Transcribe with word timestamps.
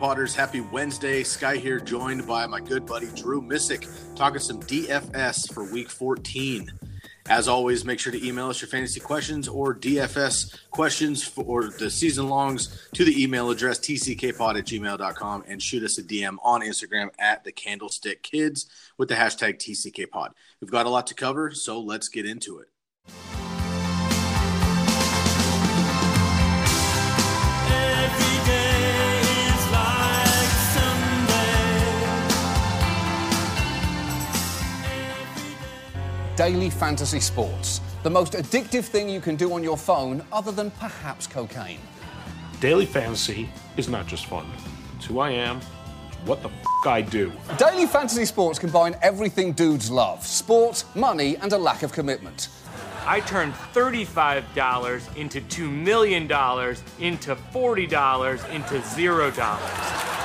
Potters? 0.00 0.34
Happy 0.34 0.62
Wednesday. 0.62 1.22
Sky 1.22 1.58
here, 1.58 1.78
joined 1.78 2.26
by 2.26 2.46
my 2.46 2.58
good 2.58 2.86
buddy 2.86 3.08
Drew 3.14 3.42
Misik, 3.42 3.86
talking 4.16 4.40
some 4.40 4.58
DFS 4.60 5.52
for 5.52 5.70
week 5.70 5.90
14. 5.90 6.72
As 7.28 7.48
always, 7.48 7.84
make 7.84 8.00
sure 8.00 8.10
to 8.10 8.26
email 8.26 8.48
us 8.48 8.62
your 8.62 8.68
fantasy 8.68 8.98
questions 8.98 9.46
or 9.46 9.74
DFS 9.74 10.70
questions 10.70 11.22
for 11.22 11.68
the 11.68 11.90
season 11.90 12.30
longs 12.30 12.88
to 12.94 13.04
the 13.04 13.22
email 13.22 13.50
address 13.50 13.78
tckpod 13.78 14.58
at 14.58 14.64
gmail.com 14.64 15.44
and 15.46 15.62
shoot 15.62 15.84
us 15.84 15.98
a 15.98 16.02
DM 16.02 16.38
on 16.42 16.62
Instagram 16.62 17.10
at 17.18 17.44
the 17.44 17.52
Candlestick 17.52 18.22
Kids 18.22 18.70
with 18.96 19.10
the 19.10 19.14
hashtag 19.14 19.58
TCKPod. 19.58 20.30
We've 20.62 20.70
got 20.70 20.86
a 20.86 20.90
lot 20.90 21.06
to 21.08 21.14
cover, 21.14 21.50
so 21.50 21.78
let's 21.78 22.08
get 22.08 22.24
into 22.24 22.58
it. 22.58 22.68
Daily 36.40 36.70
fantasy 36.70 37.20
sports. 37.20 37.82
The 38.02 38.08
most 38.08 38.32
addictive 38.32 38.84
thing 38.84 39.10
you 39.10 39.20
can 39.20 39.36
do 39.36 39.52
on 39.52 39.62
your 39.62 39.76
phone, 39.76 40.24
other 40.32 40.50
than 40.50 40.70
perhaps 40.70 41.26
cocaine. 41.26 41.80
Daily 42.60 42.86
fantasy 42.86 43.50
is 43.76 43.90
not 43.90 44.06
just 44.06 44.24
fun. 44.24 44.46
It's 44.96 45.04
who 45.04 45.18
I 45.18 45.32
am, 45.32 45.60
what 46.24 46.40
the 46.42 46.48
f- 46.48 46.86
I 46.86 47.02
do. 47.02 47.30
Daily 47.58 47.84
fantasy 47.84 48.24
sports 48.24 48.58
combine 48.58 48.96
everything 49.02 49.52
dudes 49.52 49.90
love 49.90 50.26
sport, 50.26 50.82
money, 50.94 51.36
and 51.36 51.52
a 51.52 51.58
lack 51.58 51.82
of 51.82 51.92
commitment. 51.92 52.48
I 53.06 53.20
turned 53.20 53.54
$35 53.54 55.16
into 55.16 55.40
$2 55.40 55.70
million 55.70 56.22
into 56.24 57.34
$40 57.36 58.50
into 58.50 58.74
$0 58.74 59.40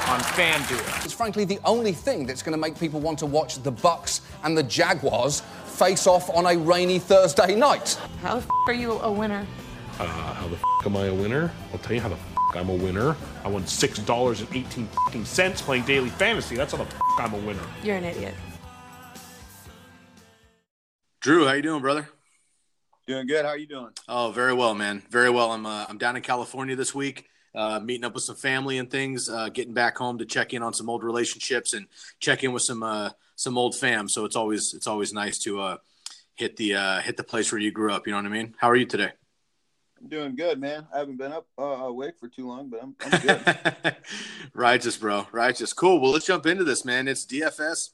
on 0.08 0.20
FanDuel. 0.20 1.06
It's 1.06 1.14
frankly 1.14 1.46
the 1.46 1.60
only 1.66 1.92
thing 1.94 2.26
that's 2.26 2.44
going 2.44 2.54
to 2.54 2.60
make 2.62 2.78
people 2.80 3.00
want 3.00 3.18
to 3.20 3.26
watch 3.26 3.62
the 3.64 3.72
Bucks 3.72 4.22
and 4.44 4.58
the 4.58 4.64
Jaguars 4.64 5.42
face 5.66 6.06
off 6.08 6.30
on 6.30 6.46
a 6.46 6.58
rainy 6.58 7.00
Thursday 7.00 7.56
night. 7.56 7.96
How 8.22 8.36
the 8.36 8.42
f- 8.42 8.50
are 8.68 8.74
you 8.74 8.94
a 9.00 9.12
winner? 9.12 9.46
Uh, 10.00 10.06
how 10.06 10.48
the 10.48 10.56
f- 10.56 10.86
am 10.86 10.96
I 10.98 11.06
a 11.08 11.14
winner? 11.14 11.52
I'll 11.72 11.80
tell 11.80 11.94
you 11.96 12.02
how 12.02 12.10
the 12.10 12.16
f- 12.16 12.36
I'm 12.56 12.70
a 12.70 12.76
winner. 12.76 13.16
I 13.44 13.48
won 13.48 13.64
$6.18 13.64 15.62
playing 15.64 15.84
daily 15.86 16.10
fantasy. 16.10 16.56
That's 16.56 16.74
how 16.74 16.78
the 16.84 16.90
f- 16.90 17.02
I'm 17.18 17.34
a 17.34 17.38
winner. 17.38 17.64
You're 17.84 17.98
an 17.98 18.04
idiot. 18.06 18.34
Drew, 21.22 21.46
how 21.48 21.54
you 21.54 21.62
doing, 21.64 21.82
brother? 21.82 22.08
Doing 23.08 23.28
good. 23.28 23.46
How 23.46 23.52
are 23.52 23.58
you 23.58 23.68
doing? 23.68 23.92
Oh, 24.10 24.32
very 24.32 24.54
well, 24.54 24.74
man. 24.74 25.04
Very 25.12 25.30
well. 25.30 25.52
I'm 25.52 25.68
uh, 25.68 25.86
I'm 25.88 26.00
down 26.00 26.16
in 26.16 26.24
California 26.24 26.76
this 26.76 26.96
week, 26.96 27.28
uh, 27.54 27.80
meeting 27.80 28.04
up 28.04 28.16
with 28.16 28.24
some 28.24 28.36
family 28.36 28.80
and 28.80 28.90
things. 28.90 29.30
Uh, 29.30 29.50
getting 29.50 29.76
back 29.76 29.96
home 29.96 30.18
to 30.18 30.26
check 30.26 30.56
in 30.56 30.64
on 30.64 30.74
some 30.74 30.90
old 30.90 31.04
relationships 31.04 31.76
and 31.76 31.86
check 32.20 32.44
in 32.44 32.52
with 32.52 32.64
some 32.64 32.82
uh, 32.82 33.12
some 33.36 33.60
old 33.60 33.76
fam. 33.76 34.10
So 34.10 34.26
it's 34.26 34.36
always 34.36 34.74
it's 34.74 34.88
always 34.88 35.14
nice 35.14 35.38
to 35.40 35.62
uh, 35.62 35.78
hit 36.34 36.58
the 36.58 36.74
uh, 36.74 37.02
hit 37.02 37.16
the 37.16 37.24
place 37.24 37.52
where 37.52 37.62
you 37.62 37.70
grew 37.70 37.94
up. 37.94 38.08
You 38.08 38.12
know 38.14 38.18
what 38.18 38.26
I 38.26 38.30
mean? 38.30 38.56
How 38.58 38.72
are 38.72 38.76
you 38.76 38.88
today? 38.88 39.12
I'm 40.02 40.08
doing 40.08 40.36
good, 40.36 40.60
man. 40.60 40.88
I 40.92 40.98
haven't 40.98 41.18
been 41.18 41.32
up 41.32 41.46
uh, 41.60 41.64
awake 41.64 42.16
for 42.20 42.28
too 42.28 42.48
long, 42.48 42.70
but 42.70 42.82
I'm, 42.82 42.96
I'm 43.02 43.22
good. 43.84 43.96
Righteous, 44.56 44.98
bro. 44.98 45.28
Righteous. 45.32 45.74
Cool. 45.74 46.00
Well, 46.02 46.12
let's 46.12 46.26
jump 46.26 46.48
into 46.48 46.64
this, 46.64 46.84
man. 46.84 47.08
It's 47.08 47.24
DFS 47.24 47.92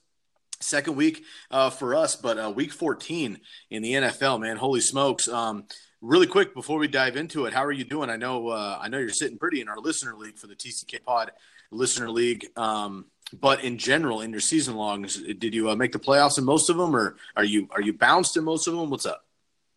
second 0.62 0.96
week 0.96 1.24
uh, 1.50 1.70
for 1.70 1.96
us, 1.96 2.16
but 2.16 2.38
uh, 2.38 2.52
week 2.56 2.72
14 2.72 3.40
in 3.70 3.82
the 3.82 3.94
NFL, 3.94 4.42
man. 4.42 4.58
Holy 4.58 4.82
smokes. 4.82 5.28
Um, 5.28 5.66
really 6.02 6.28
quick 6.28 6.54
before 6.54 6.80
we 6.80 6.88
dive 6.88 7.16
into 7.16 7.46
it, 7.46 7.54
how 7.54 7.64
are 7.64 7.72
you 7.72 7.84
doing? 7.84 8.10
I 8.10 8.18
know 8.18 8.50
uh, 8.50 8.78
I 8.82 8.88
know 8.90 8.98
you're 8.98 9.10
sitting 9.10 9.38
pretty 9.38 9.62
in 9.62 9.70
our 9.70 9.78
listener 9.78 10.16
league 10.16 10.38
for 10.38 10.48
the 10.48 10.56
TCK 10.56 11.04
Pod 11.04 11.32
listener 11.72 12.10
league. 12.10 12.48
Um, 12.58 13.06
but 13.40 13.64
in 13.64 13.78
general, 13.78 14.22
in 14.22 14.32
your 14.32 14.42
season 14.42 14.76
longs, 14.76 15.22
did 15.22 15.54
you 15.54 15.70
uh, 15.70 15.76
make 15.76 15.94
the 15.94 16.00
playoffs 16.00 16.38
in 16.38 16.44
most 16.44 16.70
of 16.70 16.78
them, 16.78 16.96
or 16.96 17.16
are 17.36 17.46
you 17.46 17.68
are 17.72 17.82
you 17.82 17.94
bounced 17.94 18.36
in 18.38 18.44
most 18.44 18.68
of 18.68 18.76
them? 18.76 18.90
What's 18.90 19.06
up? 19.06 19.24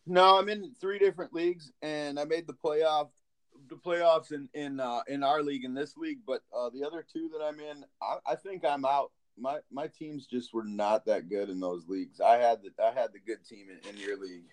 no, 0.07 0.39
I'm 0.39 0.49
in 0.49 0.73
three 0.81 0.99
different 0.99 1.33
leagues, 1.33 1.73
and 1.83 2.19
I 2.19 2.25
made 2.25 2.47
the 2.47 2.53
playoff, 2.53 3.09
the 3.69 3.77
playoffs 3.77 4.33
in 4.33 4.49
in 4.55 4.81
uh, 4.81 5.01
in 5.09 5.23
our 5.23 5.43
league 5.43 5.65
in 5.65 5.75
this 5.75 5.97
league. 5.97 6.19
But 6.27 6.43
uh, 6.57 6.71
the 6.71 6.85
other 6.85 7.05
two 7.11 7.31
that 7.33 7.43
I'm 7.43 7.61
in, 7.61 7.85
I, 8.03 8.33
I 8.33 8.35
think 8.35 8.65
I'm 8.65 8.85
out. 8.85 9.13
My 9.39 9.59
my 9.73 9.89
teams 9.89 10.27
just 10.27 10.55
were 10.55 10.65
not 10.65 11.07
that 11.07 11.29
good 11.29 11.51
in 11.51 11.61
those 11.61 11.89
leagues. 11.89 12.21
I 12.21 12.37
had 12.37 12.61
the 12.63 12.71
I 12.83 12.93
had 12.93 13.13
the 13.13 13.19
good 13.19 13.45
team 13.45 13.67
in, 13.71 13.91
in 13.91 13.97
your 13.97 14.19
league. 14.19 14.45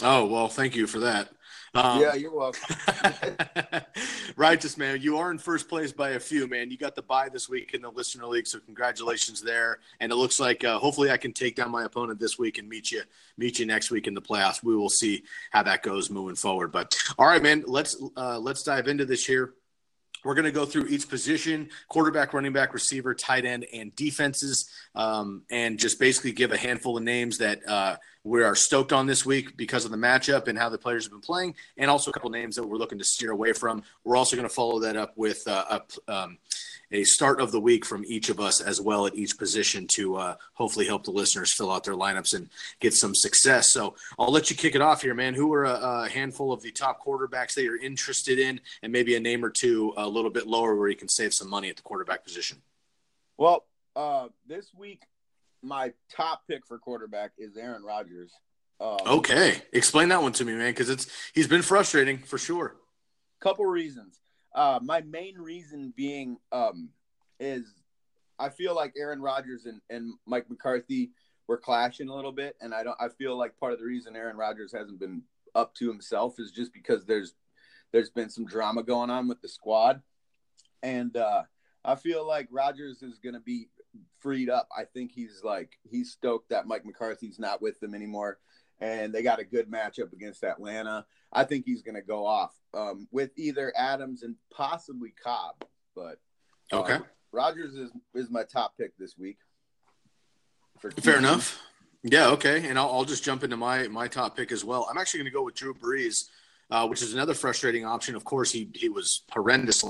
Oh 0.00 0.24
well, 0.26 0.48
thank 0.48 0.74
you 0.74 0.86
for 0.86 1.00
that. 1.00 1.28
Um, 1.74 2.00
yeah, 2.00 2.14
you're 2.14 2.34
welcome. 2.34 2.76
Righteous 4.36 4.78
man, 4.78 5.00
you 5.00 5.18
are 5.18 5.30
in 5.30 5.38
first 5.38 5.68
place 5.68 5.92
by 5.92 6.10
a 6.10 6.20
few, 6.20 6.48
man. 6.48 6.70
You 6.70 6.78
got 6.78 6.94
the 6.94 7.02
bye 7.02 7.28
this 7.28 7.48
week 7.48 7.74
in 7.74 7.82
the 7.82 7.90
listener 7.90 8.26
league, 8.26 8.46
so 8.46 8.58
congratulations 8.58 9.42
there. 9.42 9.78
And 10.00 10.10
it 10.10 10.16
looks 10.16 10.40
like 10.40 10.64
uh, 10.64 10.78
hopefully 10.78 11.10
I 11.10 11.18
can 11.18 11.32
take 11.32 11.56
down 11.56 11.70
my 11.70 11.84
opponent 11.84 12.18
this 12.18 12.38
week 12.38 12.58
and 12.58 12.68
meet 12.68 12.90
you 12.90 13.02
meet 13.36 13.58
you 13.58 13.66
next 13.66 13.90
week 13.90 14.06
in 14.06 14.14
the 14.14 14.22
playoffs. 14.22 14.62
We 14.62 14.74
will 14.74 14.88
see 14.88 15.24
how 15.50 15.62
that 15.64 15.82
goes 15.82 16.10
moving 16.10 16.36
forward. 16.36 16.72
But 16.72 16.96
all 17.18 17.26
right, 17.26 17.42
man, 17.42 17.64
let's 17.66 18.02
uh, 18.16 18.38
let's 18.38 18.62
dive 18.62 18.88
into 18.88 19.04
this 19.04 19.26
here. 19.26 19.54
We're 20.24 20.34
going 20.34 20.44
to 20.44 20.52
go 20.52 20.64
through 20.64 20.86
each 20.86 21.08
position 21.08 21.68
quarterback, 21.88 22.32
running 22.32 22.52
back, 22.52 22.74
receiver, 22.74 23.14
tight 23.14 23.44
end, 23.44 23.66
and 23.72 23.94
defenses, 23.96 24.70
um, 24.94 25.42
and 25.50 25.78
just 25.78 25.98
basically 25.98 26.32
give 26.32 26.52
a 26.52 26.56
handful 26.56 26.96
of 26.96 27.02
names 27.02 27.38
that 27.38 27.60
uh, 27.68 27.96
we 28.24 28.42
are 28.42 28.54
stoked 28.54 28.92
on 28.92 29.06
this 29.06 29.26
week 29.26 29.56
because 29.56 29.84
of 29.84 29.90
the 29.90 29.96
matchup 29.96 30.46
and 30.46 30.56
how 30.58 30.68
the 30.68 30.78
players 30.78 31.04
have 31.04 31.12
been 31.12 31.20
playing, 31.20 31.54
and 31.76 31.90
also 31.90 32.10
a 32.10 32.14
couple 32.14 32.30
names 32.30 32.56
that 32.56 32.66
we're 32.66 32.76
looking 32.76 32.98
to 32.98 33.04
steer 33.04 33.32
away 33.32 33.52
from. 33.52 33.82
We're 34.04 34.16
also 34.16 34.36
going 34.36 34.48
to 34.48 34.54
follow 34.54 34.78
that 34.80 34.96
up 34.96 35.12
with 35.16 35.46
uh, 35.48 35.80
a, 36.08 36.12
um, 36.12 36.38
a 36.92 37.04
start 37.04 37.40
of 37.40 37.52
the 37.52 37.60
week 37.60 37.84
from 37.84 38.04
each 38.06 38.28
of 38.28 38.38
us 38.38 38.60
as 38.60 38.80
well 38.80 39.06
at 39.06 39.14
each 39.14 39.38
position 39.38 39.86
to 39.94 40.16
uh, 40.16 40.34
hopefully 40.54 40.86
help 40.86 41.04
the 41.04 41.10
listeners 41.10 41.52
fill 41.54 41.72
out 41.72 41.84
their 41.84 41.94
lineups 41.94 42.34
and 42.34 42.48
get 42.80 42.92
some 42.94 43.14
success. 43.14 43.72
So 43.72 43.94
I'll 44.18 44.30
let 44.30 44.50
you 44.50 44.56
kick 44.56 44.74
it 44.74 44.82
off 44.82 45.02
here, 45.02 45.14
man. 45.14 45.34
Who 45.34 45.52
are 45.54 45.64
a, 45.64 46.04
a 46.04 46.08
handful 46.08 46.52
of 46.52 46.62
the 46.62 46.70
top 46.70 47.04
quarterbacks 47.04 47.54
that 47.54 47.62
you're 47.62 47.80
interested 47.80 48.38
in, 48.38 48.60
and 48.82 48.92
maybe 48.92 49.16
a 49.16 49.20
name 49.20 49.44
or 49.44 49.50
two 49.50 49.94
a 49.96 50.08
little 50.08 50.30
bit 50.30 50.46
lower 50.46 50.76
where 50.76 50.88
you 50.88 50.96
can 50.96 51.08
save 51.08 51.32
some 51.32 51.48
money 51.48 51.70
at 51.70 51.76
the 51.76 51.82
quarterback 51.82 52.24
position? 52.24 52.58
Well, 53.36 53.64
uh, 53.96 54.28
this 54.46 54.72
week, 54.74 55.02
my 55.62 55.92
top 56.14 56.42
pick 56.48 56.66
for 56.66 56.78
quarterback 56.78 57.32
is 57.38 57.56
Aaron 57.56 57.82
Rodgers. 57.82 58.32
Um, 58.80 58.98
Okay, 59.06 59.62
explain 59.72 60.08
that 60.08 60.22
one 60.22 60.32
to 60.32 60.44
me, 60.44 60.54
man, 60.54 60.70
because 60.70 60.90
it's 60.90 61.06
he's 61.34 61.46
been 61.48 61.62
frustrating 61.62 62.18
for 62.18 62.38
sure. 62.38 62.74
couple 63.40 63.64
reasons. 63.64 64.18
Uh, 64.54 64.78
my 64.82 65.00
main 65.02 65.36
reason 65.36 65.92
being 65.96 66.38
um, 66.52 66.90
is 67.40 67.82
I 68.38 68.48
feel 68.48 68.74
like 68.74 68.94
Aaron 68.96 69.22
Rodgers 69.22 69.66
and, 69.66 69.80
and 69.88 70.14
Mike 70.26 70.50
McCarthy 70.50 71.12
were 71.48 71.58
clashing 71.58 72.08
a 72.08 72.14
little 72.14 72.32
bit, 72.32 72.56
and 72.60 72.74
I 72.74 72.82
don't. 72.82 72.96
I 73.00 73.08
feel 73.08 73.38
like 73.38 73.58
part 73.58 73.72
of 73.72 73.78
the 73.78 73.84
reason 73.84 74.16
Aaron 74.16 74.36
Rodgers 74.36 74.72
hasn't 74.72 75.00
been 75.00 75.22
up 75.54 75.74
to 75.76 75.88
himself 75.88 76.36
is 76.38 76.50
just 76.50 76.72
because 76.72 77.04
there's 77.04 77.34
there's 77.92 78.10
been 78.10 78.30
some 78.30 78.46
drama 78.46 78.82
going 78.82 79.10
on 79.10 79.28
with 79.28 79.40
the 79.40 79.48
squad, 79.48 80.02
and 80.82 81.16
uh, 81.16 81.42
I 81.84 81.94
feel 81.96 82.26
like 82.26 82.48
Rodgers 82.50 83.02
is 83.02 83.18
going 83.18 83.34
to 83.34 83.40
be 83.40 83.68
freed 84.20 84.48
up. 84.48 84.68
I 84.76 84.84
think 84.84 85.12
he's 85.12 85.42
like 85.44 85.78
he's 85.82 86.12
stoked 86.12 86.50
that 86.50 86.66
Mike 86.66 86.84
McCarthy's 86.84 87.38
not 87.38 87.62
with 87.62 87.78
them 87.80 87.94
anymore, 87.94 88.38
and 88.82 89.14
they 89.14 89.22
got 89.22 89.38
a 89.38 89.44
good 89.44 89.70
matchup 89.70 90.12
against 90.12 90.42
Atlanta. 90.42 91.06
I 91.32 91.44
think 91.44 91.64
he's 91.64 91.82
going 91.82 91.94
to 91.94 92.02
go 92.02 92.26
off 92.26 92.52
um, 92.74 93.06
with 93.12 93.30
either 93.36 93.72
Adams 93.76 94.24
and 94.24 94.34
possibly 94.52 95.14
Cobb. 95.22 95.64
But 95.94 96.18
uh, 96.72 96.80
Okay. 96.80 96.98
Rodgers 97.30 97.74
is 97.74 97.90
is 98.14 98.28
my 98.28 98.42
top 98.42 98.76
pick 98.76 98.94
this 98.98 99.16
week. 99.16 99.38
Fair 101.00 101.16
enough. 101.16 101.58
Yeah, 102.02 102.28
okay. 102.30 102.68
And 102.68 102.78
I'll, 102.78 102.90
I'll 102.90 103.04
just 103.04 103.24
jump 103.24 103.44
into 103.44 103.56
my 103.56 103.88
my 103.88 104.08
top 104.08 104.36
pick 104.36 104.52
as 104.52 104.64
well. 104.64 104.86
I'm 104.90 104.98
actually 104.98 105.20
going 105.20 105.32
to 105.32 105.34
go 105.34 105.44
with 105.44 105.54
Drew 105.54 105.72
Brees, 105.72 106.28
uh, 106.70 106.86
which 106.88 107.00
is 107.00 107.14
another 107.14 107.32
frustrating 107.32 107.86
option. 107.86 108.16
Of 108.16 108.24
course, 108.24 108.50
he 108.52 108.68
he 108.74 108.90
was 108.90 109.22
horrendous. 109.30 109.82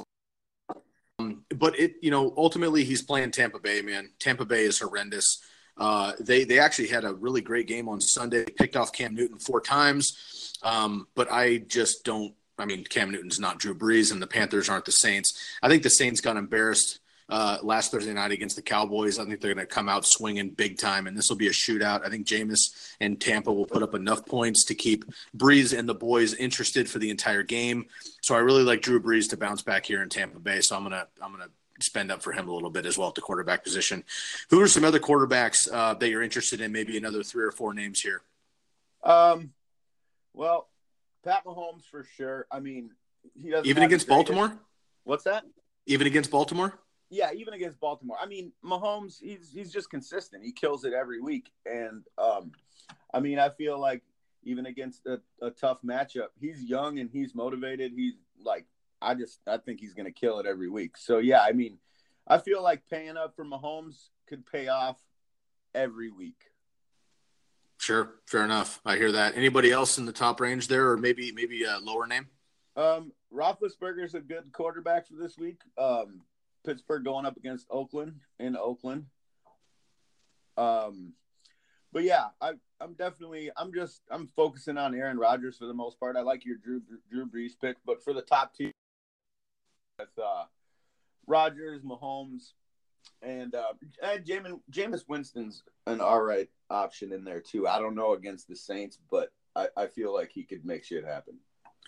Um, 1.19 1.45
but 1.57 1.79
it, 1.79 1.97
you 2.01 2.11
know, 2.13 2.33
ultimately 2.37 2.85
he's 2.85 3.03
playing 3.03 3.33
Tampa 3.33 3.59
Bay, 3.59 3.81
man. 3.83 4.11
Tampa 4.21 4.45
Bay 4.45 4.63
is 4.65 4.79
horrendous. 4.79 5.41
Uh, 5.77 6.13
they 6.21 6.45
they 6.45 6.59
actually 6.59 6.89
had 6.89 7.05
a 7.05 7.15
really 7.15 7.41
great 7.41 7.67
game 7.67 7.89
on 7.89 8.01
Sunday. 8.01 8.45
Picked 8.45 8.77
off 8.77 8.93
Cam 8.93 9.15
Newton 9.15 9.39
four 9.39 9.61
times, 9.61 10.57
um, 10.63 11.07
but 11.15 11.31
I 11.31 11.59
just 11.59 12.05
don't. 12.05 12.35
I 12.59 12.67
mean, 12.67 12.85
Cam 12.85 13.11
Newton's 13.11 13.41
not 13.41 13.59
Drew 13.59 13.75
Brees, 13.75 14.13
and 14.13 14.21
the 14.21 14.27
Panthers 14.27 14.69
aren't 14.69 14.85
the 14.85 14.93
Saints. 14.93 15.33
I 15.63 15.69
think 15.69 15.83
the 15.83 15.91
Saints 15.91 16.21
got 16.21 16.37
embarrassed 16.37 17.01
uh, 17.29 17.57
last 17.63 17.91
Thursday 17.91 18.13
night 18.13 18.31
against 18.31 18.57
the 18.57 18.63
Cowboys. 18.63 19.19
I 19.19 19.25
think 19.25 19.41
they're 19.41 19.55
going 19.55 19.67
to 19.67 19.75
come 19.75 19.89
out 19.89 20.05
swinging 20.05 20.51
big 20.51 20.79
time, 20.79 21.07
and 21.07 21.17
this 21.17 21.31
will 21.31 21.37
be 21.37 21.47
a 21.47 21.53
shootout. 21.53 22.05
I 22.05 22.11
think 22.11 22.27
Jameis 22.27 22.95
and 23.01 23.19
Tampa 23.19 23.51
will 23.51 23.65
put 23.65 23.83
up 23.83 23.95
enough 23.95 24.27
points 24.27 24.67
to 24.67 24.75
keep 24.75 25.07
Brees 25.37 25.77
and 25.77 25.89
the 25.89 25.95
boys 25.95 26.35
interested 26.35 26.91
for 26.91 26.99
the 26.99 27.11
entire 27.11 27.43
game. 27.43 27.87
So 28.21 28.35
I 28.35 28.39
really 28.39 28.65
like 28.65 28.83
Drew 28.83 29.01
Brees 29.01 29.31
to 29.31 29.39
bounce 29.39 29.63
back 29.63 29.87
here 29.87 30.03
in 30.03 30.11
Tampa 30.11 30.41
Bay. 30.41 30.61
So 30.61 30.77
I'm 30.77 30.83
gonna 30.83 31.07
I'm 31.23 31.33
gonna 31.33 31.49
spend 31.81 32.11
up 32.11 32.23
for 32.23 32.33
him 32.33 32.49
a 32.49 32.53
little 32.53 32.71
bit 32.71 32.87
as 32.87 32.99
well 32.99 33.09
at 33.09 33.15
the 33.15 33.21
quarterback 33.21 33.65
position. 33.65 34.05
Who 34.51 34.61
are 34.61 34.69
some 34.69 34.85
other 34.85 35.01
quarterbacks 35.01 35.69
uh, 35.73 35.95
that 35.95 36.09
you're 36.09 36.23
interested 36.23 36.61
in? 36.61 36.73
Maybe 36.73 36.97
another 36.97 37.23
three 37.23 37.45
or 37.45 37.53
four 37.53 37.75
names 37.75 38.01
here. 38.01 38.23
Um, 39.03 39.53
well, 40.33 40.69
Pat 41.25 41.45
Mahomes 41.45 41.85
for 41.85 42.05
sure. 42.17 42.47
I 42.51 42.61
mean, 42.61 42.91
he 43.41 43.51
doesn't 43.51 43.67
Even 43.67 43.83
against 43.83 44.09
Baltimore. 44.09 44.57
What's 45.05 45.25
that? 45.25 45.45
Even 45.87 46.07
against 46.07 46.31
Baltimore. 46.31 46.79
Yeah, 47.11 47.33
even 47.33 47.55
against 47.55 47.79
Baltimore. 47.79 48.17
I 48.21 48.27
mean, 48.27 48.53
Mahomes, 48.65 49.21
he's 49.21 49.51
he's 49.53 49.71
just 49.71 49.91
consistent. 49.91 50.43
He 50.45 50.53
kills 50.53 50.85
it 50.85 50.95
every 50.95 51.21
week, 51.21 51.51
and 51.67 52.05
um, 52.17 52.53
I 53.13 53.21
mean, 53.21 53.39
I 53.39 53.51
feel 53.51 53.79
like 53.79 54.03
even 54.45 54.67
against 54.67 55.07
a, 55.07 55.21
a 55.41 55.51
tough 55.51 55.79
matchup, 55.85 56.29
he's 56.41 56.63
young 56.63 56.99
and 56.99 57.11
he's 57.11 57.35
motivated. 57.35 57.93
He's 57.95 58.15
like, 58.43 58.65
I 59.03 59.15
just 59.15 59.41
I 59.47 59.59
think 59.59 59.81
he's 59.81 59.95
going 59.95 60.07
to 60.07 60.13
kill 60.13 60.39
it 60.39 60.47
every 60.47 60.71
week. 60.71 60.97
So 60.97 61.19
yeah, 61.19 61.41
I 61.43 61.53
mean, 61.53 61.79
I 62.27 62.39
feel 62.39 62.63
like 62.63 62.83
paying 62.89 63.17
up 63.17 63.35
for 63.37 63.45
Mahomes 63.45 64.09
could 64.29 64.47
pay 64.47 64.69
off 64.69 64.99
every 65.75 66.11
week. 66.11 66.37
Sure, 67.79 68.15
fair 68.27 68.45
enough. 68.45 68.81
I 68.85 68.97
hear 68.97 69.13
that. 69.13 69.37
Anybody 69.37 69.73
else 69.73 69.99
in 69.99 70.07
the 70.07 70.13
top 70.13 70.41
range 70.41 70.69
there, 70.69 70.91
or 70.91 70.97
maybe 70.97 71.33
maybe 71.33 71.65
a 71.65 71.79
lower 71.79 72.07
name? 72.07 72.29
Um, 72.77 73.13
Roethlisberger's 73.35 74.15
a 74.15 74.21
good 74.21 74.53
quarterback 74.53 75.09
for 75.09 75.17
this 75.17 75.37
week. 75.37 75.61
Um, 75.77 76.23
Pittsburgh 76.65 77.05
going 77.05 77.27
up 77.27 77.37
against 77.37 77.67
Oakland 77.71 78.21
in 78.39 78.57
Oakland. 78.57 79.07
Um, 80.57 81.15
but 81.93 82.05
yeah, 82.05 82.27
I, 82.41 82.53
I'm 82.81 82.95
definitely, 82.95 83.51
I'm 83.57 83.73
just, 83.73 84.01
I'm 84.11 84.27
focusing 84.29 84.79
on 84.79 84.95
Aaron 84.95 85.19
Rodgers 85.19 85.59
for 85.59 85.67
the 85.67 85.75
most 85.75 86.01
part. 86.01 86.17
I 86.17 86.21
like 86.21 86.45
your 86.45 86.57
Drew 86.57 86.83
Drew 87.11 87.27
Brees 87.27 87.53
pick, 87.61 87.77
but 87.85 88.03
for 88.03 88.13
the 88.13 88.23
top 88.23 88.55
two, 88.55 88.72
with 90.03 90.25
uh, 90.25 90.45
Rodgers, 91.27 91.83
Mahomes, 91.83 92.53
and 93.23 93.55
uh, 93.55 93.73
and 94.03 94.25
Jamin, 94.25 94.61
Jameis 94.71 95.09
Winston's 95.09 95.63
an 95.87 96.01
all 96.01 96.23
right 96.23 96.49
option 96.71 97.13
in 97.13 97.25
there 97.25 97.41
too. 97.41 97.67
I 97.69 97.79
don't 97.79 97.95
know 97.95 98.15
against 98.15 98.49
the 98.49 98.57
Saints, 98.57 98.99
but 99.11 99.31
I, 99.55 99.69
I 99.77 99.87
feel 99.87 100.15
like 100.15 100.31
he 100.33 100.45
could 100.45 100.65
make 100.65 100.85
shit 100.85 101.05
happen. 101.05 101.39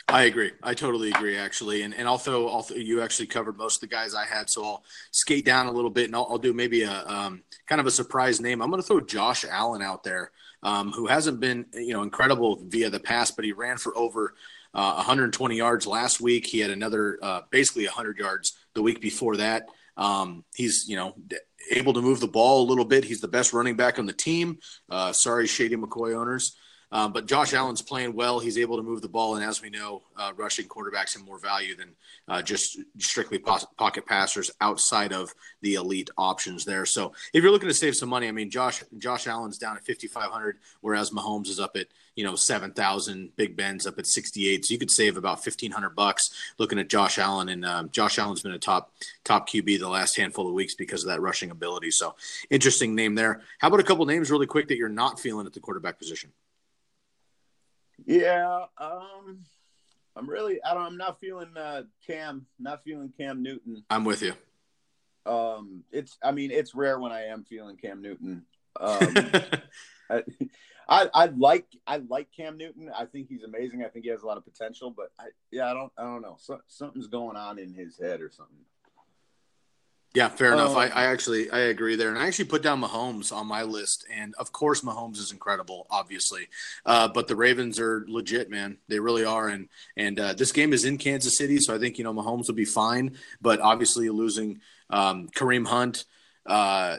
I 0.09 0.25
agree. 0.25 0.53
I 0.63 0.75
totally 0.75 1.11
agree, 1.11 1.37
actually. 1.37 1.83
And 1.83 1.95
and 1.95 2.07
also, 2.07 2.47
also 2.47 2.75
you 2.75 3.03
actually 3.03 3.27
covered 3.27 3.57
most 3.57 3.77
of 3.77 3.81
the 3.89 3.95
guys 3.95 4.15
I 4.15 4.27
had, 4.27 4.51
so 4.51 4.65
I'll 4.65 4.85
skate 5.11 5.45
down 5.45 5.67
a 5.67 5.73
little 5.73 5.91
bit 5.91 6.07
and 6.07 6.15
I'll, 6.15 6.27
I'll 6.31 6.39
do 6.39 6.53
maybe 6.53 6.83
a 6.83 7.05
um, 7.07 7.43
kind 7.67 7.81
of 7.81 7.87
a 7.87 7.91
surprise 7.91 8.41
name. 8.41 8.61
I'm 8.61 8.71
going 8.71 8.83
to 8.83 8.87
throw 8.87 9.01
Josh 9.01 9.45
Allen 9.49 9.83
out 9.83 10.05
there, 10.05 10.31
um, 10.63 10.93
who 10.93 11.07
hasn't 11.07 11.41
been 11.41 11.67
you 11.73 11.95
know 11.95 12.03
incredible 12.03 12.63
via 12.67 12.91
the 12.91 13.01
past, 13.01 13.35
but 13.35 13.45
he 13.45 13.53
ran 13.53 13.79
for 13.79 13.97
over 13.97 14.35
uh, 14.75 14.95
120 14.95 15.57
yards 15.57 15.87
last 15.87 16.21
week. 16.21 16.47
He 16.47 16.59
had 16.61 16.71
another 16.71 17.19
uh, 17.23 17.41
basically 17.51 17.87
100 17.87 18.19
yards 18.19 18.57
the 18.75 18.83
week 18.83 19.01
before 19.01 19.37
that. 19.37 19.67
Um, 19.97 20.45
he's 20.55 20.89
you 20.89 20.97
know 20.97 21.15
able 21.71 21.93
to 21.95 22.03
move 22.03 22.21
the 22.21 22.29
ball 22.29 22.63
a 22.63 22.69
little 22.69 22.85
bit. 22.85 23.05
He's 23.05 23.21
the 23.21 23.29
best 23.29 23.53
running 23.53 23.77
back 23.77 23.99
on 23.99 24.07
the 24.07 24.13
team. 24.13 24.59
Uh, 24.91 25.13
sorry, 25.13 25.47
Shady 25.47 25.77
McCoy 25.77 26.15
owners. 26.15 26.57
Um, 26.95 27.13
but 27.13 27.27
Josh 27.27 27.53
Allen's 27.55 27.83
playing 27.83 28.15
well. 28.15 28.39
He's 28.39 28.57
able 28.57 28.77
to 28.77 28.83
move 28.85 29.03
the 29.03 29.09
ball, 29.09 29.35
and 29.35 29.45
as 29.45 29.61
we 29.61 29.69
know, 29.69 30.03
uh, 30.17 30.33
rushing 30.37 30.69
quarterbacks 30.69 31.15
have 31.15 31.27
more 31.27 31.41
value 31.41 31.75
than 31.75 31.89
uh, 32.29 32.41
just 32.41 32.79
strictly 32.99 33.37
pocket 33.39 34.07
passers 34.07 34.53
outside 34.61 35.13
of 35.13 35.35
the 35.61 35.75
elite 35.75 36.11
options 36.17 36.65
there. 36.65 36.87
So, 36.87 37.13
if 37.33 37.43
you're 37.43 37.51
looking 37.51 37.69
to 37.69 37.75
save 37.75 37.97
some 37.97 38.09
money, 38.09 38.29
I 38.29 38.31
mean, 38.31 38.49
Josh 38.49 38.85
Josh 38.97 39.27
Allen's 39.27 39.59
down 39.59 39.77
at 39.77 39.85
5,500, 39.85 40.59
whereas 40.83 41.11
Mahomes 41.11 41.49
is 41.49 41.59
up 41.59 41.77
at 41.77 41.89
you 42.15 42.25
know 42.25 42.37
7,000. 42.37 43.35
Big 43.35 43.57
Ben's 43.57 43.89
up 43.89 43.99
at 43.99 44.07
68, 44.07 44.65
so 44.65 44.73
you 44.73 44.79
could 44.79 44.91
save 44.91 45.17
about 45.17 45.45
1,500 45.45 45.91
bucks 45.91 46.31
looking 46.59 46.79
at 46.79 46.89
Josh 46.89 47.19
Allen. 47.19 47.49
And 47.49 47.65
um, 47.65 47.91
Josh 47.91 48.21
Allen's 48.21 48.43
been 48.43 48.53
a 48.53 48.59
top 48.61 48.93
top 49.25 49.49
QB 49.49 49.81
the 49.81 49.89
last 49.89 50.17
handful 50.17 50.47
of 50.47 50.55
weeks 50.55 50.77
because 50.77 51.03
of 51.03 51.09
that 51.09 51.21
rushing 51.21 51.51
ability. 51.51 51.91
So, 51.91 52.15
interesting 52.51 52.95
name 52.95 53.17
there. 53.17 53.43
How 53.59 53.67
about 53.67 53.81
a 53.81 53.85
couple 53.85 54.07
names 54.07 54.31
really 54.31 54.47
quick 54.47 54.69
that 54.69 54.77
you're 54.77 54.89
not 54.89 55.19
feeling 55.19 55.45
at 55.45 55.55
the 55.55 55.61
quarterback 55.61 55.99
position? 55.99 56.31
Yeah, 58.07 58.65
um, 58.79 59.45
I'm 60.17 60.29
really 60.29 60.63
I 60.63 60.75
don't 60.75 60.83
I'm 60.85 60.97
not 60.97 61.21
feeling 61.21 61.57
uh, 61.57 61.83
Cam, 62.07 62.47
not 62.59 62.85
feeling 62.85 63.13
Cam 63.17 63.43
Newton. 63.43 63.85
I'm 63.91 64.05
with 64.05 64.23
you. 64.23 64.35
Um, 65.27 65.85
it's 65.91 66.19
I 66.23 66.33
mean 66.33 66.51
it's 66.51 66.75
rare 66.75 66.99
when 66.99 67.13
I 67.13 67.27
am 67.27 67.45
feeling 67.45 67.77
Cam 67.77 68.03
Newton. 68.03 68.45
Um, 68.79 69.15
I, 70.11 70.23
I 70.89 71.09
I 71.15 71.27
like 71.37 71.67
I 71.87 71.97
like 72.09 72.29
Cam 72.37 72.57
Newton. 72.57 72.91
I 72.95 73.07
think 73.07 73.29
he's 73.29 73.43
amazing. 73.43 73.85
I 73.85 73.89
think 73.89 74.05
he 74.05 74.11
has 74.11 74.23
a 74.23 74.27
lot 74.27 74.37
of 74.37 74.45
potential, 74.45 74.91
but 74.91 75.11
I 75.19 75.27
yeah 75.51 75.71
I 75.71 75.75
don't 75.75 75.93
I 75.97 76.03
don't 76.03 76.23
know. 76.23 76.37
So, 76.39 76.61
something's 76.67 77.07
going 77.07 77.37
on 77.37 77.59
in 77.59 77.73
his 77.73 77.99
head 77.99 78.21
or 78.21 78.31
something. 78.31 78.57
Yeah, 80.15 80.29
fair 80.29 80.53
enough. 80.53 80.77
I, 80.77 80.87
Um, 80.87 80.93
I 80.95 81.07
actually 81.07 81.51
I 81.51 81.59
agree 81.59 81.97
there, 81.97 82.09
and 82.09 82.17
I 82.17 82.29
actually 82.29 82.45
put 82.45 82.63
down 82.63 82.81
Mahomes 82.81 83.33
on 83.33 83.49
my 83.49 83.65
list, 83.65 84.07
and 84.13 84.33
of 84.39 84.53
course 84.53 84.83
Mahomes 84.83 85.19
is 85.19 85.33
incredible, 85.33 85.89
obviously, 85.91 86.49
uh, 86.87 87.09
but 87.09 87.27
the 87.27 87.35
Ravens 87.35 87.81
are 87.81 88.05
legit, 88.09 88.49
man. 88.49 88.79
They 88.87 89.01
really 89.01 89.25
are, 89.25 89.49
and 89.49 89.69
and 89.97 90.21
uh, 90.21 90.33
this 90.35 90.53
game 90.53 90.73
is 90.73 90.85
in 90.85 90.99
Kansas 90.99 91.37
City, 91.37 91.59
so 91.59 91.75
I 91.75 91.79
think 91.79 91.99
you 91.99 92.05
know 92.05 92.15
Mahomes 92.15 92.47
will 92.47 92.55
be 92.55 92.65
fine, 92.65 93.17
but 93.43 93.61
obviously 93.61 94.09
losing 94.09 94.61
um, 94.89 95.29
Kareem 95.35 95.67
Hunt. 95.67 96.05
Uh, 96.47 96.99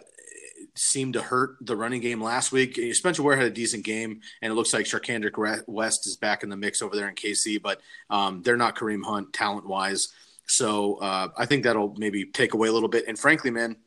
seemed 0.78 1.14
to 1.14 1.22
hurt 1.22 1.56
the 1.62 1.76
running 1.76 2.02
game 2.02 2.22
last 2.22 2.52
week. 2.52 2.78
Spencer 2.94 3.24
Ware 3.24 3.38
had 3.38 3.46
a 3.46 3.52
decent 3.52 3.86
game, 3.86 4.20
and 4.42 4.52
it 4.52 4.56
looks 4.56 4.74
like 4.74 4.86
Charcandrick 4.86 5.64
West 5.68 6.06
is 6.06 6.18
back 6.18 6.44
in 6.44 6.50
the 6.50 6.58
mix 6.58 6.82
over 6.82 6.96
there 6.96 7.08
in 7.08 7.16
KC, 7.16 7.62
but 7.62 7.80
um, 8.10 8.42
they're 8.42 8.58
not 8.58 8.76
Kareem 8.76 9.06
Hunt 9.06 9.32
talent 9.32 9.66
wise. 9.66 10.10
So 10.48 10.96
uh, 10.96 11.30
I 11.38 11.46
think 11.46 11.64
that'll 11.64 11.96
maybe 11.98 12.26
take 12.26 12.54
away 12.54 12.68
a 12.68 12.72
little 12.72 12.90
bit. 12.90 13.06
And 13.08 13.18
frankly, 13.18 13.52
man, 13.52 13.78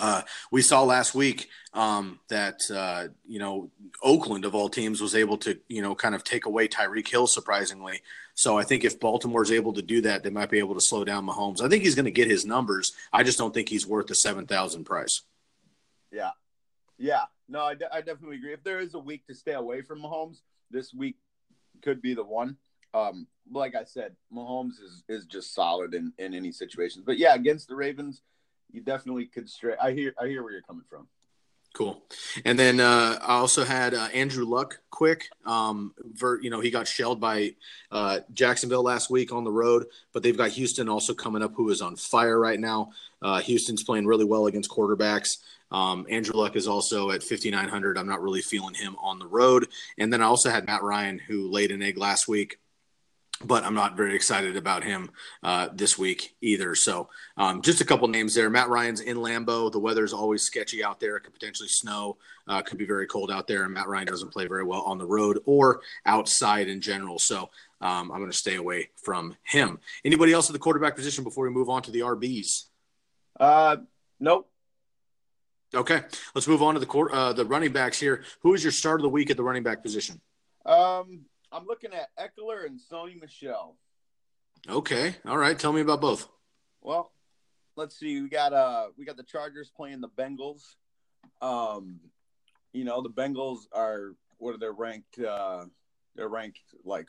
uh, 0.00 0.22
we 0.52 0.60
saw 0.62 0.82
last 0.82 1.14
week 1.14 1.48
um, 1.72 2.20
that 2.28 2.60
uh, 2.70 3.08
you 3.26 3.38
know 3.38 3.70
Oakland 4.02 4.44
of 4.44 4.54
all 4.54 4.68
teams 4.68 5.00
was 5.00 5.14
able 5.14 5.38
to 5.38 5.58
you 5.68 5.82
know 5.82 5.94
kind 5.94 6.14
of 6.14 6.24
take 6.24 6.46
away 6.46 6.68
Tyreek 6.68 7.08
Hill 7.08 7.26
surprisingly. 7.26 8.02
So 8.34 8.58
I 8.58 8.64
think 8.64 8.84
if 8.84 9.00
Baltimore 9.00 9.42
is 9.42 9.50
able 9.50 9.72
to 9.72 9.82
do 9.82 10.00
that, 10.02 10.22
they 10.22 10.30
might 10.30 10.50
be 10.50 10.58
able 10.58 10.74
to 10.74 10.80
slow 10.80 11.04
down 11.04 11.26
Mahomes. 11.26 11.62
I 11.62 11.68
think 11.68 11.82
he's 11.82 11.94
going 11.94 12.04
to 12.04 12.10
get 12.10 12.30
his 12.30 12.44
numbers. 12.44 12.92
I 13.12 13.22
just 13.22 13.38
don't 13.38 13.52
think 13.52 13.68
he's 13.68 13.86
worth 13.86 14.06
the 14.06 14.14
seven 14.14 14.46
thousand 14.46 14.84
price. 14.84 15.22
Yeah, 16.12 16.30
yeah. 16.98 17.24
No, 17.48 17.62
I, 17.62 17.74
de- 17.74 17.92
I 17.92 18.02
definitely 18.02 18.36
agree. 18.36 18.52
If 18.52 18.62
there 18.62 18.80
is 18.80 18.94
a 18.94 18.98
week 18.98 19.26
to 19.26 19.34
stay 19.34 19.54
away 19.54 19.80
from 19.80 20.02
Mahomes, 20.02 20.40
this 20.70 20.92
week 20.92 21.16
could 21.82 22.02
be 22.02 22.14
the 22.14 22.24
one. 22.24 22.58
Um, 22.94 23.26
like 23.50 23.74
I 23.74 23.84
said, 23.84 24.14
Mahomes 24.32 24.80
is 24.82 25.04
is 25.08 25.24
just 25.26 25.54
solid 25.54 25.94
in 25.94 26.12
in 26.18 26.34
any 26.34 26.52
situations. 26.52 27.04
But 27.04 27.18
yeah, 27.18 27.34
against 27.34 27.68
the 27.68 27.76
Ravens, 27.76 28.22
you 28.70 28.80
definitely 28.80 29.26
could 29.26 29.48
stray. 29.48 29.74
I 29.80 29.92
hear 29.92 30.14
I 30.20 30.26
hear 30.26 30.42
where 30.42 30.52
you're 30.52 30.62
coming 30.62 30.84
from. 30.88 31.08
Cool. 31.74 32.02
And 32.44 32.58
then 32.58 32.80
uh, 32.80 33.18
I 33.22 33.34
also 33.34 33.64
had 33.64 33.94
uh, 33.94 34.08
Andrew 34.14 34.44
Luck 34.44 34.80
quick. 34.90 35.28
Um, 35.44 35.94
ver, 36.14 36.40
you 36.40 36.50
know, 36.50 36.60
he 36.60 36.70
got 36.70 36.88
shelled 36.88 37.20
by 37.20 37.54
uh, 37.92 38.20
Jacksonville 38.32 38.82
last 38.82 39.10
week 39.10 39.32
on 39.32 39.44
the 39.44 39.52
road, 39.52 39.86
but 40.12 40.22
they've 40.22 40.36
got 40.36 40.50
Houston 40.50 40.88
also 40.88 41.14
coming 41.14 41.42
up, 41.42 41.52
who 41.54 41.68
is 41.70 41.82
on 41.82 41.94
fire 41.94 42.40
right 42.40 42.58
now. 42.58 42.90
Uh, 43.20 43.40
Houston's 43.40 43.84
playing 43.84 44.06
really 44.06 44.24
well 44.24 44.46
against 44.46 44.70
quarterbacks. 44.70 45.36
Um, 45.70 46.06
Andrew 46.08 46.34
Luck 46.34 46.56
is 46.56 46.66
also 46.66 47.10
at 47.10 47.22
5,900. 47.22 47.98
I'm 47.98 48.08
not 48.08 48.22
really 48.22 48.40
feeling 48.40 48.74
him 48.74 48.96
on 48.98 49.18
the 49.18 49.26
road. 49.26 49.68
And 49.98 50.12
then 50.12 50.22
I 50.22 50.24
also 50.24 50.50
had 50.50 50.66
Matt 50.66 50.82
Ryan, 50.82 51.18
who 51.18 51.48
laid 51.48 51.70
an 51.70 51.82
egg 51.82 51.98
last 51.98 52.26
week 52.26 52.58
but 53.44 53.64
I'm 53.64 53.74
not 53.74 53.96
very 53.96 54.14
excited 54.14 54.56
about 54.56 54.82
him 54.82 55.10
uh, 55.42 55.68
this 55.72 55.96
week 55.96 56.34
either. 56.40 56.74
So 56.74 57.08
um, 57.36 57.62
just 57.62 57.80
a 57.80 57.84
couple 57.84 58.08
names 58.08 58.34
there. 58.34 58.50
Matt 58.50 58.68
Ryan's 58.68 59.00
in 59.00 59.18
Lambeau. 59.18 59.70
The 59.70 59.78
weather 59.78 60.04
is 60.04 60.12
always 60.12 60.42
sketchy 60.42 60.82
out 60.82 60.98
there. 60.98 61.16
It 61.16 61.20
could 61.22 61.34
potentially 61.34 61.68
snow. 61.68 62.16
Uh, 62.48 62.62
could 62.62 62.78
be 62.78 62.86
very 62.86 63.06
cold 63.06 63.30
out 63.30 63.46
there, 63.46 63.64
and 63.64 63.74
Matt 63.74 63.88
Ryan 63.88 64.06
doesn't 64.06 64.32
play 64.32 64.46
very 64.46 64.64
well 64.64 64.80
on 64.82 64.98
the 64.98 65.06
road 65.06 65.40
or 65.44 65.80
outside 66.06 66.68
in 66.68 66.80
general. 66.80 67.18
So 67.18 67.50
um, 67.80 68.10
I'm 68.10 68.18
going 68.18 68.30
to 68.30 68.36
stay 68.36 68.56
away 68.56 68.90
from 68.96 69.36
him. 69.44 69.78
Anybody 70.04 70.32
else 70.32 70.48
at 70.48 70.54
the 70.54 70.58
quarterback 70.58 70.96
position 70.96 71.24
before 71.24 71.44
we 71.44 71.50
move 71.50 71.68
on 71.68 71.82
to 71.82 71.90
the 71.90 72.00
RBs? 72.00 72.64
Uh, 73.38 73.76
nope. 74.18 74.50
Okay, 75.74 76.00
let's 76.34 76.48
move 76.48 76.62
on 76.62 76.74
to 76.74 76.80
the 76.80 76.86
court, 76.86 77.12
uh, 77.12 77.34
the 77.34 77.44
running 77.44 77.72
backs 77.72 78.00
here. 78.00 78.24
Who 78.40 78.54
is 78.54 78.64
your 78.64 78.72
start 78.72 79.00
of 79.00 79.02
the 79.02 79.10
week 79.10 79.30
at 79.30 79.36
the 79.36 79.42
running 79.42 79.62
back 79.62 79.82
position? 79.82 80.18
Um, 80.64 81.26
I'm 81.52 81.66
looking 81.66 81.90
at 81.92 82.08
Ekeler 82.18 82.66
and 82.66 82.78
Sony 82.78 83.20
Michel. 83.20 83.76
Okay, 84.68 85.14
all 85.26 85.38
right. 85.38 85.58
Tell 85.58 85.72
me 85.72 85.80
about 85.80 86.00
both. 86.00 86.28
Well, 86.82 87.12
let's 87.76 87.98
see. 87.98 88.20
We 88.20 88.28
got 88.28 88.52
uh 88.52 88.88
we 88.98 89.04
got 89.04 89.16
the 89.16 89.22
Chargers 89.22 89.70
playing 89.74 90.00
the 90.00 90.08
Bengals. 90.08 90.62
Um, 91.40 92.00
you 92.72 92.84
know 92.84 93.02
the 93.02 93.10
Bengals 93.10 93.60
are 93.72 94.14
what 94.38 94.54
are 94.54 94.58
they 94.58 94.68
ranked? 94.68 95.18
Uh, 95.18 95.64
they're 96.16 96.28
ranked 96.28 96.60
like 96.84 97.06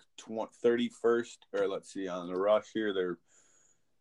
thirty 0.62 0.90
first, 1.02 1.46
or 1.54 1.68
let's 1.68 1.92
see 1.92 2.08
on 2.08 2.28
the 2.28 2.36
rush 2.36 2.66
here. 2.74 2.94
They're 2.94 3.18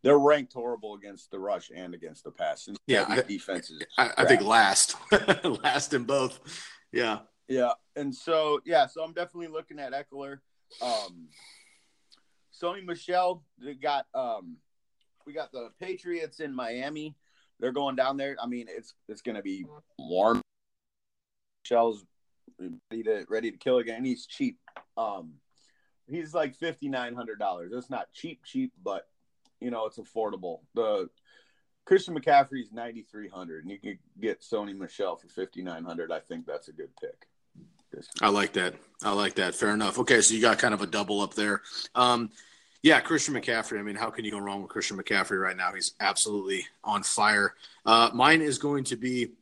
they're 0.03 0.19
ranked 0.19 0.53
horrible 0.53 0.95
against 0.95 1.31
the 1.31 1.39
rush 1.41 1.71
and 1.75 1.95
against 1.95 2.23
the 2.25 2.31
pass. 2.31 2.69
And 2.69 2.77
Yeah, 2.87 3.07
I- 3.09 3.23
defenses. 3.23 3.83
I, 3.97 4.13
I 4.19 4.25
think 4.27 4.43
last, 4.43 4.95
last 5.65 5.93
in 5.95 6.05
both. 6.05 6.39
Yeah. 6.93 7.21
Yeah, 7.49 7.73
and 7.97 8.15
so 8.15 8.61
yeah, 8.65 8.87
so 8.87 9.03
I'm 9.03 9.13
definitely 9.13 9.49
looking 9.49 9.79
at 9.79 9.93
Ekeler. 9.93 10.39
Um, 10.83 11.29
Sony 12.53 12.85
Michel, 12.85 13.43
got 13.81 14.07
um, 14.15 14.57
we 15.27 15.33
got 15.33 15.51
the 15.53 15.71
Patriots 15.81 16.41
in 16.41 16.55
Miami. 16.55 17.17
They're 17.59 17.73
going 17.73 17.97
down 17.97 18.17
there. 18.17 18.37
I 18.41 18.47
mean, 18.47 18.67
it's 18.69 18.95
it's 19.09 19.23
to 19.37 19.43
be 19.43 19.65
warm. 19.99 20.43
Michel's 21.65 22.05
ready 22.59 23.03
to 23.05 23.25
ready 23.29 23.51
to 23.51 23.57
kill 23.57 23.79
again. 23.79 24.05
He's 24.05 24.27
cheap. 24.27 24.59
Um, 24.97 25.35
he's 26.07 26.35
like 26.35 26.55
fifty 26.55 26.89
nine 26.89 27.15
hundred 27.15 27.39
dollars. 27.39 27.73
It's 27.75 27.91
not 27.91 28.13
cheap, 28.13 28.45
cheap, 28.45 28.73
but 28.83 29.09
you 29.61 29.71
know 29.71 29.87
it's 29.87 29.99
affordable. 29.99 30.61
The 30.75 31.09
Christian 31.87 32.15
McCaffrey's 32.19 32.73
ninety 32.73 33.03
three 33.03 33.29
hundred, 33.29 33.65
and 33.65 33.71
you 33.71 33.79
could 33.79 33.99
get 34.21 34.43
Sony 34.43 34.77
Michel 34.77 35.17
for 35.17 35.29
fifty 35.29 35.63
nine 35.63 35.85
hundred. 35.85 36.13
I 36.13 36.21
think 36.21 36.47
that's 36.47 36.69
a 36.69 36.73
good 36.73 36.91
pick. 37.01 37.27
This- 37.99 38.09
I 38.23 38.29
like 38.29 38.53
that. 38.55 38.75
I 39.03 39.13
like 39.13 39.35
that. 39.35 39.55
Fair 39.55 39.71
enough. 39.75 39.99
Okay, 39.99 40.21
so 40.21 40.35
you 40.35 40.41
got 40.41 40.59
kind 40.59 40.75
of 40.75 40.83
a 40.83 40.87
double 40.87 41.21
up 41.21 41.35
there. 41.35 41.63
Um, 41.95 42.31
yeah, 42.83 43.01
Christian 43.01 43.35
McCaffrey. 43.35 43.79
I 43.79 43.83
mean, 43.83 43.97
how 43.97 44.11
can 44.11 44.25
you 44.25 44.31
go 44.31 44.39
wrong 44.39 44.63
with 44.63 44.71
Christian 44.71 44.97
McCaffrey 44.97 45.41
right 45.41 45.57
now? 45.57 45.73
He's 45.73 45.95
absolutely 46.01 46.67
on 46.85 47.03
fire. 47.03 47.55
Uh, 47.85 48.11
mine 48.15 48.41
is 48.41 48.59
going 48.59 48.85
to 48.85 48.97
be 48.97 49.33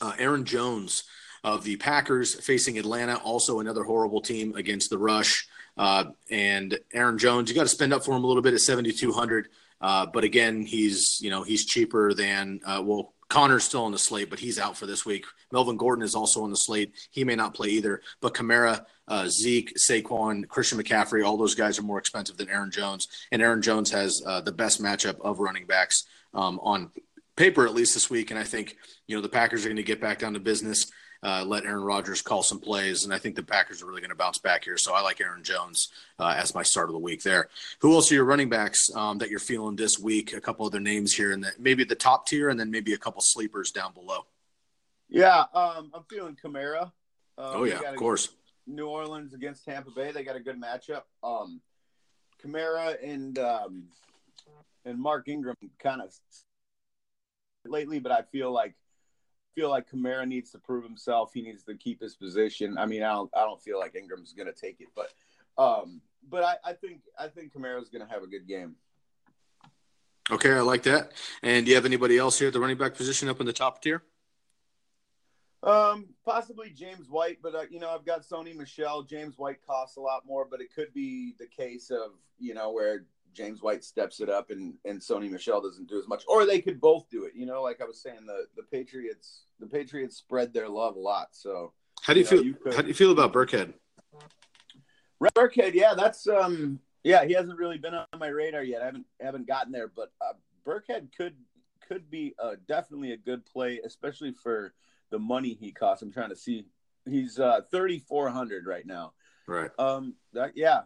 uh, 0.00 0.12
Aaron 0.18 0.44
Jones 0.44 1.04
of 1.44 1.64
the 1.64 1.76
Packers 1.76 2.34
facing 2.34 2.78
Atlanta, 2.78 3.16
also 3.16 3.60
another 3.60 3.84
horrible 3.84 4.20
team 4.20 4.54
against 4.54 4.90
the 4.90 4.98
rush. 4.98 5.48
Uh, 5.78 6.04
and 6.30 6.78
Aaron 6.92 7.16
Jones, 7.16 7.48
you 7.48 7.54
got 7.54 7.62
to 7.62 7.68
spend 7.68 7.94
up 7.94 8.04
for 8.04 8.14
him 8.14 8.24
a 8.24 8.26
little 8.26 8.42
bit 8.42 8.54
at 8.54 8.60
7,200. 8.60 9.48
Uh, 9.80 10.06
but 10.06 10.24
again, 10.24 10.62
he's 10.62 11.18
you 11.20 11.30
know 11.30 11.42
he's 11.42 11.64
cheaper 11.64 12.14
than 12.14 12.60
uh, 12.64 12.82
well 12.84 13.14
Connor's 13.28 13.64
still 13.64 13.84
on 13.84 13.92
the 13.92 13.98
slate, 13.98 14.30
but 14.30 14.38
he's 14.38 14.58
out 14.58 14.76
for 14.76 14.86
this 14.86 15.04
week. 15.04 15.26
Melvin 15.52 15.76
Gordon 15.76 16.04
is 16.04 16.14
also 16.14 16.42
on 16.44 16.50
the 16.50 16.56
slate. 16.56 16.94
He 17.10 17.24
may 17.24 17.36
not 17.36 17.54
play 17.54 17.68
either. 17.68 18.00
But 18.20 18.34
Kamara, 18.34 18.86
uh, 19.06 19.28
Zeke, 19.28 19.74
Saquon, 19.76 20.48
Christian 20.48 20.78
McCaffrey, 20.78 21.24
all 21.24 21.36
those 21.36 21.54
guys 21.54 21.78
are 21.78 21.82
more 21.82 21.98
expensive 21.98 22.38
than 22.38 22.48
Aaron 22.48 22.70
Jones. 22.70 23.06
And 23.30 23.42
Aaron 23.42 23.60
Jones 23.60 23.90
has 23.90 24.22
uh, 24.26 24.40
the 24.40 24.52
best 24.52 24.82
matchup 24.82 25.20
of 25.20 25.40
running 25.40 25.66
backs 25.66 26.04
um, 26.32 26.58
on 26.62 26.90
paper, 27.36 27.66
at 27.66 27.74
least 27.74 27.92
this 27.92 28.08
week. 28.08 28.30
And 28.30 28.40
I 28.40 28.44
think, 28.44 28.76
you 29.06 29.14
know, 29.14 29.22
the 29.22 29.28
Packers 29.28 29.64
are 29.64 29.68
going 29.68 29.76
to 29.76 29.82
get 29.82 30.00
back 30.00 30.18
down 30.20 30.32
to 30.32 30.40
business, 30.40 30.90
uh, 31.22 31.44
let 31.46 31.64
Aaron 31.64 31.82
Rodgers 31.82 32.22
call 32.22 32.42
some 32.42 32.60
plays. 32.60 33.04
And 33.04 33.12
I 33.12 33.18
think 33.18 33.36
the 33.36 33.42
Packers 33.42 33.82
are 33.82 33.86
really 33.86 34.00
going 34.00 34.10
to 34.10 34.16
bounce 34.16 34.38
back 34.38 34.64
here. 34.64 34.76
So 34.76 34.94
I 34.94 35.00
like 35.00 35.20
Aaron 35.20 35.42
Jones 35.42 35.88
uh, 36.18 36.34
as 36.36 36.54
my 36.54 36.62
start 36.62 36.88
of 36.88 36.92
the 36.92 36.98
week 36.98 37.22
there. 37.22 37.48
Who 37.80 37.94
else 37.94 38.10
are 38.10 38.14
your 38.14 38.24
running 38.24 38.48
backs 38.48 38.90
um, 38.94 39.18
that 39.18 39.30
you're 39.30 39.40
feeling 39.40 39.76
this 39.76 39.98
week? 39.98 40.32
A 40.32 40.40
couple 40.40 40.66
other 40.66 40.80
names 40.80 41.14
here, 41.14 41.32
and 41.32 41.46
maybe 41.58 41.84
the 41.84 41.94
top 41.94 42.26
tier, 42.26 42.48
and 42.48 42.58
then 42.58 42.70
maybe 42.70 42.92
a 42.92 42.98
couple 42.98 43.20
sleepers 43.20 43.70
down 43.70 43.92
below. 43.92 44.26
Yeah, 45.08 45.44
um, 45.54 45.90
I'm 45.94 46.04
feeling 46.08 46.36
Kamara. 46.42 46.82
Um, 46.82 46.90
oh, 47.38 47.64
yeah, 47.64 47.80
of 47.80 47.96
course. 47.96 48.30
New 48.66 48.86
Orleans 48.86 49.32
against 49.32 49.64
Tampa 49.64 49.90
Bay. 49.90 50.12
They 50.12 50.22
got 50.22 50.36
a 50.36 50.40
good 50.40 50.60
matchup. 50.60 51.02
Um, 51.22 51.60
Kamara 52.44 52.96
and 53.02 53.38
um, 53.38 53.84
and 54.84 55.00
Mark 55.00 55.28
Ingram 55.28 55.56
kind 55.82 56.02
of 56.02 56.12
lately, 57.64 57.98
but 57.98 58.12
I 58.12 58.22
feel 58.22 58.52
like 58.52 58.74
feel 59.58 59.70
like 59.70 59.90
Kamara 59.90 60.24
needs 60.24 60.52
to 60.52 60.58
prove 60.58 60.84
himself. 60.84 61.32
He 61.34 61.42
needs 61.42 61.64
to 61.64 61.74
keep 61.74 62.00
his 62.00 62.14
position. 62.14 62.78
I 62.78 62.86
mean, 62.86 63.02
I 63.02 63.10
don't 63.10 63.30
I 63.36 63.40
don't 63.40 63.60
feel 63.60 63.76
like 63.76 63.96
Ingram's 63.96 64.32
going 64.32 64.46
to 64.46 64.52
take 64.52 64.80
it, 64.80 64.86
but 64.94 65.10
um, 65.60 66.00
but 66.30 66.44
I, 66.44 66.70
I 66.70 66.72
think 66.74 67.00
I 67.18 67.26
think 67.26 67.52
Kamara's 67.52 67.88
going 67.88 68.06
to 68.06 68.12
have 68.12 68.22
a 68.22 68.28
good 68.28 68.46
game. 68.46 68.76
Okay, 70.30 70.52
I 70.52 70.60
like 70.60 70.84
that. 70.84 71.12
And 71.42 71.66
do 71.66 71.70
you 71.70 71.74
have 71.74 71.86
anybody 71.86 72.18
else 72.18 72.38
here 72.38 72.48
at 72.48 72.54
the 72.54 72.60
running 72.60 72.76
back 72.76 72.94
position 72.94 73.28
up 73.28 73.40
in 73.40 73.46
the 73.46 73.52
top 73.52 73.82
tier? 73.82 74.04
Um, 75.64 76.10
possibly 76.24 76.70
James 76.70 77.10
White, 77.10 77.38
but 77.42 77.56
uh, 77.56 77.62
you 77.68 77.80
know, 77.80 77.90
I've 77.90 78.06
got 78.06 78.22
Sony 78.22 78.54
Michel. 78.54 79.02
James 79.02 79.38
White 79.38 79.58
costs 79.66 79.96
a 79.96 80.00
lot 80.00 80.24
more, 80.24 80.46
but 80.48 80.60
it 80.60 80.72
could 80.72 80.94
be 80.94 81.34
the 81.40 81.46
case 81.46 81.90
of 81.90 82.12
you 82.38 82.54
know 82.54 82.70
where 82.70 83.06
James 83.34 83.60
White 83.60 83.82
steps 83.82 84.20
it 84.20 84.28
up 84.28 84.50
and 84.50 84.74
and 84.84 85.00
Sony 85.00 85.28
Michel 85.28 85.60
doesn't 85.60 85.88
do 85.88 85.98
as 85.98 86.06
much, 86.06 86.22
or 86.28 86.46
they 86.46 86.60
could 86.60 86.80
both 86.80 87.10
do 87.10 87.24
it. 87.24 87.32
You 87.34 87.46
know, 87.46 87.60
like 87.60 87.80
I 87.80 87.86
was 87.86 88.00
saying, 88.00 88.24
the 88.24 88.46
the 88.54 88.62
Patriots 88.62 89.46
the 89.58 89.66
Patriots 89.66 90.16
spread 90.16 90.52
their 90.52 90.68
love 90.68 90.96
a 90.96 91.00
lot. 91.00 91.28
So 91.32 91.72
How 92.02 92.14
do 92.14 92.20
you, 92.20 92.26
You 92.26 92.30
know, 92.30 92.36
feel? 92.42 92.46
you 92.46 92.54
could- 92.54 92.74
how 92.74 92.82
do 92.82 92.88
you 92.88 92.94
feel 92.94 93.10
about 93.12 93.32
Burkhead? 93.32 93.74
Burkhead, 95.36 95.74
yeah, 95.74 95.94
that's 95.94 96.28
um, 96.28 96.78
yeah, 97.02 97.24
he 97.24 97.32
hasn't 97.32 97.58
really 97.58 97.78
been 97.78 97.94
on 97.94 98.06
my 98.18 98.28
radar 98.28 98.62
yet. 98.62 98.82
I 98.82 98.86
haven't 98.86 99.06
haven't 99.20 99.46
gotten 99.48 99.72
there, 99.72 99.88
but 99.88 100.12
uh, 100.20 100.34
Burkhead 100.64 101.08
could 101.16 101.34
could 101.86 102.08
be 102.10 102.34
uh, 102.38 102.54
definitely 102.68 103.12
a 103.12 103.16
good 103.16 103.44
play, 103.46 103.80
especially 103.84 104.32
for 104.32 104.74
the 105.10 105.18
money 105.18 105.54
he 105.54 105.72
costs. 105.72 106.02
I'm 106.02 106.12
trying 106.12 106.28
to 106.30 106.36
see. 106.36 106.66
He's 107.08 107.38
uh, 107.38 107.62
3,400 107.70 108.66
right 108.66 108.84
now. 108.86 109.14
Right. 109.46 109.70
Um, 109.78 110.14
that 110.34 110.52
yeah, 110.56 110.82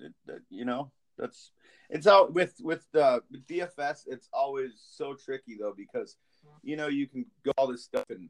It- 0.00 0.12
that- 0.26 0.42
you 0.50 0.64
know, 0.64 0.90
that's 1.16 1.52
it's 1.88 2.06
out 2.06 2.34
with 2.34 2.54
with 2.60 2.86
the 2.92 3.22
with 3.30 3.46
DFS. 3.46 4.02
It's 4.08 4.28
always 4.32 4.72
so 4.90 5.14
tricky 5.14 5.56
though 5.58 5.74
because 5.76 6.16
you 6.62 6.76
know 6.76 6.88
you 6.88 7.06
can 7.06 7.26
go 7.44 7.52
all 7.56 7.66
this 7.66 7.84
stuff 7.84 8.10
and 8.10 8.28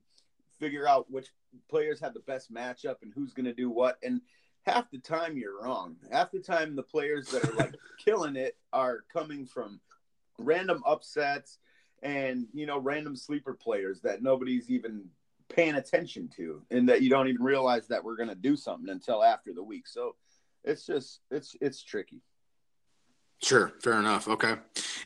figure 0.58 0.86
out 0.86 1.10
which 1.10 1.28
players 1.68 2.00
have 2.00 2.14
the 2.14 2.20
best 2.20 2.52
matchup 2.52 2.96
and 3.02 3.12
who's 3.14 3.32
going 3.32 3.46
to 3.46 3.54
do 3.54 3.70
what 3.70 3.98
and 4.02 4.20
half 4.66 4.90
the 4.90 4.98
time 4.98 5.36
you're 5.36 5.62
wrong. 5.62 5.96
Half 6.12 6.32
the 6.32 6.38
time 6.38 6.76
the 6.76 6.82
players 6.82 7.28
that 7.28 7.44
are 7.44 7.54
like 7.54 7.74
killing 8.04 8.36
it 8.36 8.56
are 8.72 9.04
coming 9.12 9.46
from 9.46 9.80
random 10.38 10.82
upsets 10.86 11.58
and 12.02 12.46
you 12.54 12.66
know 12.66 12.78
random 12.78 13.16
sleeper 13.16 13.54
players 13.54 14.00
that 14.00 14.22
nobody's 14.22 14.70
even 14.70 15.04
paying 15.48 15.74
attention 15.74 16.28
to 16.36 16.62
and 16.70 16.88
that 16.88 17.02
you 17.02 17.10
don't 17.10 17.28
even 17.28 17.42
realize 17.42 17.88
that 17.88 18.02
we're 18.02 18.16
going 18.16 18.28
to 18.28 18.34
do 18.34 18.56
something 18.56 18.88
until 18.88 19.22
after 19.22 19.52
the 19.52 19.62
week. 19.62 19.86
So 19.86 20.14
it's 20.64 20.86
just 20.86 21.20
it's 21.30 21.56
it's 21.60 21.82
tricky. 21.82 22.22
Sure, 23.42 23.72
fair 23.82 23.94
enough. 23.94 24.28
Okay. 24.28 24.56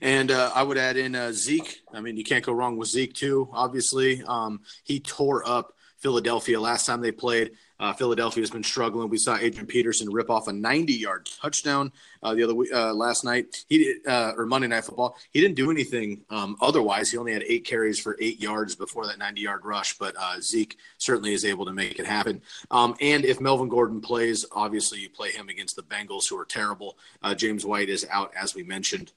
And 0.01 0.31
uh, 0.31 0.51
I 0.55 0.63
would 0.63 0.79
add 0.79 0.97
in 0.97 1.15
uh, 1.15 1.33
Zeke. 1.33 1.83
I 1.93 2.01
mean, 2.01 2.17
you 2.17 2.25
can't 2.25 2.45
go 2.45 2.53
wrong 2.53 2.77
with 2.77 2.89
Zeke 2.89 3.15
too. 3.15 3.49
Obviously, 3.53 4.23
um, 4.25 4.61
he 4.85 5.01
tore 5.01 5.47
up 5.49 5.75
Philadelphia 5.99 6.61
last 6.61 6.85
time 6.85 7.01
they 7.01 7.13
played. 7.13 7.53
Uh, 7.81 7.93
Philadelphia 7.93 8.43
has 8.43 8.51
been 8.51 8.63
struggling. 8.63 9.09
We 9.09 9.19
saw 9.19 9.37
Adrian 9.37 9.67
Peterson 9.67 10.09
rip 10.13 10.31
off 10.31 10.49
a 10.49 10.53
90-yard 10.53 11.29
touchdown 11.41 11.91
uh, 12.23 12.35
the 12.35 12.45
other 12.45 12.55
week, 12.55 12.73
uh, 12.73 12.95
last 12.95 13.25
night. 13.25 13.65
He 13.69 13.79
did, 13.79 14.07
uh, 14.07 14.33
or 14.37 14.47
Monday 14.47 14.69
Night 14.69 14.85
Football. 14.85 15.17
He 15.31 15.41
didn't 15.41 15.57
do 15.57 15.71
anything 15.71 16.21
um, 16.31 16.57
otherwise. 16.61 17.11
He 17.11 17.17
only 17.17 17.33
had 17.33 17.43
eight 17.43 17.65
carries 17.65 17.99
for 17.99 18.17
eight 18.21 18.41
yards 18.41 18.77
before 18.77 19.07
that 19.07 19.19
90-yard 19.19 19.65
rush. 19.65 19.99
But 19.99 20.15
uh, 20.19 20.41
Zeke 20.41 20.77
certainly 20.99 21.33
is 21.33 21.45
able 21.45 21.65
to 21.65 21.73
make 21.73 21.99
it 21.99 22.07
happen. 22.07 22.43
Um, 22.71 22.95
and 23.01 23.25
if 23.25 23.41
Melvin 23.41 23.69
Gordon 23.69 24.01
plays, 24.01 24.45
obviously 24.53 25.01
you 25.01 25.09
play 25.09 25.33
him 25.33 25.49
against 25.49 25.75
the 25.75 25.83
Bengals, 25.83 26.29
who 26.29 26.39
are 26.39 26.45
terrible. 26.45 26.97
Uh, 27.23 27.35
James 27.35 27.65
White 27.65 27.89
is 27.89 28.07
out, 28.11 28.33
as 28.41 28.55
we 28.55 28.63
mentioned. 28.63 29.13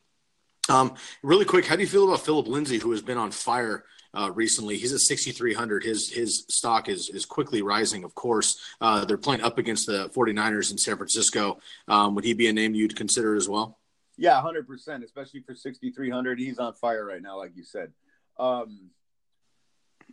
Um, 0.69 0.95
really 1.23 1.45
quick, 1.45 1.65
how 1.65 1.75
do 1.75 1.81
you 1.81 1.87
feel 1.87 2.07
about 2.07 2.25
Phillip 2.25 2.47
Lindsay, 2.47 2.77
who 2.77 2.91
has 2.91 3.01
been 3.01 3.17
on 3.17 3.31
fire 3.31 3.85
uh, 4.13 4.31
recently? 4.33 4.77
He's 4.77 4.93
at 4.93 4.99
6,300. 4.99 5.83
His 5.83 6.09
his 6.09 6.45
stock 6.49 6.89
is 6.89 7.09
is 7.09 7.25
quickly 7.25 7.61
rising. 7.61 8.03
Of 8.03 8.15
course, 8.15 8.59
uh, 8.81 9.05
they're 9.05 9.17
playing 9.17 9.41
up 9.41 9.57
against 9.57 9.85
the 9.87 10.09
49ers 10.09 10.71
in 10.71 10.77
San 10.77 10.97
Francisco. 10.97 11.59
Um, 11.87 12.15
would 12.15 12.23
he 12.23 12.33
be 12.33 12.47
a 12.47 12.53
name 12.53 12.73
you'd 12.73 12.95
consider 12.95 13.35
as 13.35 13.47
well? 13.47 13.79
Yeah, 14.17 14.41
hundred 14.41 14.67
percent, 14.67 15.03
especially 15.03 15.41
for 15.41 15.55
sixty 15.55 15.91
three 15.91 16.09
hundred. 16.09 16.39
He's 16.39 16.57
on 16.57 16.73
fire 16.73 17.05
right 17.05 17.21
now, 17.21 17.37
like 17.37 17.55
you 17.55 17.63
said. 17.63 17.91
Um, 18.39 18.89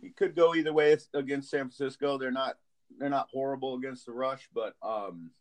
he 0.01 0.09
could 0.09 0.35
go 0.35 0.53
either 0.53 0.73
way 0.73 0.95
against 1.13 1.49
San 1.49 1.69
Francisco. 1.69 2.17
They're 2.17 2.31
not 2.31 2.55
they're 2.99 3.09
not 3.09 3.29
horrible 3.31 3.75
against 3.75 4.05
the 4.05 4.11
rush, 4.11 4.47
but 4.53 4.75
um, 4.83 5.31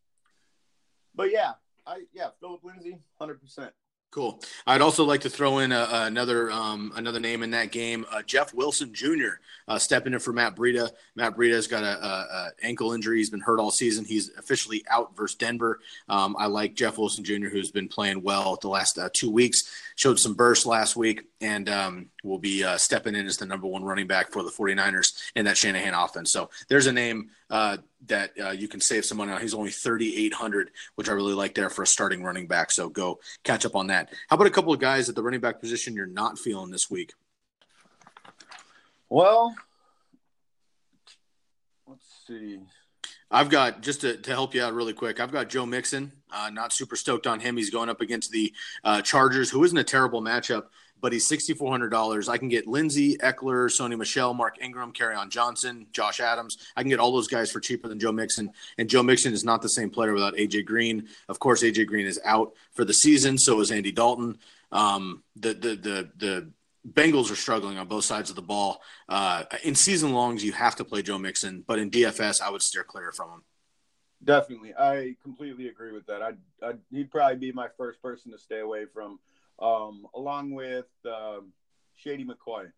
but 1.14 1.30
yeah, 1.30 1.52
I 1.86 2.04
yeah, 2.12 2.28
Phillip 2.40 2.64
Lindsay, 2.64 2.98
hundred 3.18 3.40
percent. 3.40 3.72
Cool. 4.14 4.40
I'd 4.64 4.80
also 4.80 5.02
like 5.02 5.22
to 5.22 5.28
throw 5.28 5.58
in 5.58 5.72
a, 5.72 5.88
another 5.90 6.48
um, 6.52 6.92
another 6.94 7.18
name 7.18 7.42
in 7.42 7.50
that 7.50 7.72
game, 7.72 8.06
uh, 8.12 8.22
Jeff 8.22 8.54
Wilson 8.54 8.94
Jr. 8.94 9.40
Uh, 9.66 9.76
stepping 9.76 10.12
in 10.12 10.20
for 10.20 10.32
Matt 10.32 10.54
Breida. 10.54 10.90
Matt 11.16 11.36
Breida's 11.36 11.66
got 11.66 11.82
a, 11.82 12.06
a, 12.06 12.08
a 12.08 12.50
ankle 12.62 12.92
injury. 12.92 13.18
He's 13.18 13.30
been 13.30 13.40
hurt 13.40 13.58
all 13.58 13.72
season. 13.72 14.04
He's 14.04 14.30
officially 14.38 14.84
out 14.88 15.16
versus 15.16 15.34
Denver. 15.34 15.80
Um, 16.08 16.36
I 16.38 16.46
like 16.46 16.74
Jeff 16.76 16.96
Wilson 16.96 17.24
Jr., 17.24 17.48
who's 17.48 17.72
been 17.72 17.88
playing 17.88 18.22
well 18.22 18.56
the 18.62 18.68
last 18.68 18.98
uh, 18.98 19.08
two 19.12 19.32
weeks. 19.32 19.64
Showed 19.96 20.20
some 20.20 20.34
burst 20.34 20.64
last 20.64 20.94
week, 20.94 21.24
and 21.40 21.68
um, 21.68 22.10
will 22.22 22.38
be 22.38 22.62
uh, 22.62 22.76
stepping 22.76 23.16
in 23.16 23.26
as 23.26 23.38
the 23.38 23.46
number 23.46 23.66
one 23.66 23.82
running 23.82 24.06
back 24.06 24.30
for 24.30 24.44
the 24.44 24.50
49ers 24.50 25.30
in 25.34 25.44
that 25.46 25.58
Shanahan 25.58 25.94
offense. 25.94 26.30
So 26.30 26.50
there's 26.68 26.86
a 26.86 26.92
name 26.92 27.30
uh, 27.54 27.76
that 28.06 28.32
uh, 28.42 28.50
you 28.50 28.66
can 28.66 28.80
save 28.80 29.04
some 29.04 29.16
money 29.16 29.30
on. 29.30 29.40
He's 29.40 29.54
only 29.54 29.70
3,800, 29.70 30.70
which 30.96 31.08
I 31.08 31.12
really 31.12 31.34
like 31.34 31.54
there 31.54 31.70
for 31.70 31.82
a 31.82 31.86
starting 31.86 32.24
running 32.24 32.48
back. 32.48 32.72
So 32.72 32.88
go 32.88 33.20
catch 33.44 33.64
up 33.64 33.76
on 33.76 33.86
that. 33.86 34.12
How 34.28 34.34
about 34.34 34.48
a 34.48 34.50
couple 34.50 34.72
of 34.72 34.80
guys 34.80 35.08
at 35.08 35.14
the 35.14 35.22
running 35.22 35.38
back 35.38 35.60
position 35.60 35.94
you're 35.94 36.04
not 36.06 36.36
feeling 36.36 36.72
this 36.72 36.90
week? 36.90 37.12
Well, 39.08 39.54
let's 41.86 42.04
see. 42.26 42.58
I've 43.30 43.50
got 43.50 43.82
just 43.82 44.00
to, 44.00 44.16
to 44.16 44.30
help 44.32 44.56
you 44.56 44.62
out 44.64 44.74
really 44.74 44.92
quick. 44.92 45.20
I've 45.20 45.30
got 45.30 45.48
Joe 45.48 45.64
Mixon. 45.64 46.10
Uh, 46.32 46.50
not 46.50 46.72
super 46.72 46.96
stoked 46.96 47.28
on 47.28 47.38
him. 47.38 47.56
He's 47.56 47.70
going 47.70 47.88
up 47.88 48.00
against 48.00 48.32
the 48.32 48.52
uh, 48.82 49.00
Chargers, 49.00 49.48
who 49.48 49.62
isn't 49.62 49.78
a 49.78 49.84
terrible 49.84 50.20
matchup, 50.20 50.64
but 51.00 51.12
he's 51.12 51.26
sixty 51.26 51.54
four 51.54 51.70
hundred 51.70 51.90
dollars. 51.90 52.28
I 52.28 52.38
can 52.38 52.48
get 52.48 52.66
Lindsay 52.66 53.16
Ekeler, 53.18 53.66
Sony 53.68 53.98
Michel, 53.98 54.34
Mark 54.34 54.56
Ingram, 54.62 54.92
on 55.16 55.30
Johnson, 55.30 55.86
Josh 55.92 56.20
Adams. 56.20 56.58
I 56.76 56.82
can 56.82 56.90
get 56.90 57.00
all 57.00 57.12
those 57.12 57.28
guys 57.28 57.50
for 57.50 57.60
cheaper 57.60 57.88
than 57.88 57.98
Joe 57.98 58.12
Mixon. 58.12 58.50
And 58.78 58.88
Joe 58.88 59.02
Mixon 59.02 59.32
is 59.32 59.44
not 59.44 59.62
the 59.62 59.68
same 59.68 59.90
player 59.90 60.12
without 60.12 60.34
AJ 60.34 60.66
Green. 60.66 61.08
Of 61.28 61.38
course, 61.38 61.62
AJ 61.62 61.86
Green 61.86 62.06
is 62.06 62.20
out 62.24 62.54
for 62.72 62.84
the 62.84 62.94
season. 62.94 63.38
So 63.38 63.60
is 63.60 63.70
Andy 63.70 63.92
Dalton. 63.92 64.38
Um, 64.72 65.22
the 65.36 65.54
the 65.54 65.76
the 65.76 66.10
the 66.16 66.50
Bengals 66.86 67.30
are 67.30 67.36
struggling 67.36 67.78
on 67.78 67.88
both 67.88 68.04
sides 68.04 68.28
of 68.28 68.36
the 68.36 68.42
ball. 68.42 68.82
Uh, 69.08 69.44
in 69.62 69.74
season 69.74 70.12
longs, 70.12 70.44
you 70.44 70.52
have 70.52 70.76
to 70.76 70.84
play 70.84 71.02
Joe 71.02 71.18
Mixon, 71.18 71.64
but 71.66 71.78
in 71.78 71.90
DFS, 71.90 72.42
I 72.42 72.50
would 72.50 72.62
steer 72.62 72.84
clear 72.84 73.10
from 73.10 73.30
him. 73.30 73.42
Definitely, 74.22 74.74
I 74.74 75.16
completely 75.22 75.68
agree 75.68 75.92
with 75.92 76.06
that. 76.06 76.22
I'd, 76.22 76.38
I'd 76.62 76.78
he'd 76.90 77.10
probably 77.10 77.36
be 77.36 77.52
my 77.52 77.68
first 77.76 78.00
person 78.02 78.32
to 78.32 78.38
stay 78.38 78.60
away 78.60 78.84
from, 78.92 79.18
um, 79.64 80.06
along 80.14 80.52
with 80.52 80.86
um, 81.06 81.52
Shady 81.96 82.24
McCoy. 82.24 82.70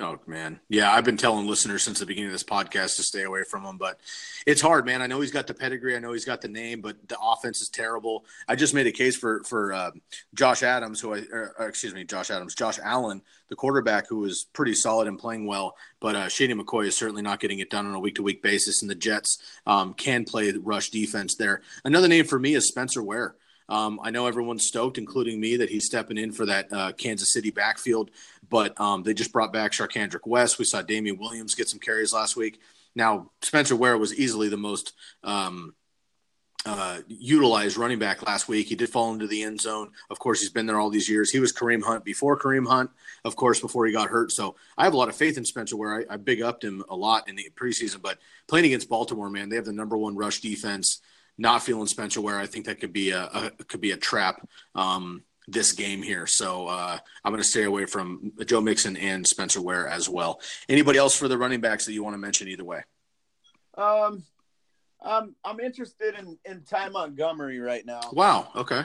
Oh 0.00 0.18
man, 0.26 0.58
yeah, 0.68 0.92
I've 0.92 1.04
been 1.04 1.16
telling 1.16 1.46
listeners 1.46 1.84
since 1.84 2.00
the 2.00 2.06
beginning 2.06 2.26
of 2.26 2.32
this 2.32 2.42
podcast 2.42 2.96
to 2.96 3.04
stay 3.04 3.22
away 3.22 3.44
from 3.48 3.64
him, 3.64 3.78
but 3.78 4.00
it's 4.44 4.60
hard, 4.60 4.84
man. 4.84 5.00
I 5.00 5.06
know 5.06 5.20
he's 5.20 5.30
got 5.30 5.46
the 5.46 5.54
pedigree, 5.54 5.94
I 5.94 6.00
know 6.00 6.12
he's 6.12 6.24
got 6.24 6.40
the 6.40 6.48
name, 6.48 6.80
but 6.80 6.96
the 7.06 7.16
offense 7.22 7.62
is 7.62 7.68
terrible. 7.68 8.24
I 8.48 8.56
just 8.56 8.74
made 8.74 8.88
a 8.88 8.92
case 8.92 9.14
for 9.14 9.44
for 9.44 9.72
uh, 9.72 9.92
Josh 10.34 10.64
Adams, 10.64 11.00
who 11.00 11.14
I, 11.14 11.18
or, 11.30 11.54
or, 11.60 11.68
excuse 11.68 11.94
me, 11.94 12.02
Josh 12.02 12.32
Adams, 12.32 12.56
Josh 12.56 12.80
Allen, 12.82 13.22
the 13.50 13.54
quarterback, 13.54 14.08
who 14.08 14.16
was 14.16 14.46
pretty 14.52 14.74
solid 14.74 15.06
and 15.06 15.16
playing 15.16 15.46
well, 15.46 15.76
but 16.00 16.16
uh, 16.16 16.28
Shady 16.28 16.54
McCoy 16.54 16.88
is 16.88 16.96
certainly 16.96 17.22
not 17.22 17.38
getting 17.38 17.60
it 17.60 17.70
done 17.70 17.86
on 17.86 17.94
a 17.94 18.00
week 18.00 18.16
to 18.16 18.24
week 18.24 18.42
basis, 18.42 18.82
and 18.82 18.90
the 18.90 18.96
Jets 18.96 19.38
um, 19.64 19.94
can 19.94 20.24
play 20.24 20.50
rush 20.50 20.90
defense 20.90 21.36
there. 21.36 21.62
Another 21.84 22.08
name 22.08 22.24
for 22.24 22.40
me 22.40 22.56
is 22.56 22.66
Spencer 22.66 23.00
Ware. 23.02 23.36
Um, 23.68 23.98
I 24.02 24.10
know 24.10 24.26
everyone's 24.26 24.66
stoked, 24.66 24.98
including 24.98 25.40
me, 25.40 25.56
that 25.56 25.70
he's 25.70 25.86
stepping 25.86 26.18
in 26.18 26.32
for 26.32 26.46
that 26.46 26.72
uh, 26.72 26.92
Kansas 26.92 27.32
City 27.32 27.50
backfield. 27.50 28.10
But 28.50 28.78
um, 28.80 29.02
they 29.02 29.14
just 29.14 29.32
brought 29.32 29.52
back 29.52 29.72
Charcandrick 29.72 30.26
West. 30.26 30.58
We 30.58 30.64
saw 30.64 30.82
Damien 30.82 31.18
Williams 31.18 31.54
get 31.54 31.68
some 31.68 31.80
carries 31.80 32.12
last 32.12 32.36
week. 32.36 32.60
Now 32.94 33.30
Spencer 33.42 33.76
Ware 33.76 33.98
was 33.98 34.14
easily 34.14 34.48
the 34.48 34.56
most 34.56 34.92
um, 35.24 35.74
uh, 36.66 37.00
utilized 37.08 37.76
running 37.76 37.98
back 37.98 38.26
last 38.26 38.48
week. 38.48 38.68
He 38.68 38.74
did 38.74 38.88
fall 38.88 39.12
into 39.12 39.26
the 39.26 39.42
end 39.42 39.60
zone. 39.60 39.90
Of 40.10 40.18
course, 40.18 40.40
he's 40.40 40.50
been 40.50 40.66
there 40.66 40.78
all 40.78 40.90
these 40.90 41.08
years. 41.08 41.30
He 41.30 41.40
was 41.40 41.52
Kareem 41.52 41.82
Hunt 41.82 42.04
before 42.04 42.38
Kareem 42.38 42.66
Hunt, 42.66 42.90
of 43.24 43.36
course, 43.36 43.60
before 43.60 43.86
he 43.86 43.92
got 43.92 44.08
hurt. 44.08 44.32
So 44.32 44.56
I 44.78 44.84
have 44.84 44.94
a 44.94 44.96
lot 44.96 45.08
of 45.08 45.16
faith 45.16 45.36
in 45.36 45.44
Spencer 45.44 45.76
Ware. 45.76 46.06
I, 46.08 46.14
I 46.14 46.16
big 46.16 46.40
upped 46.40 46.64
him 46.64 46.84
a 46.88 46.96
lot 46.96 47.28
in 47.28 47.36
the 47.36 47.50
preseason. 47.54 48.00
But 48.00 48.18
playing 48.46 48.66
against 48.66 48.88
Baltimore, 48.88 49.28
man, 49.28 49.48
they 49.48 49.56
have 49.56 49.64
the 49.64 49.72
number 49.72 49.96
one 49.96 50.16
rush 50.16 50.40
defense 50.40 51.00
not 51.38 51.62
feeling 51.62 51.86
Spencer 51.86 52.20
Ware, 52.20 52.38
I 52.38 52.46
think 52.46 52.66
that 52.66 52.80
could 52.80 52.92
be 52.92 53.10
a, 53.10 53.24
a 53.24 53.50
could 53.64 53.80
be 53.80 53.92
a 53.92 53.96
trap 53.96 54.46
um, 54.74 55.22
this 55.48 55.72
game 55.72 56.02
here. 56.02 56.26
So 56.26 56.68
uh, 56.68 56.98
I'm 57.24 57.32
going 57.32 57.42
to 57.42 57.48
stay 57.48 57.64
away 57.64 57.86
from 57.86 58.32
Joe 58.46 58.60
Mixon 58.60 58.96
and 58.96 59.26
Spencer 59.26 59.60
Ware 59.60 59.88
as 59.88 60.08
well. 60.08 60.40
Anybody 60.68 60.98
else 60.98 61.16
for 61.16 61.28
the 61.28 61.36
running 61.36 61.60
backs 61.60 61.84
that 61.86 61.92
you 61.92 62.02
want 62.02 62.14
to 62.14 62.18
mention 62.18 62.48
either 62.48 62.64
way? 62.64 62.82
Um, 63.76 64.24
I'm 65.02 65.34
I'm 65.44 65.60
interested 65.60 66.14
in 66.14 66.38
in 66.44 66.62
Ty 66.62 66.88
Montgomery 66.90 67.60
right 67.60 67.84
now. 67.84 68.00
Wow. 68.12 68.48
Okay. 68.56 68.82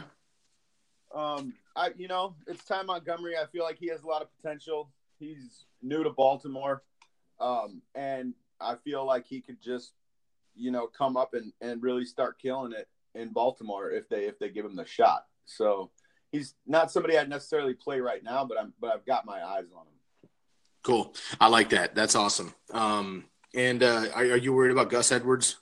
Um, 1.13 1.53
I 1.75 1.91
you 1.97 2.07
know 2.07 2.35
it's 2.47 2.63
Ty 2.65 2.83
Montgomery. 2.83 3.35
I 3.37 3.45
feel 3.45 3.63
like 3.63 3.77
he 3.77 3.87
has 3.89 4.03
a 4.03 4.07
lot 4.07 4.21
of 4.21 4.27
potential. 4.35 4.89
He's 5.19 5.65
new 5.81 6.03
to 6.03 6.09
Baltimore, 6.09 6.81
um, 7.39 7.81
and 7.95 8.33
I 8.59 8.75
feel 8.75 9.05
like 9.05 9.25
he 9.25 9.41
could 9.41 9.61
just 9.61 9.93
you 10.59 10.71
know, 10.71 10.87
come 10.87 11.17
up 11.17 11.33
and, 11.33 11.53
and 11.61 11.81
really 11.81 12.05
start 12.05 12.39
killing 12.41 12.73
it 12.73 12.87
in 13.15 13.29
Baltimore 13.29 13.91
if 13.91 14.07
they 14.09 14.25
if 14.25 14.37
they 14.39 14.49
give 14.49 14.65
him 14.65 14.75
the 14.75 14.85
shot. 14.85 15.25
So 15.45 15.91
he's 16.31 16.53
not 16.67 16.91
somebody 16.91 17.17
I'd 17.17 17.29
necessarily 17.29 17.73
play 17.73 17.99
right 17.99 18.23
now, 18.23 18.45
but 18.45 18.59
I'm 18.59 18.73
but 18.79 18.93
I've 18.93 19.05
got 19.05 19.25
my 19.25 19.43
eyes 19.43 19.65
on 19.75 19.81
him. 19.81 20.29
Cool. 20.83 21.13
I 21.39 21.47
like 21.47 21.69
that. 21.69 21.95
That's 21.95 22.15
awesome. 22.15 22.53
Um, 22.71 23.25
and 23.53 23.83
uh, 23.83 24.05
are, 24.13 24.23
are 24.23 24.37
you 24.37 24.53
worried 24.53 24.71
about 24.71 24.89
Gus 24.89 25.11
Edwards' 25.11 25.57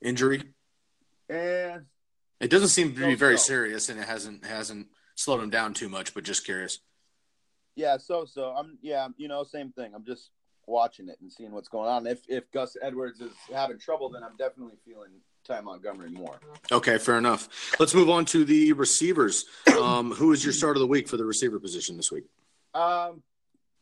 injury? 0.00 0.42
And 1.28 1.86
it 2.40 2.50
doesn't 2.50 2.68
seem 2.68 2.94
to 2.94 3.06
be 3.06 3.14
very 3.14 3.38
so. 3.38 3.44
serious, 3.44 3.88
and 3.88 4.00
it 4.00 4.06
hasn't 4.06 4.44
hasn't 4.44 4.88
slowed 5.14 5.42
him 5.42 5.50
down 5.50 5.74
too 5.74 5.88
much. 5.88 6.14
But 6.14 6.24
just 6.24 6.44
curious. 6.44 6.78
yeah, 7.74 7.96
so 7.96 8.24
so 8.24 8.54
I'm 8.56 8.78
yeah, 8.82 9.08
you 9.16 9.28
know, 9.28 9.44
same 9.44 9.72
thing. 9.72 9.92
I'm 9.94 10.04
just 10.04 10.30
watching 10.66 11.08
it 11.08 11.18
and 11.20 11.32
seeing 11.32 11.52
what's 11.52 11.68
going 11.68 11.88
on. 11.88 12.06
If 12.06 12.20
if 12.28 12.50
Gus 12.52 12.76
Edwards 12.80 13.20
is 13.20 13.32
having 13.52 13.78
trouble, 13.78 14.08
then 14.08 14.22
I'm 14.22 14.36
definitely 14.36 14.76
feeling 14.84 15.10
Ty 15.44 15.60
Montgomery 15.62 16.10
more. 16.10 16.38
Okay, 16.70 16.98
fair 16.98 17.18
enough. 17.18 17.48
Let's 17.78 17.94
move 17.94 18.08
on 18.08 18.24
to 18.26 18.44
the 18.44 18.72
receivers. 18.72 19.46
Um, 19.80 20.12
who 20.12 20.32
is 20.32 20.44
your 20.44 20.52
start 20.52 20.76
of 20.76 20.80
the 20.80 20.86
week 20.86 21.08
for 21.08 21.16
the 21.16 21.24
receiver 21.24 21.58
position 21.58 21.96
this 21.96 22.12
week? 22.12 22.24
Um, 22.74 23.22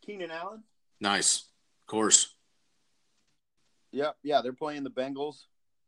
Keenan 0.04 0.30
Allen. 0.30 0.62
Nice, 1.00 1.44
of 1.82 1.86
course. 1.86 2.34
Yeah, 3.92 4.10
yeah, 4.22 4.40
they're 4.42 4.52
playing 4.52 4.84
the 4.84 4.90
Bengals. 4.90 5.44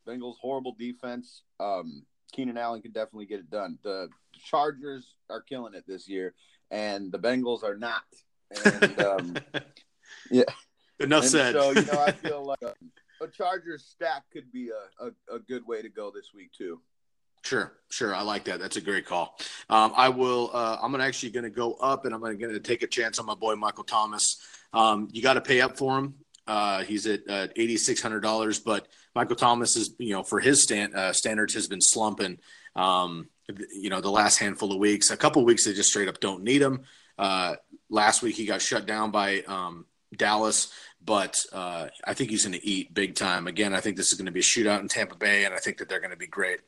Bengals 0.06 0.36
horrible 0.40 0.74
defense. 0.78 1.42
Um, 1.60 2.04
Keenan 2.32 2.58
Allen 2.58 2.82
can 2.82 2.92
definitely 2.92 3.26
get 3.26 3.40
it 3.40 3.50
done. 3.50 3.78
The 3.82 4.08
Chargers 4.44 5.14
are 5.30 5.42
killing 5.42 5.74
it 5.74 5.84
this 5.86 6.08
year, 6.08 6.34
and 6.70 7.12
the 7.12 7.18
Bengals 7.18 7.62
are 7.62 7.76
not. 7.76 8.02
And 8.64 9.00
um, 9.00 9.36
yeah, 10.30 10.44
Enough 11.00 11.22
and 11.22 11.30
said. 11.30 11.54
so 11.54 11.70
you 11.70 11.82
know, 11.82 12.00
I 12.00 12.12
feel 12.12 12.44
like 12.44 12.62
a, 12.62 12.74
a 13.24 13.28
Chargers 13.28 13.84
stack 13.84 14.24
could 14.32 14.50
be 14.52 14.70
a, 14.70 15.06
a, 15.06 15.36
a 15.36 15.38
good 15.38 15.66
way 15.66 15.82
to 15.82 15.88
go 15.88 16.10
this 16.10 16.32
week 16.34 16.52
too. 16.52 16.80
Sure, 17.44 17.72
sure. 17.90 18.14
I 18.14 18.22
like 18.22 18.44
that. 18.44 18.60
That's 18.60 18.76
a 18.76 18.80
great 18.80 19.04
call. 19.04 19.36
Um, 19.68 19.92
I 19.96 20.10
will. 20.10 20.50
Uh, 20.52 20.78
I'm 20.80 20.92
gonna 20.92 21.04
actually 21.04 21.30
going 21.30 21.44
to 21.44 21.50
go 21.50 21.74
up, 21.74 22.04
and 22.04 22.14
I'm 22.14 22.20
going 22.20 22.38
to 22.38 22.60
take 22.60 22.82
a 22.82 22.86
chance 22.86 23.18
on 23.18 23.26
my 23.26 23.34
boy 23.34 23.56
Michael 23.56 23.84
Thomas. 23.84 24.36
Um, 24.72 25.08
you 25.12 25.22
got 25.22 25.34
to 25.34 25.40
pay 25.40 25.60
up 25.60 25.76
for 25.76 25.98
him. 25.98 26.14
Uh, 26.46 26.84
he's 26.84 27.06
at 27.06 27.20
uh, 27.28 27.48
eighty 27.56 27.76
six 27.76 28.00
hundred 28.00 28.20
dollars, 28.20 28.60
but 28.60 28.86
Michael 29.14 29.36
Thomas 29.36 29.76
is, 29.76 29.94
you 29.98 30.12
know, 30.12 30.22
for 30.22 30.40
his 30.40 30.62
stand, 30.62 30.94
uh, 30.94 31.12
standards, 31.12 31.54
has 31.54 31.66
been 31.66 31.80
slumping. 31.80 32.38
Um, 32.76 33.28
you 33.74 33.90
know, 33.90 34.00
the 34.00 34.10
last 34.10 34.38
handful 34.38 34.72
of 34.72 34.78
weeks, 34.78 35.10
a 35.10 35.16
couple 35.16 35.42
of 35.42 35.46
weeks, 35.46 35.64
they 35.64 35.74
just 35.74 35.90
straight 35.90 36.08
up 36.08 36.20
don't 36.20 36.44
need 36.44 36.62
him. 36.62 36.82
Uh, 37.18 37.56
last 37.90 38.22
week 38.22 38.36
he 38.36 38.46
got 38.46 38.62
shut 38.62 38.86
down 38.86 39.10
by 39.10 39.42
um, 39.42 39.84
Dallas, 40.16 40.72
but 41.04 41.36
uh, 41.52 41.88
I 42.04 42.14
think 42.14 42.30
he's 42.30 42.44
going 42.44 42.58
to 42.58 42.66
eat 42.66 42.94
big 42.94 43.14
time. 43.14 43.46
Again, 43.46 43.74
I 43.74 43.80
think 43.80 43.96
this 43.96 44.12
is 44.12 44.14
going 44.14 44.26
to 44.26 44.32
be 44.32 44.40
a 44.40 44.42
shootout 44.42 44.80
in 44.80 44.88
Tampa 44.88 45.16
Bay, 45.16 45.44
and 45.44 45.54
I 45.54 45.58
think 45.58 45.78
that 45.78 45.88
they're 45.88 46.00
going 46.00 46.10
to 46.10 46.16
be 46.16 46.26
great. 46.26 46.60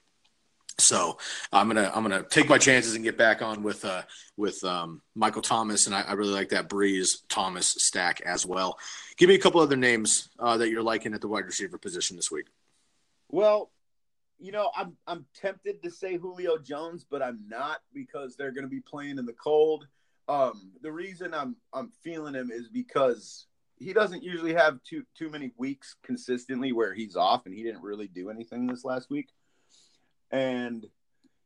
So 0.79 1.19
I'm 1.53 1.69
gonna 1.69 1.91
I'm 1.95 2.03
gonna 2.03 2.25
take 2.25 2.49
my 2.49 2.59
chances 2.59 2.97
and 2.97 3.05
get 3.05 3.17
back 3.17 3.43
on 3.43 3.63
with 3.63 3.85
uh, 3.85 4.03
with 4.37 4.63
um, 4.65 5.03
Michael 5.15 5.43
Thomas, 5.43 5.87
and 5.87 5.95
I, 5.95 6.03
I 6.03 6.13
really 6.15 6.33
like 6.33 6.49
that 6.49 6.69
Brees 6.69 7.11
Thomas 7.29 7.73
stack 7.79 8.21
as 8.23 8.45
well. 8.45 8.77
Give 9.17 9.29
me 9.29 9.37
a 9.37 9.39
couple 9.39 9.61
other 9.61 9.77
names 9.77 10.31
uh, 10.39 10.57
that 10.57 10.71
you're 10.71 10.83
liking 10.83 11.15
at 11.15 11.21
the 11.21 11.29
wide 11.29 11.45
receiver 11.45 11.79
position 11.79 12.17
this 12.17 12.31
week. 12.31 12.47
Well, 13.31 13.71
you 14.41 14.51
know, 14.51 14.71
I'm 14.77 14.97
I'm 15.07 15.27
tempted 15.41 15.83
to 15.85 15.91
say 15.91 16.17
Julio 16.17 16.59
Jones, 16.59 17.07
but 17.09 17.23
I'm 17.23 17.45
not 17.49 17.81
because 17.93 18.35
they're 18.35 18.53
going 18.53 18.65
to 18.65 18.69
be 18.69 18.81
playing 18.81 19.19
in 19.19 19.27
the 19.27 19.33
cold. 19.33 19.87
Um, 20.29 20.73
the 20.81 20.93
reason 20.93 21.35
I'm 21.35 21.57
I'm 21.73 21.91
feeling 22.03 22.35
him 22.35 22.51
is 22.51 22.69
because 22.69 23.47
he 23.77 23.93
doesn't 23.93 24.23
usually 24.23 24.55
have 24.55 24.83
too 24.83 25.05
too 25.17 25.29
many 25.29 25.53
weeks 25.57 25.97
consistently 26.03 26.73
where 26.73 26.95
he's 26.95 27.17
off, 27.17 27.47
and 27.47 27.55
he 27.55 27.63
didn't 27.63 27.83
really 27.83 28.09
do 28.09 28.31
anything 28.31 28.67
this 28.67 28.85
last 28.85 29.11
week. 29.11 29.29
And 30.31 30.87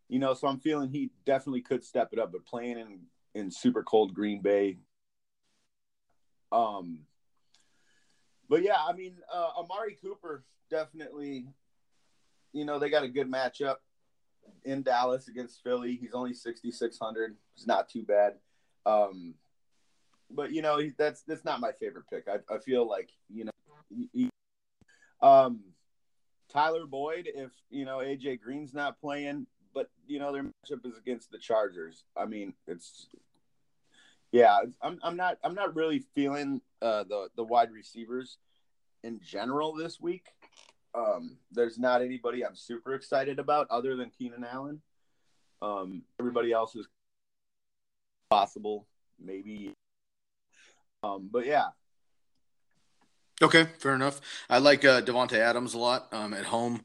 you 0.09 0.19
know, 0.19 0.35
so 0.35 0.47
I'm 0.49 0.61
feeling 0.61 0.91
he 0.91 1.11
definitely 1.27 1.62
could 1.62 1.85
step 1.85 2.11
it 2.12 2.19
up, 2.19 2.33
but 2.33 2.47
playing 2.47 2.79
in 2.79 3.01
in 3.35 3.51
super 3.51 3.83
cold 3.83 4.14
Green 4.14 4.41
Bay. 4.41 4.79
Um, 6.53 7.01
but 8.49 8.62
yeah, 8.62 8.77
I 8.79 8.93
mean, 8.93 9.17
uh, 9.33 9.51
Amari 9.59 9.97
Cooper 10.01 10.45
definitely. 10.71 11.47
You 12.53 12.64
know, 12.64 12.79
they 12.79 12.88
got 12.88 13.05
a 13.05 13.09
good 13.09 13.31
matchup 13.31 13.77
in 14.64 14.83
Dallas 14.83 15.29
against 15.29 15.62
Philly. 15.62 15.99
He's 16.01 16.14
only 16.14 16.33
6,600. 16.33 17.37
It's 17.55 17.67
not 17.67 17.91
too 17.91 18.03
bad. 18.03 18.35
Um, 18.88 19.35
but 20.31 20.53
you 20.53 20.62
know, 20.62 20.81
that's 20.96 21.22
that's 21.22 21.44
not 21.44 21.61
my 21.61 21.72
favorite 21.72 22.05
pick. 22.11 22.27
I, 22.29 22.55
I 22.55 22.59
feel 22.59 22.88
like 22.88 23.11
you 23.33 23.44
know, 23.44 23.53
he, 24.12 24.31
um, 25.22 25.61
Tyler 26.53 26.87
Boyd. 26.87 27.29
If 27.35 27.51
you 27.70 27.85
know 27.85 27.98
AJ 27.98 28.40
Green's 28.40 28.74
not 28.74 29.01
playing, 29.01 29.46
but 29.74 29.90
you 30.07 30.18
know 30.18 30.33
their 30.33 30.44
matchup 30.44 30.87
is 30.87 30.96
against 30.96 31.31
the 31.31 31.38
Chargers. 31.38 32.05
I 32.16 32.27
mean, 32.27 32.55
it's 32.66 33.09
yeah. 34.33 34.59
I'm 34.83 34.98
I'm 35.03 35.16
not 35.16 35.38
I'm 35.44 35.55
not 35.55 35.74
really 35.74 36.05
feeling 36.14 36.61
uh, 36.83 37.05
the 37.05 37.29
the 37.37 37.44
wide 37.44 37.72
receivers 37.72 38.38
in 39.03 39.20
general 39.22 39.74
this 39.74 40.01
week. 40.01 40.27
Um, 40.94 41.37
there's 41.53 41.79
not 41.79 42.03
anybody 42.03 42.44
I'm 42.44 42.57
super 42.57 42.94
excited 42.94 43.38
about 43.38 43.66
other 43.70 43.96
than 43.96 44.11
Keenan 44.11 44.44
Allen. 44.44 44.81
Um, 45.61 46.03
everybody 46.18 46.53
else 46.53 46.74
is 46.74 46.88
possible, 48.31 48.87
maybe. 49.19 49.73
Um, 51.03 51.29
but 51.31 51.47
yeah, 51.47 51.69
Okay, 53.41 53.67
fair 53.79 53.95
enough. 53.95 54.21
I 54.51 54.59
like 54.59 54.85
uh, 54.85 55.01
Davante 55.03 55.35
Adams 55.35 55.75
a 55.75 55.79
lot 55.79 56.09
um, 56.12 56.35
at 56.35 56.45
home. 56.45 56.83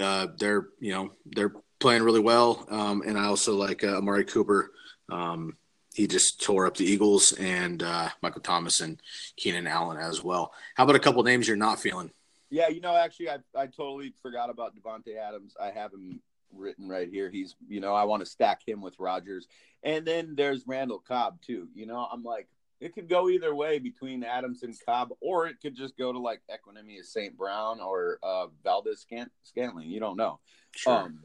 Uh, 0.00 0.28
they're 0.38 0.68
you 0.78 0.92
know 0.92 1.12
they're 1.24 1.52
playing 1.80 2.02
really 2.02 2.20
well, 2.20 2.64
um, 2.70 3.02
and 3.04 3.18
I 3.18 3.24
also 3.24 3.56
like 3.56 3.82
uh, 3.82 3.96
Amari 3.96 4.24
Cooper. 4.24 4.70
Um, 5.10 5.56
he 5.94 6.06
just 6.06 6.42
tore 6.42 6.66
up 6.66 6.76
the 6.76 6.84
Eagles 6.84 7.32
and 7.32 7.82
uh, 7.82 8.10
Michael 8.22 8.42
Thomas 8.42 8.80
and 8.80 9.00
Keenan 9.36 9.66
Allen 9.66 9.96
as 9.96 10.22
well. 10.22 10.52
How 10.74 10.84
about 10.84 10.94
a 10.96 11.00
couple 11.00 11.22
names 11.22 11.48
you're 11.48 11.56
not 11.56 11.80
feeling? 11.80 12.10
Yeah, 12.50 12.68
you 12.68 12.80
know, 12.80 12.94
actually, 12.94 13.30
I 13.30 13.38
I 13.56 13.66
totally 13.66 14.14
forgot 14.22 14.48
about 14.48 14.74
Davante 14.76 15.16
Adams. 15.16 15.54
I 15.60 15.70
have 15.70 15.92
him 15.92 16.20
written 16.52 16.88
right 16.88 17.08
here. 17.08 17.30
He's, 17.30 17.54
you 17.68 17.80
know, 17.80 17.94
I 17.94 18.04
want 18.04 18.20
to 18.20 18.26
stack 18.30 18.60
him 18.66 18.80
with 18.80 18.98
Rodgers, 18.98 19.46
and 19.82 20.06
then 20.06 20.34
there's 20.36 20.66
Randall 20.66 21.02
Cobb 21.06 21.40
too. 21.42 21.68
You 21.74 21.86
know, 21.86 22.06
I'm 22.10 22.22
like, 22.22 22.48
it 22.80 22.94
could 22.94 23.08
go 23.08 23.28
either 23.28 23.54
way 23.54 23.78
between 23.78 24.22
Adams 24.22 24.62
and 24.62 24.76
Cobb, 24.84 25.10
or 25.20 25.46
it 25.46 25.56
could 25.60 25.74
just 25.74 25.96
go 25.96 26.12
to 26.12 26.18
like 26.18 26.42
Equanimeous 26.50 27.06
St. 27.06 27.36
Brown 27.36 27.80
or 27.80 28.18
uh, 28.22 28.46
Valdes 28.62 29.00
Scant- 29.00 29.32
Scantling. 29.42 29.88
You 29.88 30.00
don't 30.00 30.16
know. 30.16 30.40
Um, 30.86 31.20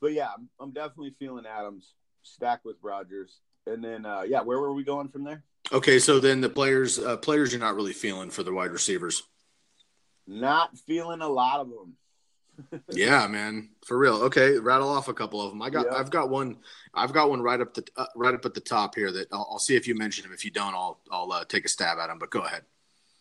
but 0.00 0.12
yeah, 0.12 0.28
I'm, 0.36 0.48
I'm 0.58 0.72
definitely 0.72 1.14
feeling 1.18 1.44
Adams 1.46 1.94
stack 2.22 2.64
with 2.64 2.76
Rodgers, 2.82 3.40
and 3.66 3.82
then 3.82 4.04
uh, 4.04 4.22
yeah, 4.26 4.40
where 4.40 4.58
were 4.58 4.72
we 4.72 4.84
going 4.84 5.08
from 5.08 5.24
there? 5.24 5.44
okay, 5.72 5.98
so 5.98 6.18
then 6.18 6.40
the 6.40 6.48
players 6.48 6.98
uh, 6.98 7.16
players 7.16 7.52
you're 7.52 7.60
not 7.60 7.76
really 7.76 7.92
feeling 7.92 8.30
for 8.30 8.42
the 8.42 8.52
wide 8.52 8.72
receivers. 8.72 9.22
Not 10.26 10.76
feeling 10.78 11.22
a 11.22 11.28
lot 11.28 11.60
of 11.60 11.68
them. 11.68 11.94
Yeah, 12.90 13.26
man, 13.26 13.70
for 13.84 13.98
real. 13.98 14.16
Okay, 14.24 14.58
rattle 14.58 14.88
off 14.88 15.08
a 15.08 15.14
couple 15.14 15.40
of 15.40 15.50
them. 15.50 15.62
I 15.62 15.70
got, 15.70 15.86
Yeah. 15.86 15.96
I've 15.96 16.10
got 16.10 16.30
one, 16.30 16.58
I've 16.94 17.12
got 17.12 17.30
one 17.30 17.42
right 17.42 17.60
up 17.60 17.74
the, 17.74 17.84
uh, 17.96 18.06
right 18.16 18.34
up 18.34 18.44
at 18.44 18.54
the 18.54 18.60
top 18.60 18.94
here. 18.94 19.12
That 19.12 19.28
I'll, 19.32 19.48
I'll 19.52 19.58
see 19.58 19.76
if 19.76 19.86
you 19.86 19.94
mention 19.94 20.24
him. 20.24 20.32
If 20.32 20.44
you 20.44 20.50
don't, 20.50 20.74
I'll, 20.74 21.00
I'll 21.10 21.32
uh, 21.32 21.44
take 21.44 21.64
a 21.64 21.68
stab 21.68 21.98
at 21.98 22.10
him. 22.10 22.18
But 22.18 22.30
go 22.30 22.40
ahead. 22.40 22.62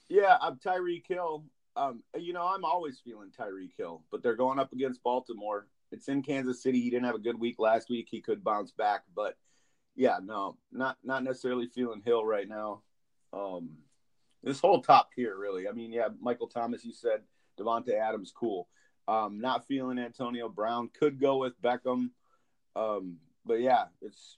Yeah, 0.10 0.38
I'm 0.42 0.58
Tyreek 0.58 1.04
Hill. 1.08 1.44
Um, 1.76 2.04
you 2.18 2.34
know, 2.34 2.46
I'm 2.46 2.66
always 2.66 3.00
feeling 3.00 3.30
Tyreek 3.30 3.72
Hill, 3.78 4.04
but 4.12 4.24
they're 4.24 4.36
going 4.36 4.60
up 4.60 4.74
against 4.74 5.04
Baltimore. 5.04 5.68
It's 5.92 6.08
in 6.08 6.22
Kansas 6.22 6.62
City. 6.62 6.82
He 6.82 6.90
didn't 6.90 7.06
have 7.06 7.16
a 7.16 7.20
good 7.20 7.40
week 7.40 7.58
last 7.60 7.90
week. 7.90 8.08
He 8.10 8.22
could 8.22 8.44
bounce 8.44 8.72
back, 8.72 9.04
but 9.16 9.38
yeah, 9.96 10.20
no, 10.24 10.58
not 10.72 10.98
not 11.04 11.24
necessarily 11.24 11.68
feeling 11.68 12.02
Hill 12.04 12.26
right 12.26 12.48
now. 12.48 12.82
Um, 13.34 13.72
this 14.44 14.60
whole 14.60 14.82
top 14.82 15.14
tier, 15.14 15.38
really. 15.38 15.68
I 15.68 15.72
mean, 15.72 15.92
yeah, 15.92 16.08
Michael 16.22 16.48
Thomas, 16.48 16.86
you 16.86 16.94
said 16.94 17.22
Davante 17.60 17.94
Adams, 17.94 18.32
cool. 18.36 18.68
Um, 19.10 19.42
not 19.42 19.66
feeling 19.66 19.98
Antonio 19.98 20.50
Brown. 20.50 20.90
Could 21.00 21.20
go 21.20 21.38
with 21.38 21.60
Beckham. 21.62 22.12
Um, 22.76 23.18
but 23.44 23.60
yeah, 23.60 23.86
it's 24.02 24.38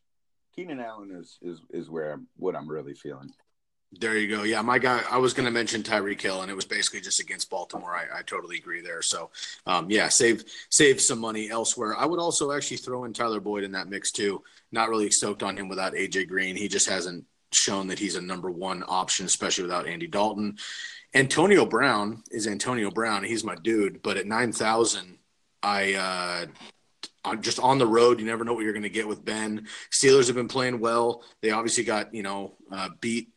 Keenan 0.55 0.79
Allen 0.79 1.11
is 1.11 1.37
is 1.41 1.61
is 1.71 1.89
where 1.89 2.13
I'm, 2.13 2.27
what 2.37 2.55
I'm 2.55 2.69
really 2.69 2.93
feeling. 2.93 3.31
There 3.99 4.17
you 4.17 4.33
go. 4.33 4.43
Yeah, 4.43 4.61
my 4.61 4.79
guy. 4.79 5.03
I 5.11 5.17
was 5.17 5.33
going 5.33 5.45
to 5.45 5.51
mention 5.51 5.83
Tyreek 5.83 6.21
Hill, 6.21 6.41
and 6.41 6.49
it 6.49 6.55
was 6.55 6.63
basically 6.63 7.01
just 7.01 7.19
against 7.19 7.49
Baltimore. 7.49 7.93
I, 7.93 8.19
I 8.19 8.21
totally 8.21 8.57
agree 8.57 8.79
there. 8.79 9.01
So, 9.01 9.29
um, 9.65 9.91
yeah, 9.91 10.07
save 10.07 10.45
save 10.69 11.01
some 11.01 11.19
money 11.19 11.49
elsewhere. 11.49 11.97
I 11.97 12.05
would 12.05 12.19
also 12.19 12.53
actually 12.53 12.77
throw 12.77 13.03
in 13.03 13.11
Tyler 13.11 13.41
Boyd 13.41 13.65
in 13.65 13.73
that 13.73 13.89
mix 13.89 14.13
too. 14.13 14.41
Not 14.71 14.87
really 14.87 15.11
stoked 15.11 15.43
on 15.43 15.57
him 15.57 15.67
without 15.67 15.93
AJ 15.93 16.29
Green. 16.29 16.55
He 16.55 16.69
just 16.69 16.87
hasn't 16.87 17.25
shown 17.51 17.87
that 17.87 17.99
he's 17.99 18.15
a 18.15 18.21
number 18.21 18.49
one 18.49 18.85
option, 18.87 19.25
especially 19.25 19.63
without 19.63 19.87
Andy 19.87 20.07
Dalton. 20.07 20.57
Antonio 21.13 21.65
Brown 21.65 22.23
is 22.31 22.47
Antonio 22.47 22.89
Brown. 22.89 23.23
He's 23.23 23.43
my 23.43 23.55
dude. 23.55 24.01
But 24.01 24.17
at 24.17 24.27
nine 24.27 24.51
thousand, 24.51 25.17
I. 25.61 25.93
Uh, 25.93 26.45
on 27.23 27.41
just 27.41 27.59
on 27.59 27.77
the 27.77 27.85
road, 27.85 28.19
you 28.19 28.25
never 28.25 28.43
know 28.43 28.53
what 28.53 28.63
you're 28.63 28.73
going 28.73 28.81
to 28.83 28.89
get 28.89 29.07
with 29.07 29.23
Ben. 29.23 29.67
Steelers 29.91 30.25
have 30.25 30.35
been 30.35 30.47
playing 30.47 30.79
well. 30.79 31.23
They 31.41 31.51
obviously 31.51 31.83
got 31.83 32.13
you 32.13 32.23
know 32.23 32.55
uh, 32.71 32.89
beat 32.99 33.29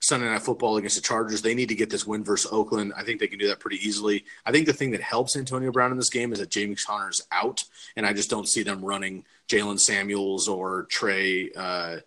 Sunday 0.00 0.26
Night 0.26 0.42
Football 0.42 0.76
against 0.76 0.96
the 0.96 1.02
Chargers. 1.02 1.42
They 1.42 1.54
need 1.54 1.68
to 1.68 1.74
get 1.74 1.90
this 1.90 2.06
win 2.06 2.24
versus 2.24 2.50
Oakland. 2.52 2.92
I 2.96 3.02
think 3.02 3.20
they 3.20 3.28
can 3.28 3.38
do 3.38 3.48
that 3.48 3.60
pretty 3.60 3.76
easily. 3.76 4.24
I 4.44 4.52
think 4.52 4.66
the 4.66 4.72
thing 4.72 4.90
that 4.92 5.02
helps 5.02 5.36
Antonio 5.36 5.70
Brown 5.72 5.90
in 5.90 5.96
this 5.96 6.10
game 6.10 6.32
is 6.32 6.38
that 6.38 6.50
James 6.50 6.84
Conner's 6.84 7.22
out, 7.32 7.64
and 7.96 8.06
I 8.06 8.12
just 8.12 8.30
don't 8.30 8.48
see 8.48 8.62
them 8.62 8.84
running 8.84 9.24
Jaylen 9.48 9.80
Samuels 9.80 10.48
or 10.48 10.84
Trey. 10.84 11.50
Uh, 11.52 11.98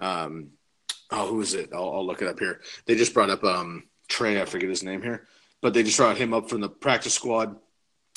um, 0.00 0.50
oh, 1.10 1.28
who 1.28 1.40
is 1.40 1.54
it? 1.54 1.70
I'll, 1.72 1.94
I'll 1.94 2.06
look 2.06 2.22
it 2.22 2.28
up 2.28 2.38
here. 2.38 2.60
They 2.86 2.94
just 2.94 3.14
brought 3.14 3.30
up 3.30 3.44
um, 3.44 3.84
Trey. 4.12 4.40
I 4.40 4.44
forget 4.44 4.68
his 4.68 4.82
name 4.82 5.02
here, 5.02 5.26
but 5.62 5.72
they 5.72 5.82
just 5.82 5.96
brought 5.96 6.18
him 6.18 6.34
up 6.34 6.50
from 6.50 6.60
the 6.60 6.68
practice 6.68 7.14
squad. 7.14 7.56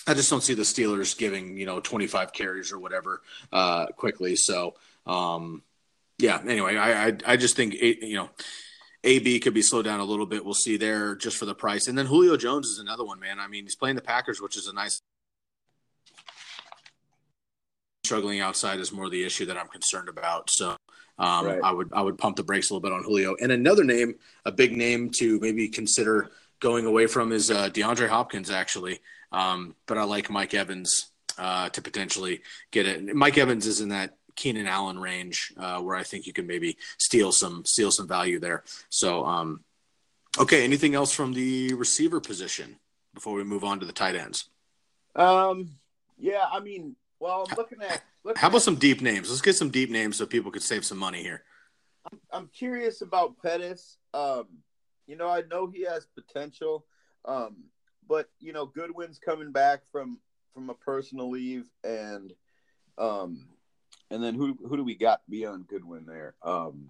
I 0.05 0.13
just 0.13 0.29
don't 0.29 0.43
see 0.43 0.53
the 0.53 0.63
Steelers 0.63 1.17
giving 1.17 1.57
you 1.57 1.65
know 1.65 1.79
25 1.79 2.33
carries 2.33 2.71
or 2.71 2.79
whatever 2.79 3.21
uh, 3.51 3.87
quickly. 3.87 4.35
So 4.35 4.75
um, 5.07 5.63
yeah. 6.17 6.39
Anyway, 6.45 6.75
I, 6.75 7.07
I 7.07 7.17
I 7.25 7.37
just 7.37 7.55
think 7.55 7.73
you 7.75 8.15
know 8.15 8.29
AB 9.05 9.39
could 9.39 9.53
be 9.53 9.61
slowed 9.61 9.85
down 9.85 10.01
a 10.01 10.05
little 10.05 10.25
bit. 10.25 10.43
We'll 10.43 10.53
see 10.53 10.77
there 10.77 11.15
just 11.15 11.37
for 11.37 11.45
the 11.45 11.55
price. 11.55 11.87
And 11.87 11.97
then 11.97 12.07
Julio 12.07 12.35
Jones 12.35 12.67
is 12.67 12.79
another 12.79 13.05
one, 13.05 13.19
man. 13.19 13.39
I 13.39 13.47
mean, 13.47 13.63
he's 13.63 13.75
playing 13.75 13.95
the 13.95 14.01
Packers, 14.01 14.41
which 14.41 14.57
is 14.57 14.67
a 14.67 14.73
nice. 14.73 15.01
Struggling 18.03 18.39
outside 18.41 18.79
is 18.79 18.91
more 18.91 19.09
the 19.09 19.23
issue 19.23 19.45
that 19.45 19.57
I'm 19.57 19.67
concerned 19.67 20.09
about. 20.09 20.49
So 20.51 20.75
um, 21.17 21.45
Right. 21.45 21.59
I 21.63 21.71
would 21.71 21.93
I 21.93 22.01
would 22.01 22.17
pump 22.17 22.35
the 22.35 22.43
brakes 22.43 22.69
a 22.69 22.73
little 22.73 22.87
bit 22.87 22.93
on 22.93 23.03
Julio. 23.03 23.35
And 23.41 23.51
another 23.51 23.83
name, 23.83 24.15
a 24.45 24.51
big 24.51 24.75
name 24.75 25.09
to 25.17 25.39
maybe 25.39 25.67
consider 25.69 26.31
going 26.59 26.85
away 26.85 27.07
from 27.07 27.31
is 27.31 27.51
uh, 27.51 27.69
DeAndre 27.69 28.09
Hopkins, 28.09 28.49
actually. 28.49 28.99
Um, 29.31 29.75
but 29.85 29.97
I 29.97 30.03
like 30.03 30.29
Mike 30.29 30.53
Evans 30.53 31.11
uh, 31.37 31.69
to 31.69 31.81
potentially 31.81 32.41
get 32.71 32.85
it. 32.85 33.15
Mike 33.15 33.37
Evans 33.37 33.67
is 33.67 33.81
in 33.81 33.89
that 33.89 34.15
Keenan 34.35 34.67
Allen 34.67 34.99
range 34.99 35.53
uh, 35.57 35.79
where 35.81 35.95
I 35.95 36.03
think 36.03 36.27
you 36.27 36.33
can 36.33 36.47
maybe 36.47 36.77
steal 36.97 37.31
some 37.31 37.63
steal 37.65 37.91
some 37.91 38.07
value 38.07 38.39
there. 38.39 38.63
So, 38.89 39.25
um, 39.25 39.61
okay. 40.37 40.63
Anything 40.63 40.95
else 40.95 41.13
from 41.13 41.33
the 41.33 41.73
receiver 41.73 42.19
position 42.19 42.77
before 43.13 43.33
we 43.33 43.43
move 43.43 43.63
on 43.63 43.79
to 43.79 43.85
the 43.85 43.93
tight 43.93 44.15
ends? 44.15 44.49
Um, 45.15 45.71
yeah, 46.17 46.45
I 46.51 46.59
mean, 46.59 46.95
well, 47.25 47.47
I'm 47.49 47.57
looking 47.57 47.81
at. 47.81 48.03
Looking 48.23 48.39
How 48.39 48.47
about 48.47 48.57
at- 48.57 48.63
some 48.63 48.75
deep 48.75 49.01
names? 49.01 49.29
Let's 49.29 49.41
get 49.41 49.55
some 49.55 49.69
deep 49.69 49.89
names 49.89 50.15
so 50.17 50.25
people 50.25 50.51
could 50.51 50.63
save 50.63 50.85
some 50.85 50.97
money 50.97 51.21
here. 51.21 51.43
I'm 52.31 52.47
curious 52.47 53.01
about 53.01 53.35
Pettis. 53.41 53.97
Um, 54.13 54.47
you 55.07 55.15
know, 55.15 55.27
I 55.27 55.41
know 55.49 55.67
he 55.67 55.83
has 55.85 56.05
potential, 56.05 56.85
um, 57.25 57.63
but 58.07 58.29
you 58.39 58.53
know, 58.53 58.65
Goodwin's 58.67 59.17
coming 59.19 59.51
back 59.51 59.81
from 59.91 60.19
from 60.53 60.69
a 60.69 60.73
personal 60.75 61.29
leave, 61.31 61.65
and 61.83 62.31
um, 62.97 63.47
and 64.11 64.23
then 64.23 64.35
who 64.35 64.55
who 64.67 64.77
do 64.77 64.83
we 64.83 64.95
got 64.95 65.21
beyond 65.29 65.67
Goodwin 65.67 66.05
there? 66.05 66.35
Um, 66.43 66.89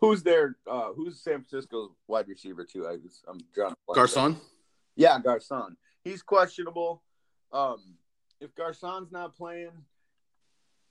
Who's 0.00 0.24
there? 0.24 0.56
uh 0.66 0.92
who's 0.94 1.20
San 1.20 1.44
Francisco's 1.44 1.90
wide 2.08 2.26
receiver 2.26 2.64
too? 2.64 2.88
I 2.88 2.96
I'm 3.28 3.38
drawing. 3.54 3.74
Garcon. 3.94 4.36
Yeah, 4.96 5.20
Garcon. 5.20 5.76
He's 6.02 6.22
questionable. 6.22 7.02
Um 7.52 7.94
if 8.42 8.54
Garcon's 8.56 9.12
not 9.12 9.36
playing, 9.36 9.70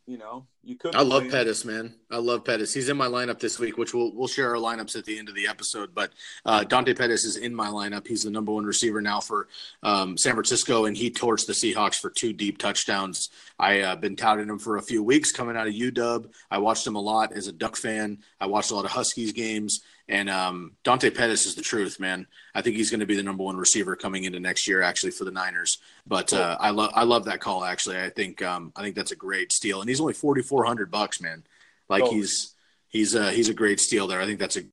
you 0.08 0.18
know, 0.18 0.48
you 0.64 0.76
could 0.76 0.96
I 0.96 1.02
love. 1.02 1.28
Pettis, 1.30 1.66
man. 1.66 1.96
I 2.12 2.18
love 2.18 2.46
Pettis. 2.46 2.74
He's 2.74 2.90
in 2.90 2.98
my 2.98 3.08
lineup 3.08 3.40
this 3.40 3.58
week, 3.58 3.78
which 3.78 3.96
we'll 3.96 4.14
we'll 4.14 4.28
share 4.28 4.56
our 4.56 4.62
lineups 4.62 4.96
at 4.96 5.06
the 5.06 5.18
end 5.18 5.28
of 5.28 5.34
the 5.34 5.48
episode. 5.48 5.96
But 5.96 6.12
uh, 6.46 6.64
Dante 6.64 6.94
Pettis 6.94 7.26
is 7.26 7.38
in 7.38 7.56
my 7.56 7.68
lineup. 7.68 8.08
He's 8.08 8.24
the 8.24 8.30
number 8.30 8.52
one 8.52 8.66
receiver 8.66 9.02
now 9.02 9.20
for 9.22 9.48
um, 9.82 10.18
San 10.18 10.34
Francisco, 10.34 10.86
and 10.86 10.96
he 10.96 11.10
torched 11.10 11.48
the 11.48 11.54
Seahawks 11.54 12.00
for 12.00 12.12
two 12.12 12.32
deep 12.32 12.60
touchdowns. 12.60 13.30
I 13.58 13.82
uh, 13.82 13.96
been 13.96 14.16
touting 14.16 14.50
him 14.50 14.60
for 14.60 14.78
a 14.78 14.82
few 14.82 15.04
weeks 15.04 15.32
coming 15.32 15.58
out 15.58 15.68
of 15.68 15.74
UW. 15.74 16.30
I 16.52 16.60
watched 16.60 16.86
him 16.86 16.96
a 16.96 17.02
lot 17.02 17.34
as 17.34 17.48
a 17.48 17.52
Duck 17.52 17.76
fan. 17.76 18.20
I 18.40 18.46
watched 18.46 18.72
a 18.72 18.76
lot 18.76 18.86
of 18.86 18.92
Huskies 18.92 19.32
games, 19.32 19.82
and 20.08 20.30
um, 20.30 20.74
Dante 20.84 21.10
Pettis 21.10 21.46
is 21.46 21.56
the 21.56 21.62
truth, 21.62 22.00
man. 22.00 22.28
I 22.54 22.62
think 22.62 22.76
he's 22.76 22.90
going 22.90 23.00
to 23.00 23.06
be 23.06 23.16
the 23.16 23.24
number 23.24 23.44
one 23.44 23.56
receiver 23.56 23.96
coming 23.96 24.26
into 24.26 24.40
next 24.40 24.68
year, 24.68 24.82
actually 24.82 25.12
for 25.12 25.24
the 25.24 25.32
Niners. 25.32 25.78
But 26.06 26.34
uh, 26.34 26.58
I 26.60 26.72
love 26.72 26.92
I 26.96 27.04
love 27.04 27.26
that 27.26 27.40
call. 27.40 27.64
Actually, 27.64 28.00
I 28.00 28.10
think 28.10 28.42
um, 28.42 28.74
I 28.76 28.82
think 28.82 28.96
that's 28.96 29.12
a 29.12 29.16
great 29.16 29.54
steal, 29.54 29.80
and 29.80 29.90
he's 29.90 30.02
only 30.02 30.14
forty 30.14 30.42
four 30.52 30.66
hundred 30.66 30.92
bucks, 30.92 31.22
man. 31.22 31.44
Like 31.88 32.02
Totally. 32.02 32.20
he's 32.20 32.56
he's 32.90 33.16
uh, 33.16 33.30
he's 33.30 33.48
a 33.48 33.54
great 33.54 33.80
steal 33.80 34.06
there. 34.08 34.20
I 34.22 34.26
think 34.26 34.38
that's 34.38 34.58
a 34.58 34.64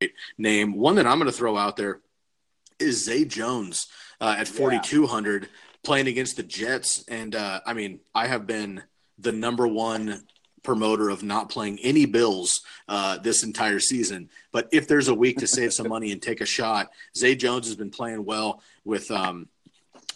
great 0.00 0.12
name. 0.36 0.74
One 0.74 0.96
that 0.96 1.06
I'm 1.06 1.18
going 1.18 1.30
to 1.30 1.36
throw 1.36 1.56
out 1.56 1.76
there 1.76 2.00
is 2.80 3.04
Zay 3.04 3.24
Jones 3.24 3.86
uh, 4.20 4.34
at 4.36 4.48
forty 4.48 4.80
two 4.80 5.06
hundred 5.06 5.48
playing 5.84 6.08
against 6.08 6.36
the 6.36 6.42
Jets, 6.42 7.04
and 7.06 7.34
uh, 7.34 7.60
I 7.64 7.74
mean 7.74 8.00
I 8.12 8.26
have 8.26 8.46
been 8.46 8.82
the 9.18 9.32
number 9.32 9.68
one 9.68 10.24
promoter 10.62 11.08
of 11.08 11.22
not 11.22 11.48
playing 11.48 11.78
any 11.78 12.06
Bills 12.06 12.60
uh, 12.88 13.18
this 13.18 13.44
entire 13.44 13.78
season. 13.78 14.28
But 14.52 14.68
if 14.72 14.88
there's 14.88 15.08
a 15.08 15.14
week 15.14 15.38
to 15.38 15.46
save 15.46 15.72
some 15.72 15.88
money 15.88 16.10
and 16.10 16.20
take 16.20 16.40
a 16.40 16.46
shot, 16.46 16.90
Zay 17.16 17.34
Jones 17.36 17.66
has 17.66 17.76
been 17.76 17.90
playing 17.90 18.24
well 18.24 18.62
with 18.84 19.10
um, 19.10 19.48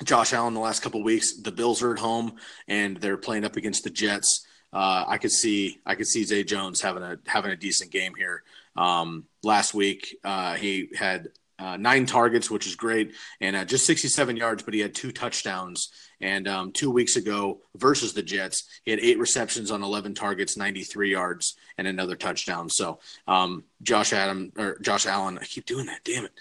Josh 0.03 0.33
Allen 0.33 0.55
the 0.55 0.61
last 0.61 0.83
couple 0.83 1.03
weeks. 1.03 1.41
The 1.41 1.53
Bills 1.53 1.83
are 1.83 1.93
at 1.93 1.99
home 1.99 2.37
and 2.67 2.97
they're 2.97 3.17
playing 3.17 3.45
up 3.45 3.57
against 3.57 3.85
the 3.85 3.91
Jets. 3.91 4.47
Uh, 4.73 5.05
I 5.07 5.19
could 5.19 5.31
see 5.31 5.79
I 5.87 5.95
could 5.95 6.09
see 6.09 6.25
Zay 6.25 6.43
Jones 6.43 6.81
having 6.81 7.03
a 7.03 7.19
having 7.27 7.53
a 7.53 7.57
decent 7.57 7.93
game 7.93 8.15
here. 8.17 8.43
Um, 8.77 9.27
last 9.45 9.73
week 9.73 10.17
uh, 10.25 10.55
he 10.55 10.89
had 10.97 11.29
uh, 11.59 11.77
nine 11.77 12.05
targets, 12.07 12.51
which 12.51 12.67
is 12.67 12.75
great, 12.75 13.15
and 13.41 13.55
uh, 13.55 13.65
just 13.65 13.87
67 13.87 14.37
yards, 14.37 14.63
but 14.63 14.75
he 14.75 14.81
had 14.81 14.95
two 14.95 15.13
touchdowns. 15.13 15.91
And 16.21 16.49
um, 16.49 16.73
two 16.73 16.91
weeks 16.91 17.17
ago 17.17 17.61
versus 17.77 18.13
the 18.13 18.23
Jets, 18.23 18.65
he 18.85 18.91
had 18.91 19.01
eight 19.01 19.19
receptions 19.19 19.71
on 19.71 19.83
11 19.83 20.15
targets, 20.15 20.57
93 20.57 21.11
yards, 21.11 21.57
and 21.79 21.87
another 21.87 22.17
touchdown. 22.17 22.69
So 22.69 22.99
um, 23.29 23.65
Josh 23.83 24.13
Adam 24.13 24.53
or 24.57 24.79
Josh 24.81 25.07
Allen, 25.07 25.39
I 25.39 25.45
keep 25.45 25.67
doing 25.67 25.87
that. 25.87 26.03
Damn 26.03 26.25
it. 26.25 26.33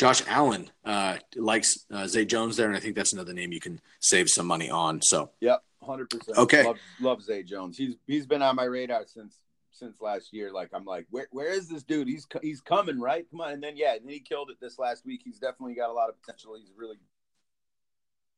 Josh 0.00 0.22
Allen 0.28 0.70
uh, 0.82 1.18
likes 1.36 1.84
uh, 1.92 2.06
Zay 2.06 2.24
Jones 2.24 2.56
there, 2.56 2.68
and 2.68 2.76
I 2.76 2.80
think 2.80 2.96
that's 2.96 3.12
another 3.12 3.34
name 3.34 3.52
you 3.52 3.60
can 3.60 3.82
save 4.00 4.30
some 4.30 4.46
money 4.46 4.70
on. 4.70 5.02
So 5.02 5.30
Yep, 5.40 5.62
hundred 5.82 6.08
percent. 6.08 6.38
Okay. 6.38 6.64
love, 6.64 6.78
love 7.02 7.22
Zay 7.22 7.42
Jones. 7.42 7.76
He's 7.76 7.96
he's 8.06 8.26
been 8.26 8.40
on 8.40 8.56
my 8.56 8.64
radar 8.64 9.04
since 9.06 9.40
since 9.72 10.00
last 10.00 10.32
year. 10.32 10.52
Like 10.52 10.70
I'm 10.72 10.86
like, 10.86 11.06
where 11.10 11.28
where 11.32 11.52
is 11.52 11.68
this 11.68 11.82
dude? 11.82 12.08
He's 12.08 12.26
he's 12.40 12.62
coming, 12.62 12.98
right? 12.98 13.26
Come 13.30 13.42
on, 13.42 13.52
and 13.52 13.62
then 13.62 13.76
yeah, 13.76 13.94
and 13.94 14.06
then 14.06 14.12
he 14.12 14.20
killed 14.20 14.48
it 14.50 14.56
this 14.58 14.78
last 14.78 15.04
week. 15.04 15.20
He's 15.22 15.38
definitely 15.38 15.74
got 15.74 15.90
a 15.90 15.92
lot 15.92 16.08
of 16.08 16.18
potential. 16.22 16.56
He's 16.58 16.72
really 16.74 16.96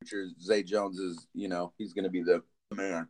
future. 0.03 0.29
Zay 0.41 0.65
Jones 0.65 0.99
is, 0.99 1.29
you 1.33 1.49
know, 1.49 1.73
he's 1.79 1.93
going 1.93 2.05
to 2.05 2.11
be 2.11 2.25
the 2.25 2.43
man. 2.75 3.07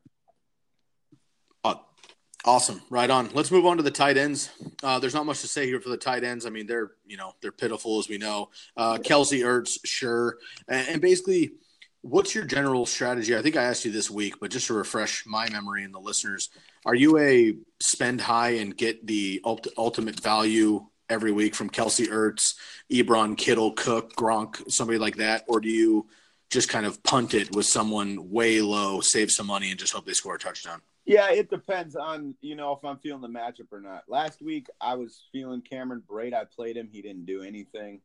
Awesome, 2.45 2.83
right 2.91 3.09
on. 3.09 3.31
Let's 3.35 3.53
move 3.53 3.67
on 3.67 3.77
to 3.77 3.85
the 3.85 3.91
tight 3.91 4.17
ends. 4.17 4.51
Uh, 4.83 4.99
there's 4.99 5.15
not 5.15 5.27
much 5.27 5.43
to 5.43 5.49
say 5.49 5.67
here 5.67 5.81
for 5.81 5.91
the 5.91 5.97
tight 5.97 6.25
ends. 6.25 6.45
I 6.45 6.51
mean, 6.51 6.67
they're 6.67 6.91
you 7.07 7.17
know 7.17 7.35
they're 7.41 7.53
pitiful 7.53 8.01
as 8.01 8.09
we 8.09 8.19
know. 8.19 8.51
Uh, 8.77 8.99
Kelce 8.99 9.45
Ertz, 9.45 9.79
sure, 9.85 10.39
and, 10.67 10.89
and 10.89 11.01
basically, 11.01 11.53
what's 12.01 12.35
your 12.35 12.45
general 12.45 12.85
strategy? 12.85 13.37
I 13.37 13.43
think 13.43 13.57
I 13.57 13.63
asked 13.63 13.85
you 13.85 13.93
this 13.93 14.11
week, 14.11 14.41
but 14.41 14.51
just 14.51 14.67
to 14.67 14.75
refresh 14.75 15.25
my 15.25 15.49
memory 15.51 15.85
and 15.85 15.95
the 15.95 16.01
listeners, 16.01 16.51
are 16.85 16.97
you 16.97 17.17
a 17.19 17.55
spend 17.81 18.21
high 18.21 18.55
and 18.55 18.77
get 18.77 19.07
the 19.07 19.41
ult- 19.45 19.69
ultimate 19.79 20.19
value 20.19 20.85
every 21.09 21.31
week 21.31 21.55
from 21.55 21.71
Kelce 21.71 22.09
Ertz, 22.09 22.55
Ebron, 22.91 23.39
Kittle, 23.39 23.73
Cook, 23.73 24.17
Gronk, 24.17 24.69
somebody 24.69 24.99
like 24.99 25.17
that, 25.17 25.45
or 25.47 25.61
do 25.61 25.69
you 25.69 26.09
just 26.51 26.69
kind 26.69 26.87
of 26.87 27.03
punt 27.05 27.35
it 27.35 27.55
with 27.55 27.67
someone 27.67 28.31
way 28.31 28.61
low, 28.61 29.01
save 29.01 29.31
some 29.31 29.47
money, 29.47 29.71
and 29.71 29.79
just 29.79 29.93
hope 29.93 30.07
they 30.07 30.13
score 30.13 30.35
a 30.35 30.39
touchdown? 30.39 30.81
Yeah, 31.05 31.31
it 31.33 31.51
depends 31.51 31.97
on, 31.97 32.37
you 32.41 32.55
know, 32.55 32.73
if 32.73 32.85
I'm 32.85 32.99
feeling 32.99 33.23
the 33.23 33.29
matchup 33.29 33.73
or 33.73 33.81
not. 33.81 34.05
Last 34.09 34.41
week, 34.41 34.69
I 34.81 34.95
was 34.95 35.25
feeling 35.33 35.61
Cameron 35.61 36.03
Brate. 36.09 36.33
I 36.35 36.45
played 36.45 36.77
him. 36.77 36.89
He 36.93 37.03
didn't 37.03 37.27
do 37.27 37.43
anything. 37.43 38.01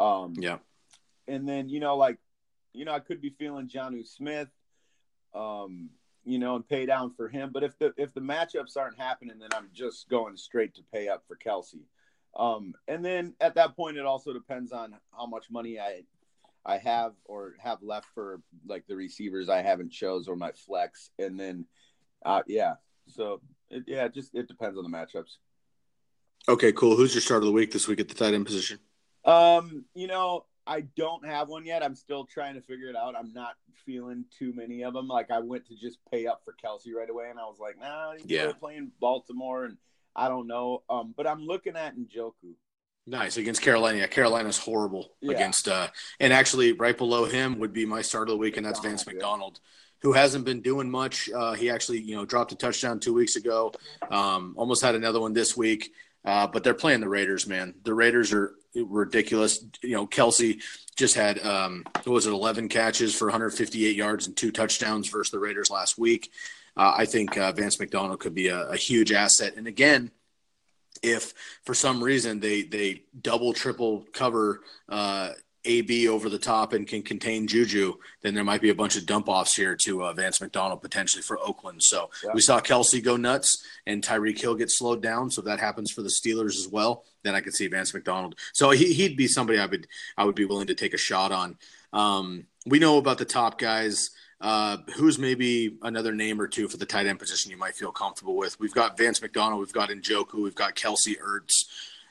Um, 0.00 0.34
Yeah. 0.38 0.58
and 1.26 1.46
then 1.46 1.68
you 1.68 1.80
know 1.80 1.96
like 1.96 2.18
you 2.72 2.84
know 2.84 2.92
i 2.92 3.00
could 3.00 3.20
be 3.20 3.30
feeling 3.30 3.68
Jonnu 3.68 4.06
Smith 4.06 4.48
um 5.34 5.90
you 6.24 6.38
know 6.38 6.56
and 6.56 6.66
pay 6.68 6.86
down 6.86 7.12
for 7.14 7.28
him 7.28 7.50
but 7.52 7.62
if 7.64 7.78
the 7.78 7.92
if 7.96 8.14
the 8.14 8.20
matchups 8.20 8.76
aren't 8.76 8.98
happening 8.98 9.38
then 9.38 9.50
i'm 9.54 9.68
just 9.72 10.08
going 10.08 10.36
straight 10.36 10.74
to 10.76 10.82
pay 10.92 11.08
up 11.08 11.24
for 11.26 11.36
Kelce 11.36 11.82
um 12.38 12.74
and 12.86 13.04
then 13.04 13.34
at 13.40 13.56
that 13.56 13.74
point 13.76 13.96
it 13.96 14.06
also 14.06 14.32
depends 14.32 14.72
on 14.72 14.94
how 15.16 15.26
much 15.26 15.50
money 15.50 15.78
i 15.80 16.02
i 16.64 16.78
have 16.78 17.12
or 17.24 17.54
have 17.58 17.82
left 17.82 18.06
for 18.14 18.40
like 18.66 18.86
the 18.86 18.96
receivers 18.96 19.48
i 19.48 19.60
haven't 19.60 19.90
chose 19.90 20.28
or 20.28 20.36
my 20.36 20.52
flex 20.52 21.10
and 21.18 21.38
then 21.38 21.66
uh 22.24 22.42
yeah 22.46 22.74
so 23.08 23.40
it, 23.70 23.84
yeah 23.86 24.04
it 24.04 24.14
just 24.14 24.34
it 24.34 24.48
depends 24.48 24.76
on 24.78 24.84
the 24.84 24.90
matchups 24.90 25.36
Okay, 26.48 26.72
cool. 26.72 26.96
Who's 26.96 27.14
your 27.14 27.20
start 27.20 27.42
of 27.42 27.46
the 27.46 27.52
week 27.52 27.72
this 27.72 27.86
week 27.88 28.00
at 28.00 28.08
the 28.08 28.14
tight 28.14 28.32
end 28.32 28.46
position? 28.46 28.78
Um, 29.26 29.84
you 29.94 30.06
know, 30.06 30.46
I 30.66 30.82
don't 30.96 31.26
have 31.26 31.48
one 31.50 31.66
yet. 31.66 31.82
I'm 31.82 31.94
still 31.94 32.24
trying 32.24 32.54
to 32.54 32.62
figure 32.62 32.88
it 32.88 32.96
out. 32.96 33.14
I'm 33.18 33.34
not 33.34 33.56
feeling 33.84 34.24
too 34.38 34.54
many 34.54 34.82
of 34.82 34.94
them. 34.94 35.08
Like 35.08 35.30
I 35.30 35.40
went 35.40 35.66
to 35.66 35.76
just 35.76 35.98
pay 36.10 36.26
up 36.26 36.40
for 36.46 36.54
Kelce 36.64 36.94
right 36.96 37.10
away, 37.10 37.28
and 37.28 37.38
I 37.38 37.42
was 37.42 37.58
like, 37.60 37.78
nah, 37.78 38.12
he's 38.16 38.24
Yeah. 38.30 38.52
playing 38.52 38.92
Baltimore, 38.98 39.64
and 39.64 39.76
I 40.16 40.28
don't 40.28 40.46
know. 40.46 40.84
Um, 40.88 41.12
but 41.14 41.26
I'm 41.26 41.42
looking 41.44 41.76
at 41.76 41.96
Njoku. 41.98 42.54
Nice 43.06 43.36
against 43.36 43.60
Carolina. 43.60 43.98
Yeah, 43.98 44.06
Carolina's 44.06 44.58
horrible 44.58 45.16
Yeah. 45.20 45.32
against, 45.32 45.68
uh, 45.68 45.88
and 46.18 46.32
actually 46.32 46.72
right 46.72 46.96
below 46.96 47.26
him 47.26 47.58
would 47.58 47.74
be 47.74 47.84
my 47.84 48.00
start 48.00 48.28
of 48.28 48.32
the 48.32 48.38
week, 48.38 48.56
and 48.56 48.64
that's 48.64 48.80
Vance 48.80 49.06
McDonald, 49.06 49.60
who 50.00 50.12
hasn't 50.12 50.44
been 50.44 50.60
doing 50.60 50.90
much. 50.90 51.28
Uh, 51.30 51.52
he 51.52 51.70
actually, 51.70 52.00
you 52.00 52.14
know, 52.14 52.24
dropped 52.24 52.52
a 52.52 52.56
touchdown 52.56 53.00
two 53.00 53.14
weeks 53.14 53.36
ago. 53.36 53.72
Um, 54.10 54.54
almost 54.56 54.82
had 54.82 54.94
another 54.94 55.20
one 55.20 55.32
this 55.32 55.56
week. 55.56 55.92
Uh, 56.24 56.46
but 56.46 56.62
they're 56.62 56.74
playing 56.74 57.00
the 57.00 57.08
Raiders, 57.08 57.46
man. 57.46 57.74
The 57.84 57.94
Raiders 57.94 58.32
are 58.32 58.54
ridiculous. 58.74 59.64
You 59.82 59.94
know, 59.94 60.06
Kelce 60.06 60.62
just 60.96 61.14
had 61.14 61.38
um, 61.44 61.84
what 61.94 62.08
was 62.08 62.26
it, 62.26 62.32
11 62.32 62.68
catches 62.68 63.14
for 63.14 63.26
158 63.26 63.96
yards 63.96 64.26
and 64.26 64.36
two 64.36 64.50
touchdowns 64.50 65.08
versus 65.08 65.30
the 65.30 65.38
Raiders 65.38 65.70
last 65.70 65.96
week. 65.96 66.30
Uh, 66.76 66.92
I 66.96 67.06
think 67.06 67.36
uh, 67.38 67.52
Vance 67.52 67.78
McDonald 67.80 68.20
could 68.20 68.34
be 68.34 68.48
a, 68.48 68.68
a 68.68 68.76
huge 68.76 69.12
asset. 69.12 69.54
And 69.56 69.66
again, 69.66 70.10
if 71.02 71.32
for 71.64 71.74
some 71.74 72.02
reason 72.02 72.40
they 72.40 72.62
they 72.62 73.04
double 73.20 73.52
triple 73.52 74.04
cover 74.12 74.60
uh, 74.88 75.30
AB 75.68 76.08
over 76.08 76.28
the 76.28 76.38
top 76.38 76.72
and 76.72 76.86
can 76.86 77.02
contain 77.02 77.46
Juju, 77.46 77.94
then 78.22 78.34
there 78.34 78.42
might 78.44 78.60
be 78.62 78.70
a 78.70 78.74
bunch 78.74 78.96
of 78.96 79.06
dump 79.06 79.28
offs 79.28 79.54
here 79.54 79.76
to 79.84 80.04
uh, 80.04 80.12
Vance 80.14 80.40
McDonald 80.40 80.80
potentially 80.82 81.22
for 81.22 81.38
Oakland. 81.38 81.82
So 81.82 82.10
Yeah. 82.24 82.30
we 82.34 82.40
saw 82.40 82.58
Kelce 82.60 83.02
go 83.04 83.16
nuts 83.16 83.62
and 83.86 84.02
Tyreek 84.02 84.40
Hill 84.40 84.54
get 84.54 84.70
slowed 84.70 85.02
down. 85.02 85.30
So 85.30 85.40
if 85.40 85.46
that 85.46 85.60
happens 85.60 85.90
for 85.92 86.02
the 86.02 86.08
Steelers 86.08 86.56
as 86.56 86.66
well, 86.68 87.04
then 87.22 87.34
I 87.34 87.40
could 87.40 87.54
see 87.54 87.66
Vance 87.68 87.92
McDonald. 87.92 88.34
So 88.52 88.70
he, 88.70 88.92
he'd 88.94 89.16
be 89.16 89.28
somebody 89.28 89.58
I 89.58 89.66
would 89.66 89.86
I 90.16 90.24
would 90.24 90.34
be 90.34 90.46
willing 90.46 90.68
to 90.68 90.74
take 90.74 90.94
a 90.94 90.98
shot 90.98 91.30
on. 91.32 91.58
Um, 91.92 92.46
we 92.66 92.78
know 92.78 92.96
about 92.98 93.18
the 93.18 93.24
top 93.24 93.58
guys. 93.58 94.10
Uh, 94.40 94.76
who's 94.94 95.18
maybe 95.18 95.76
another 95.82 96.14
name 96.14 96.40
or 96.40 96.46
two 96.46 96.68
for 96.68 96.76
the 96.76 96.86
tight 96.86 97.06
end 97.06 97.18
position 97.18 97.50
you 97.50 97.56
might 97.56 97.74
feel 97.74 97.90
comfortable 97.90 98.36
with? 98.36 98.58
We've 98.60 98.72
got 98.72 98.96
Vance 98.96 99.20
McDonald, 99.20 99.58
we've 99.58 99.72
got 99.72 99.88
Njoku, 99.88 100.34
we've 100.44 100.54
got 100.54 100.76
Kelce 100.76 101.16
Ertz, 101.20 101.64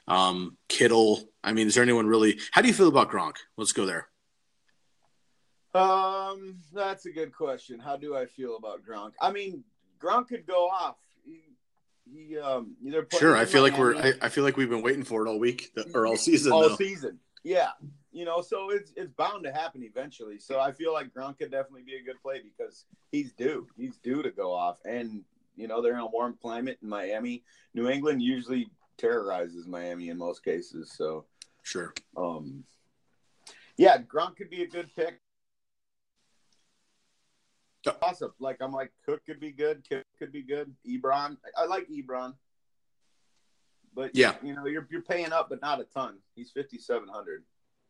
um, 0.08 0.58
Kittle. 0.68 1.30
I 1.48 1.54
mean, 1.54 1.68
is 1.68 1.76
there 1.76 1.84
anyone 1.84 2.08
really? 2.08 2.40
How 2.52 2.62
do 2.62 2.68
you 2.68 2.74
feel 2.74 2.90
about 2.90 3.10
Gronk? 3.10 3.38
Let's 3.56 3.72
go 3.72 3.86
there. 3.86 4.10
Um, 5.74 6.58
that's 6.74 7.06
a 7.06 7.12
good 7.12 7.34
question. 7.34 7.80
How 7.80 7.96
do 7.96 8.18
I 8.18 8.26
feel 8.26 8.58
about 8.58 8.82
Gronk? 8.86 9.14
I 9.22 9.32
mean, 9.32 9.64
Gronk 9.98 10.28
could 10.28 10.46
go 10.46 10.68
off. 10.68 10.98
He, 11.26 11.44
he 12.06 12.38
um, 12.38 12.76
Sure, 13.18 13.38
I 13.38 13.46
feel 13.46 13.62
like 13.62 13.78
we're. 13.78 13.96
I, 13.96 14.14
I, 14.24 14.30
feel 14.30 14.44
like 14.44 14.58
we've 14.58 14.70
been 14.70 14.82
waiting 14.82 15.04
for 15.04 15.26
it 15.26 15.30
all 15.30 15.40
week 15.40 15.72
or 15.94 16.06
all 16.06 16.18
season. 16.18 16.52
all 16.52 16.68
though. 16.68 16.76
season. 16.76 17.18
Yeah, 17.46 17.70
you 18.12 18.26
know, 18.26 18.42
so 18.42 18.70
it's 18.72 18.92
it's 18.98 19.14
bound 19.14 19.46
to 19.46 19.54
happen 19.54 19.84
eventually. 19.84 20.40
So 20.40 20.60
I 20.60 20.74
feel 20.74 20.92
like 20.92 21.14
Gronk 21.14 21.38
could 21.38 21.52
definitely 21.52 21.84
be 21.84 21.96
a 21.96 22.04
good 22.04 22.22
play 22.22 22.42
because 22.42 22.84
he's 23.12 23.32
due. 23.32 23.68
He's 23.78 23.98
due 23.98 24.22
to 24.22 24.32
go 24.32 24.54
off, 24.54 24.80
and 24.84 25.24
you 25.56 25.70
know 25.70 25.82
they're 25.82 25.94
in 25.94 26.00
a 26.00 26.08
warm 26.08 26.38
climate 26.42 26.80
in 26.82 26.90
Miami. 26.90 27.44
New 27.74 27.88
England 27.88 28.22
usually 28.22 28.70
terrorizes 28.98 29.68
Miami 29.68 30.10
in 30.10 30.18
most 30.18 30.44
cases. 30.44 30.92
So 30.98 31.26
Sure. 31.68 31.94
um, 32.16 32.64
yeah, 33.76 33.98
Gronk 33.98 34.38
could 34.38 34.50
be 34.50 34.64
a 34.64 34.68
good 34.68 34.90
pick. 34.96 35.20
Awesome. 38.02 38.32
Like 38.40 38.58
I'm 38.62 38.72
like 38.72 38.92
Cook 39.06 39.22
could 39.26 39.40
be 39.42 39.52
good. 39.52 39.84
Cook 39.90 40.06
could 40.18 40.32
be 40.32 40.42
good. 40.44 40.74
Ebron. 40.88 41.36
I, 41.58 41.64
I 41.64 41.66
like 41.66 41.88
Ebron. 41.90 42.36
but 43.94 44.12
Yeah. 44.16 44.36
you 44.42 44.56
know 44.56 44.66
you're 44.66 44.88
you're 44.90 45.02
paying 45.02 45.34
up, 45.34 45.50
but 45.50 45.62
not 45.62 45.82
a 45.82 45.84
ton. 45.84 46.20
He's 46.36 46.52
fifty 46.52 46.78
seven 46.80 47.10
hundred. 47.10 47.44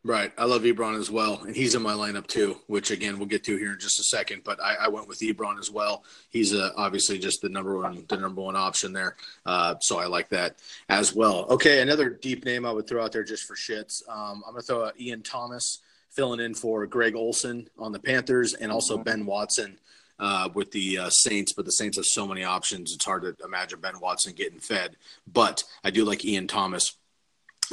Right. 0.08 0.32
I 0.38 0.46
love 0.46 0.62
Ebron 0.62 0.98
as 0.98 1.12
well. 1.12 1.44
And 1.44 1.54
he's 1.54 1.76
in 1.76 1.82
my 1.82 1.92
lineup 1.92 2.28
too, 2.28 2.60
which 2.68 2.92
again, 2.92 3.20
we'll 3.20 3.28
get 3.28 3.44
to 3.44 3.58
here 3.58 3.74
in 3.74 3.80
just 3.80 4.00
a 4.00 4.06
second. 4.06 4.42
But 4.46 4.58
I, 4.64 4.76
I 4.76 4.88
went 4.88 5.10
with 5.10 5.20
Ebron 5.20 5.60
as 5.60 5.70
well. 5.70 6.06
He's 6.30 6.56
uh, 6.56 6.72
obviously 6.78 7.20
just 7.20 7.42
the 7.42 7.50
number 7.50 7.78
one, 7.78 8.06
the 8.08 8.16
number 8.16 8.40
one 8.40 8.56
option 8.56 8.94
there. 8.94 9.18
Uh, 9.46 9.76
so 9.82 10.00
I 10.00 10.06
like 10.06 10.30
that 10.30 10.56
as 10.88 11.14
well. 11.14 11.46
Okay. 11.50 11.82
Another 11.82 12.10
deep 12.10 12.46
name 12.46 12.66
I 12.66 12.72
would 12.72 12.88
throw 12.88 13.04
out 13.04 13.12
there 13.12 13.26
just 13.26 13.44
for 13.44 13.56
shits. 13.56 14.02
Um, 14.08 14.44
I'm 14.48 14.54
going 14.54 14.62
to 14.62 14.66
throw 14.66 14.86
out 14.86 14.98
Ian 14.98 15.24
Thomas 15.24 15.80
filling 16.12 16.40
in 16.40 16.56
for 16.56 16.86
Greg 16.86 17.14
Olsen 17.14 17.70
on 17.78 17.92
the 17.92 18.00
Panthers 18.00 18.54
and 18.54 18.72
also 18.72 18.98
Ben 18.98 19.26
Watson 19.26 19.78
uh, 20.20 20.48
with 20.54 20.72
the 20.72 21.00
uh, 21.00 21.10
Saints. 21.10 21.52
But 21.52 21.66
the 21.66 21.72
Saints 21.74 21.98
have 21.98 22.06
so 22.06 22.26
many 22.26 22.46
options. 22.46 22.94
It's 22.94 23.04
hard 23.04 23.24
to 23.24 23.36
imagine 23.44 23.82
Ben 23.82 24.00
Watson 24.00 24.32
getting 24.32 24.60
fed. 24.60 24.96
But 25.30 25.66
I 25.84 25.90
do 25.90 26.06
like 26.06 26.24
Ian 26.24 26.48
Thomas 26.48 26.96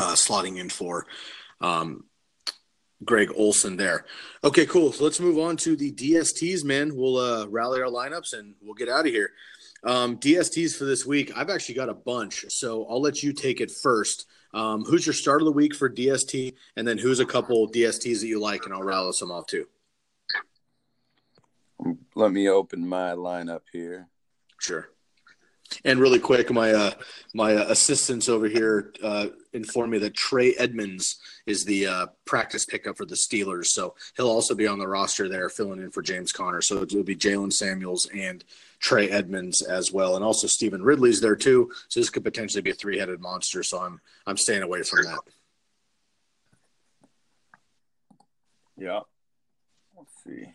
uh, 0.00 0.14
slotting 0.14 0.58
in 0.58 0.68
for. 0.68 1.06
Um, 1.60 2.06
Greg 3.04 3.30
Olsen 3.34 3.76
there. 3.76 4.04
Okay, 4.42 4.66
cool. 4.66 4.92
So 4.92 5.04
let's 5.04 5.20
move 5.20 5.38
on 5.38 5.56
to 5.58 5.76
the 5.76 5.92
DSTs, 5.92 6.64
man. 6.64 6.96
We'll 6.96 7.16
uh, 7.16 7.46
rally 7.46 7.80
our 7.80 7.88
lineups 7.88 8.38
and 8.38 8.54
we'll 8.60 8.74
get 8.74 8.88
out 8.88 9.06
of 9.06 9.12
here. 9.12 9.30
Um, 9.84 10.16
DSTs 10.16 10.76
for 10.76 10.84
this 10.84 11.04
week, 11.04 11.32
I've 11.36 11.50
actually 11.50 11.74
got 11.74 11.90
a 11.90 11.94
bunch, 11.94 12.46
so 12.48 12.86
I'll 12.88 13.02
let 13.02 13.22
you 13.22 13.34
take 13.34 13.60
it 13.60 13.70
first. 13.70 14.26
Um, 14.54 14.84
who's 14.84 15.04
your 15.04 15.12
start 15.12 15.42
of 15.42 15.46
the 15.46 15.52
week 15.52 15.74
for 15.74 15.90
DST, 15.90 16.54
and 16.76 16.88
then 16.88 16.96
who's 16.96 17.20
a 17.20 17.26
couple 17.26 17.68
DSTs 17.70 18.20
that 18.20 18.26
you 18.26 18.40
like, 18.40 18.64
and 18.64 18.72
I'll 18.72 18.82
rattle 18.82 19.12
some 19.12 19.30
off 19.30 19.46
too. 19.46 19.66
Let 22.14 22.32
me 22.32 22.48
open 22.48 22.88
my 22.88 23.10
lineup 23.10 23.62
here. 23.72 24.08
Sure. 24.58 24.88
And 25.84 25.98
really 25.98 26.18
quick, 26.18 26.52
my 26.52 26.72
uh, 26.72 26.92
my 27.32 27.54
uh, 27.54 27.66
assistants 27.68 28.28
over 28.28 28.46
here 28.46 28.92
uh, 29.02 29.28
informed 29.52 29.92
me 29.92 29.98
that 29.98 30.14
Trey 30.14 30.54
Edmunds 30.54 31.18
is 31.46 31.64
the 31.64 31.86
uh, 31.86 32.06
practice 32.24 32.64
pickup 32.64 32.96
for 32.96 33.06
the 33.06 33.14
Steelers, 33.14 33.66
so 33.66 33.94
he'll 34.16 34.28
also 34.28 34.54
be 34.54 34.66
on 34.66 34.78
the 34.78 34.86
roster 34.86 35.28
there, 35.28 35.48
filling 35.48 35.80
in 35.80 35.90
for 35.90 36.02
James 36.02 36.32
Conner. 36.32 36.62
So 36.62 36.82
it 36.82 36.92
will 36.92 37.02
be 37.02 37.16
Jaylen 37.16 37.52
Samuels 37.52 38.08
and 38.14 38.44
Trey 38.78 39.10
Edmunds 39.10 39.62
as 39.62 39.90
well, 39.90 40.16
and 40.16 40.24
also 40.24 40.46
Stevan 40.46 40.82
Ridley's 40.82 41.20
there 41.20 41.36
too. 41.36 41.72
So 41.88 41.98
this 41.98 42.10
could 42.10 42.24
potentially 42.24 42.62
be 42.62 42.70
a 42.70 42.74
three-headed 42.74 43.20
monster. 43.20 43.62
So 43.62 43.80
I'm 43.80 44.00
I'm 44.26 44.36
staying 44.36 44.62
away 44.62 44.82
from 44.82 45.04
that. 45.04 45.20
Yeah. 48.76 49.00
Let's 49.96 50.12
see. 50.24 50.52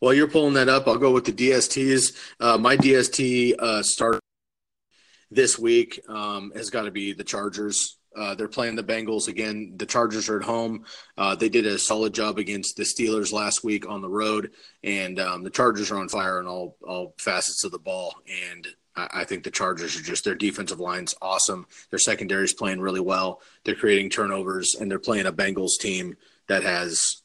While 0.00 0.14
you're 0.14 0.28
pulling 0.28 0.54
that 0.54 0.68
up, 0.68 0.86
I'll 0.86 0.98
go 0.98 1.12
with 1.12 1.24
the 1.24 1.32
DSTs. 1.32 2.16
Uh, 2.40 2.58
my 2.58 2.76
DST 2.76 3.54
uh, 3.58 3.82
start 3.82 4.20
this 5.30 5.58
week 5.58 6.00
um, 6.08 6.52
has 6.54 6.70
got 6.70 6.82
to 6.82 6.90
be 6.90 7.12
the 7.12 7.24
Chargers. 7.24 7.98
Uh, 8.16 8.34
they're 8.34 8.48
playing 8.48 8.76
the 8.76 8.84
Bengals 8.84 9.28
again. 9.28 9.74
The 9.76 9.86
Chargers 9.86 10.28
are 10.28 10.38
at 10.38 10.46
home. 10.46 10.84
Uh, 11.18 11.34
they 11.34 11.48
did 11.48 11.66
a 11.66 11.78
solid 11.78 12.14
job 12.14 12.38
against 12.38 12.76
the 12.76 12.84
Steelers 12.84 13.32
last 13.32 13.64
week 13.64 13.88
on 13.88 14.02
the 14.02 14.08
road, 14.08 14.52
and 14.84 15.18
um, 15.18 15.42
the 15.42 15.50
Chargers 15.50 15.90
are 15.90 15.98
on 15.98 16.08
fire 16.08 16.38
on 16.38 16.46
all 16.46 16.76
all 16.86 17.14
facets 17.18 17.64
of 17.64 17.72
the 17.72 17.78
ball. 17.78 18.14
And 18.52 18.68
I, 18.94 19.08
I 19.12 19.24
think 19.24 19.42
the 19.42 19.50
Chargers 19.50 19.98
are 19.98 20.02
just 20.02 20.24
their 20.24 20.36
defensive 20.36 20.78
line's 20.78 21.14
awesome. 21.20 21.66
Their 21.90 21.98
secondary 21.98 22.44
is 22.44 22.52
playing 22.52 22.80
really 22.80 23.00
well. 23.00 23.40
They're 23.64 23.74
creating 23.74 24.10
turnovers, 24.10 24.76
and 24.76 24.88
they're 24.88 24.98
playing 25.00 25.26
a 25.26 25.32
Bengals 25.32 25.78
team 25.80 26.16
that 26.46 26.62
has 26.62 27.22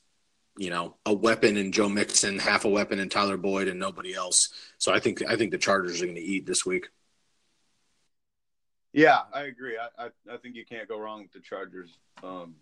you 0.60 0.70
know, 0.70 0.98
a 1.06 1.14
weapon 1.14 1.56
in 1.56 1.72
Joe 1.72 1.88
Mixon, 1.88 2.38
half 2.38 2.66
a 2.66 2.70
weapon 2.70 3.00
in 3.00 3.08
Tyler 3.08 3.38
Boyd, 3.38 3.70
and 3.70 3.80
nobody 3.80 4.14
else. 4.14 4.50
So 4.78 4.94
I 4.94 5.00
think 5.00 5.24
I 5.26 5.38
think 5.38 5.52
the 5.52 5.58
Chargers 5.58 6.02
are 6.02 6.06
going 6.06 6.18
to 6.18 6.22
eat 6.22 6.46
this 6.46 6.66
week. 6.66 6.90
Yeah, 8.92 9.20
I 9.34 9.44
agree. 9.44 9.78
I, 9.78 10.08
I 10.08 10.10
I 10.30 10.38
think 10.38 10.56
you 10.56 10.66
can't 10.66 10.90
go 10.90 11.00
wrong 11.00 11.22
with 11.22 11.32
the 11.32 11.40
Chargers 11.40 11.98
um, 12.24 12.56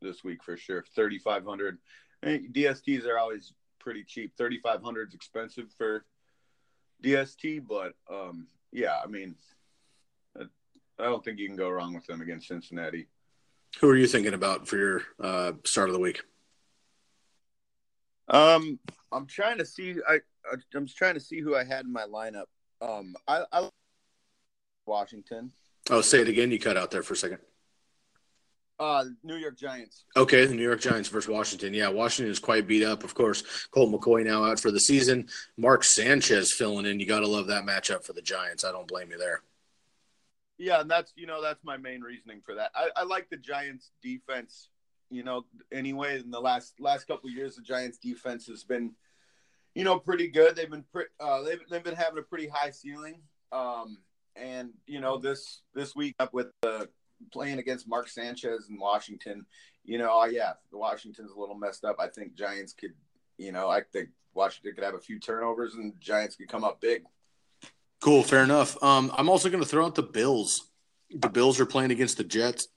this 0.00 0.24
week 0.24 0.42
for 0.42 0.56
sure. 0.56 0.82
Thirty 0.96 1.18
five 1.18 1.44
hundred. 1.44 1.76
DSTs 2.24 3.06
are 3.06 3.18
always 3.18 3.52
pretty 3.78 4.02
cheap. 4.02 4.32
Thirty 4.38 4.58
five 4.60 4.82
hundred 4.82 5.08
is 5.08 5.14
expensive 5.14 5.70
for 5.76 6.06
DST, 7.02 7.66
but 7.68 7.92
um, 8.10 8.46
yeah, 8.72 8.96
I 9.04 9.08
mean, 9.08 9.34
I, 10.40 10.44
I 10.98 11.04
don't 11.04 11.22
think 11.22 11.38
you 11.38 11.48
can 11.48 11.56
go 11.56 11.68
wrong 11.68 11.92
with 11.92 12.06
them 12.06 12.22
against 12.22 12.48
Cincinnati. 12.48 13.08
Who 13.80 13.88
are 13.88 13.96
you 13.96 14.06
thinking 14.06 14.34
about 14.34 14.68
for 14.68 14.76
your 14.76 15.02
uh, 15.20 15.52
start 15.64 15.88
of 15.88 15.94
the 15.94 16.00
week? 16.00 16.22
Um, 18.28 18.78
I'm 19.12 19.26
trying 19.26 19.58
to 19.58 19.66
see. 19.66 19.96
I 20.08 20.14
I- 20.50 20.56
I'm 20.74 20.86
just 20.86 20.98
trying 20.98 21.14
to 21.14 21.20
see 21.20 21.40
who 21.40 21.56
I 21.56 21.64
had 21.64 21.86
in 21.86 21.92
my 21.92 22.02
lineup. 22.04 22.44
Um, 22.82 23.14
I, 23.26 23.44
I 23.50 23.68
Washington. 24.86 25.52
Oh, 25.90 26.00
say 26.02 26.20
it 26.20 26.28
again. 26.28 26.50
You 26.50 26.58
cut 26.58 26.76
out 26.76 26.90
there 26.90 27.02
for 27.02 27.14
a 27.14 27.16
second. 27.16 27.38
Uh, 28.78 29.04
New 29.22 29.36
York 29.36 29.56
Giants. 29.56 30.04
Okay, 30.16 30.44
the 30.46 30.54
New 30.54 30.62
York 30.62 30.80
Giants 30.80 31.08
versus 31.08 31.28
Washington. 31.28 31.72
Yeah, 31.72 31.88
Washington 31.88 32.30
is 32.30 32.38
quite 32.38 32.66
beat 32.66 32.82
up. 32.84 33.04
Of 33.04 33.14
course, 33.14 33.66
Colt 33.70 33.90
McCoy 33.92 34.24
now 34.24 34.44
out 34.44 34.58
for 34.60 34.70
the 34.70 34.80
season. 34.80 35.28
Mark 35.56 35.84
Sanchez 35.84 36.52
filling 36.52 36.84
in. 36.84 36.98
You 37.00 37.06
got 37.06 37.20
to 37.20 37.28
love 37.28 37.46
that 37.46 37.64
matchup 37.64 38.04
for 38.04 38.12
the 38.12 38.22
Giants. 38.22 38.64
I 38.64 38.72
don't 38.72 38.88
blame 38.88 39.10
you 39.10 39.18
there. 39.18 39.42
Yeah, 40.58 40.80
and 40.80 40.90
that's 40.90 41.12
you 41.16 41.26
know 41.26 41.42
that's 41.42 41.64
my 41.64 41.76
main 41.76 42.00
reasoning 42.00 42.40
for 42.44 42.54
that. 42.54 42.70
I, 42.74 42.88
I 42.96 43.02
like 43.04 43.28
the 43.30 43.36
Giants 43.36 43.90
defense. 44.02 44.68
You 45.10 45.22
know, 45.22 45.44
anyway, 45.72 46.20
in 46.20 46.30
the 46.30 46.40
last 46.40 46.74
last 46.80 47.06
couple 47.06 47.30
years, 47.30 47.56
the 47.56 47.62
Giants 47.62 47.98
defense 47.98 48.46
has 48.46 48.64
been, 48.64 48.92
you 49.74 49.84
know, 49.84 49.98
pretty 49.98 50.28
good. 50.28 50.56
They've 50.56 50.70
been 50.70 50.84
pre- 50.92 51.04
uh, 51.20 51.42
they've 51.42 51.60
they've 51.70 51.84
been 51.84 51.96
having 51.96 52.18
a 52.18 52.22
pretty 52.22 52.48
high 52.48 52.70
ceiling. 52.70 53.20
Um, 53.52 53.98
and 54.36 54.70
you 54.86 55.00
know 55.00 55.18
this 55.18 55.62
this 55.74 55.94
week 55.94 56.14
up 56.18 56.32
with 56.32 56.48
the 56.62 56.88
playing 57.32 57.58
against 57.58 57.88
Mark 57.88 58.08
Sanchez 58.08 58.68
in 58.68 58.78
Washington, 58.78 59.46
you 59.84 59.98
know, 59.98 60.20
uh, 60.20 60.26
yeah, 60.26 60.52
the 60.70 60.78
Washington's 60.78 61.30
a 61.30 61.38
little 61.38 61.54
messed 61.54 61.84
up. 61.84 61.96
I 61.98 62.08
think 62.08 62.34
Giants 62.34 62.72
could, 62.72 62.94
you 63.38 63.52
know, 63.52 63.68
I 63.68 63.82
think 63.82 64.10
Washington 64.34 64.74
could 64.74 64.84
have 64.84 64.94
a 64.94 65.00
few 65.00 65.18
turnovers 65.18 65.74
and 65.74 65.92
Giants 66.00 66.36
could 66.36 66.48
come 66.48 66.64
up 66.64 66.80
big. 66.80 67.04
Cool, 68.04 68.22
fair 68.22 68.44
enough. 68.44 68.76
Um, 68.82 69.10
I'm 69.16 69.30
also 69.30 69.48
going 69.48 69.62
to 69.62 69.68
throw 69.68 69.86
out 69.86 69.94
the 69.94 70.02
Bills. 70.02 70.68
The 71.08 71.30
Bills 71.30 71.58
are 71.58 71.64
playing 71.64 71.90
against 71.90 72.18
the 72.18 72.24
Jets. 72.24 72.68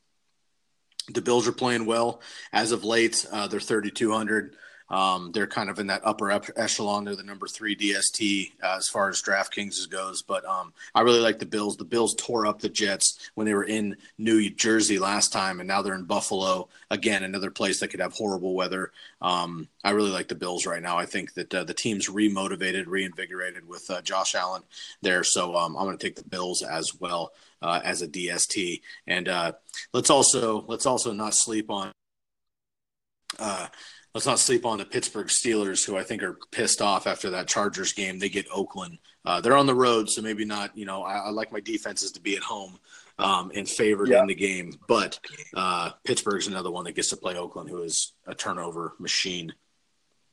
The 1.10 1.22
Bills 1.22 1.50
are 1.50 1.52
playing 1.52 1.86
well 1.86 2.22
as 2.54 2.72
of 2.72 2.86
late. 2.86 3.26
Uh, 3.30 3.46
they're 3.50 3.60
3,200. 3.60 4.56
Um, 4.90 5.32
they're 5.34 5.48
kind 5.48 5.70
of 5.70 5.80
in 5.80 5.88
that 5.88 6.02
upper 6.04 6.32
echelon. 6.32 7.04
They're 7.04 7.16
the 7.16 7.24
number 7.24 7.48
three 7.48 7.76
DST 7.76 8.52
uh, 8.64 8.78
as 8.78 8.88
far 8.88 9.10
as 9.10 9.22
DraftKings 9.22 9.90
goes. 9.90 10.22
But 10.22 10.46
um, 10.46 10.74
I 10.96 11.02
really 11.02 11.20
like 11.20 11.40
the 11.40 11.46
Bills. 11.46 11.78
The 11.78 11.84
Bills 11.84 12.16
tore 12.16 12.46
up 12.46 12.60
the 12.60 12.70
Jets 12.70 13.32
when 13.36 13.46
they 13.46 13.54
were 13.54 13.66
in 13.66 13.98
New 14.18 14.50
Jersey 14.50 15.00
last 15.00 15.34
time, 15.34 15.60
and 15.60 15.68
now 15.68 15.82
they're 15.82 15.96
in 15.96 16.06
Buffalo 16.06 16.70
again, 16.90 17.24
another 17.24 17.52
place 17.52 17.80
that 17.80 17.90
could 17.90 18.00
have 18.00 18.14
horrible 18.14 18.54
weather. 18.56 18.92
Um, 19.22 19.68
I 19.84 19.92
really 19.92 20.12
like 20.12 20.28
the 20.28 20.36
Bills 20.36 20.66
right 20.66 20.82
now. 20.82 20.98
I 20.98 21.06
think 21.06 21.34
that 21.34 21.54
uh, 21.54 21.64
the 21.64 21.74
team's 21.74 22.10
remotivated, 22.10 22.88
reinvigorated 22.88 23.68
with 23.68 23.90
uh, 23.90 24.02
Josh 24.02 24.36
Allen 24.36 24.64
there. 25.02 25.24
So 25.24 25.56
um, 25.56 25.76
I'm 25.76 25.86
going 25.86 25.98
to 25.98 26.06
take 26.06 26.16
the 26.16 26.30
Bills 26.30 26.62
as 26.62 27.00
well 27.00 27.32
uh, 27.62 27.82
as 27.84 28.02
a 28.02 28.08
DST. 28.08 28.82
And 29.06 29.28
uh, 29.28 29.54
let's 29.94 30.10
also 30.10 30.64
let's 30.68 30.86
also 30.86 31.12
not 31.12 31.34
sleep 31.34 31.70
on. 31.70 31.92
Let's 34.18 34.26
not 34.26 34.40
sleep 34.40 34.66
on 34.66 34.80
the 34.80 34.86
Pittsburgh 34.86 35.28
Steelers, 35.28 35.86
who 35.86 35.96
I 35.96 36.02
think 36.02 36.24
are 36.24 36.40
pissed 36.50 36.82
off 36.82 37.06
after 37.06 37.30
that 37.30 37.48
Chargers 37.48 37.94
game. 37.94 38.18
They 38.18 38.30
get 38.30 38.48
Oakland. 38.52 38.98
Uh, 39.24 39.42
they're 39.42 39.56
on 39.56 39.68
the 39.68 39.76
road, 39.76 40.10
so 40.10 40.24
maybe 40.24 40.44
not. 40.44 40.76
You 40.76 40.86
know, 40.88 41.04
I, 41.04 41.18
I 41.18 41.30
like 41.30 41.52
my 41.52 41.60
defenses 41.60 42.14
to 42.14 42.20
be 42.20 42.36
at 42.36 42.42
home 42.42 42.80
um, 43.20 43.52
and 43.54 43.70
favored 43.70 44.08
Yeah. 44.08 44.22
in 44.22 44.26
the 44.26 44.34
game. 44.34 44.74
But 44.88 45.20
uh, 45.56 45.92
Pittsburgh's 46.04 46.48
another 46.48 46.72
one 46.72 46.86
that 46.86 46.94
gets 46.96 47.10
to 47.10 47.16
play 47.16 47.36
Oakland, 47.36 47.70
who 47.70 47.84
is 47.84 48.14
a 48.26 48.34
turnover 48.34 48.96
machine. 48.98 49.54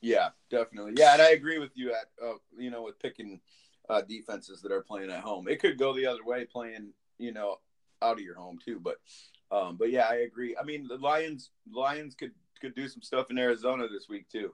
Yeah, 0.00 0.30
definitely. 0.50 0.94
Yeah, 0.96 1.12
and 1.12 1.20
I 1.20 1.32
agree 1.32 1.58
with 1.58 1.72
you 1.74 1.90
at 1.90 2.06
uh, 2.26 2.37
you 2.56 2.70
know 2.70 2.85
with 2.85 2.98
picking 2.98 3.42
uh, 3.90 4.00
defenses 4.00 4.62
that 4.62 4.72
are 4.72 4.80
playing 4.80 5.10
at 5.10 5.20
home. 5.20 5.46
It 5.46 5.60
could 5.60 5.78
go 5.78 5.92
the 5.92 6.06
other 6.06 6.24
way, 6.24 6.46
playing 6.46 6.94
you 7.18 7.32
know 7.32 7.58
out 8.00 8.16
of 8.16 8.20
your 8.24 8.37
home 8.37 8.58
too. 8.64 8.80
But 8.82 8.96
um, 9.50 9.76
but 9.76 9.90
yeah, 9.90 10.06
I 10.10 10.20
agree. 10.20 10.56
I 10.58 10.64
mean, 10.64 10.88
the 10.88 10.96
Lions 10.96 11.50
Lions 11.70 12.14
could 12.14 12.32
could 12.65 12.75
do 12.75 12.88
some 12.88 13.02
stuff 13.02 13.31
in 13.31 13.38
Arizona 13.38 13.87
this 13.88 14.08
week 14.08 14.29
too. 14.31 14.52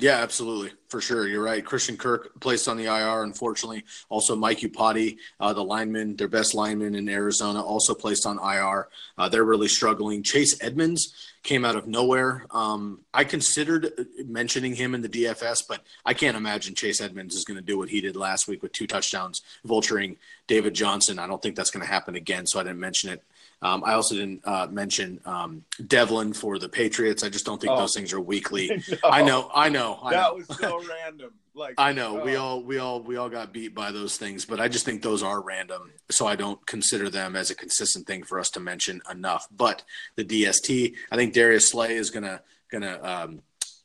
Yeah, 0.00 0.18
absolutely, 0.18 0.70
for 0.88 1.00
sure. 1.00 1.26
You're 1.26 1.42
right. 1.42 1.64
Christian 1.64 1.96
Kirk 1.96 2.38
placed 2.38 2.68
on 2.68 2.76
the 2.76 2.84
IR, 2.84 3.24
unfortunately. 3.24 3.84
Also, 4.08 4.36
Mike 4.36 4.60
Iupati, 4.60 5.16
uh, 5.40 5.52
the 5.52 5.64
lineman, 5.64 6.14
their 6.14 6.28
best 6.28 6.54
lineman 6.54 6.94
in 6.94 7.08
Arizona, 7.08 7.60
also 7.60 7.94
placed 7.94 8.24
on 8.24 8.38
IR. 8.38 8.88
Uh, 9.18 9.28
they're 9.28 9.44
really 9.44 9.66
struggling. 9.66 10.22
Chase 10.22 10.56
Edmonds 10.62 11.32
came 11.42 11.64
out 11.64 11.74
of 11.74 11.88
nowhere. 11.88 12.46
Um, 12.52 13.00
I 13.12 13.24
considered 13.24 14.06
mentioning 14.24 14.76
him 14.76 14.94
in 14.94 15.02
the 15.02 15.08
DFS, 15.08 15.66
but 15.68 15.82
I 16.06 16.14
can't 16.14 16.36
imagine 16.36 16.76
Chase 16.76 17.00
Edmonds 17.00 17.34
is 17.34 17.44
going 17.44 17.58
to 17.58 17.64
do 17.64 17.76
what 17.76 17.88
he 17.88 18.00
did 18.00 18.14
last 18.14 18.46
week 18.46 18.62
with 18.62 18.70
two 18.70 18.86
touchdowns, 18.86 19.42
vulturing 19.66 20.16
David 20.46 20.74
Johnson. 20.74 21.18
I 21.18 21.26
don't 21.26 21.42
think 21.42 21.56
that's 21.56 21.72
going 21.72 21.84
to 21.84 21.92
happen 21.92 22.14
again, 22.14 22.46
so 22.46 22.60
I 22.60 22.62
didn't 22.62 22.78
mention 22.78 23.10
it. 23.10 23.24
Um, 23.60 23.82
I 23.84 23.94
also 23.94 24.14
didn't 24.14 24.40
uh, 24.44 24.68
mention 24.70 25.20
um, 25.24 25.64
Devlin 25.86 26.32
for 26.32 26.58
the 26.58 26.68
Patriots. 26.68 27.24
I 27.24 27.28
just 27.28 27.44
don't 27.44 27.60
think 27.60 27.72
Oh. 27.72 27.78
those 27.78 27.94
things 27.94 28.12
are 28.12 28.20
weekly. 28.20 28.82
I 29.04 29.22
know, 29.22 29.50
I 29.54 29.68
know. 29.68 29.94
know. 29.94 30.00
I 30.02 30.10
that 30.12 30.22
know. 30.22 30.34
was 30.34 30.46
so 30.58 30.80
random. 31.04 31.30
Like 31.54 31.74
I 31.76 31.92
know 31.92 32.22
we 32.24 32.36
oh. 32.36 32.42
all 32.42 32.62
we 32.62 32.78
all 32.78 33.02
we 33.02 33.16
all 33.16 33.28
got 33.28 33.52
beat 33.52 33.74
by 33.74 33.90
those 33.90 34.16
things, 34.16 34.44
but 34.44 34.60
I 34.60 34.68
just 34.68 34.84
think 34.84 35.02
those 35.02 35.24
are 35.24 35.40
random, 35.42 35.90
so 36.08 36.24
I 36.24 36.36
don't 36.36 36.64
consider 36.66 37.10
them 37.10 37.34
as 37.34 37.50
a 37.50 37.54
consistent 37.56 38.06
thing 38.06 38.22
for 38.22 38.38
us 38.38 38.48
to 38.50 38.60
mention 38.60 39.02
enough. 39.10 39.48
But 39.50 39.82
the 40.14 40.24
DST, 40.24 40.94
I 41.10 41.16
think 41.16 41.34
Darius 41.34 41.68
Slay 41.68 41.96
is 41.96 42.10
gonna 42.10 42.42
gonna 42.70 43.00
um, 43.02 43.42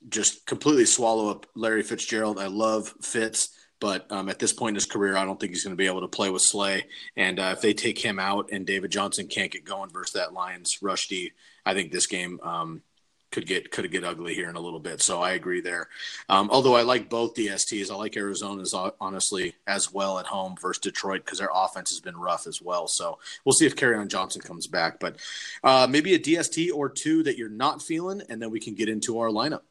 just 0.07 0.45
completely 0.45 0.86
swallow 0.86 1.30
up 1.30 1.47
Larry 1.55 1.82
Fitzgerald. 1.82 2.38
I 2.38 2.45
love 2.45 2.93
Fitz, 3.01 3.49
but 3.84 4.09
um, 4.13 4.29
at 4.29 4.39
this 4.39 4.53
point 4.53 4.69
in 4.69 4.75
his 4.75 4.86
career, 4.86 5.17
I 5.17 5.25
don't 5.25 5.38
think 5.38 5.51
he's 5.51 5.65
going 5.65 5.75
to 5.75 5.77
be 5.77 5.88
able 5.88 5.99
to 5.99 6.07
play 6.07 6.29
with 6.29 6.41
Slay. 6.41 6.86
And 7.17 7.38
uh, 7.38 7.51
if 7.51 7.59
they 7.59 7.73
take 7.73 7.99
him 7.99 8.17
out 8.17 8.47
and 8.53 8.65
David 8.65 8.91
Johnson 8.91 9.27
can't 9.27 9.51
get 9.51 9.65
going 9.65 9.89
versus 9.89 10.13
that 10.13 10.31
Lions 10.31 10.81
rush 10.81 11.09
D, 11.09 11.34
I 11.65 11.73
think 11.73 11.91
this 11.91 12.07
game 12.07 12.39
um, 12.43 12.81
could 13.29 13.45
get 13.45 13.71
could 13.71 13.91
get 13.91 14.05
ugly 14.05 14.36
here 14.36 14.49
in 14.49 14.55
a 14.55 14.61
little 14.61 14.79
bit. 14.79 15.01
So 15.01 15.21
I 15.21 15.31
agree 15.31 15.59
there. 15.59 15.89
Um, 16.29 16.49
although 16.49 16.75
I 16.75 16.84
like 16.84 17.09
both 17.09 17.34
DSTs, 17.34 17.91
I 17.91 17.95
like 17.95 18.15
Arizona's 18.15 18.73
uh, 18.73 18.91
honestly 19.01 19.53
as 19.67 19.91
well 19.91 20.17
at 20.17 20.27
home 20.27 20.55
versus 20.61 20.79
Detroit 20.79 21.25
because 21.25 21.39
their 21.39 21.51
offense 21.53 21.89
has 21.89 21.99
been 21.99 22.15
rough 22.15 22.47
as 22.47 22.61
well. 22.61 22.88
So 22.88 23.19
we'll 23.43 23.51
see 23.51 23.65
if 23.65 23.84
on 23.84 24.07
Johnson 24.07 24.41
comes 24.41 24.65
back, 24.65 25.01
but 25.01 25.17
uh, 25.61 25.88
maybe 25.89 26.13
a 26.13 26.19
DST 26.19 26.69
or 26.73 26.88
two 26.88 27.21
that 27.23 27.38
you're 27.38 27.49
not 27.49 27.81
feeling, 27.81 28.21
and 28.29 28.41
then 28.41 28.49
we 28.49 28.61
can 28.61 28.75
get 28.75 28.88
into 28.88 29.19
our 29.19 29.27
lineup. 29.27 29.63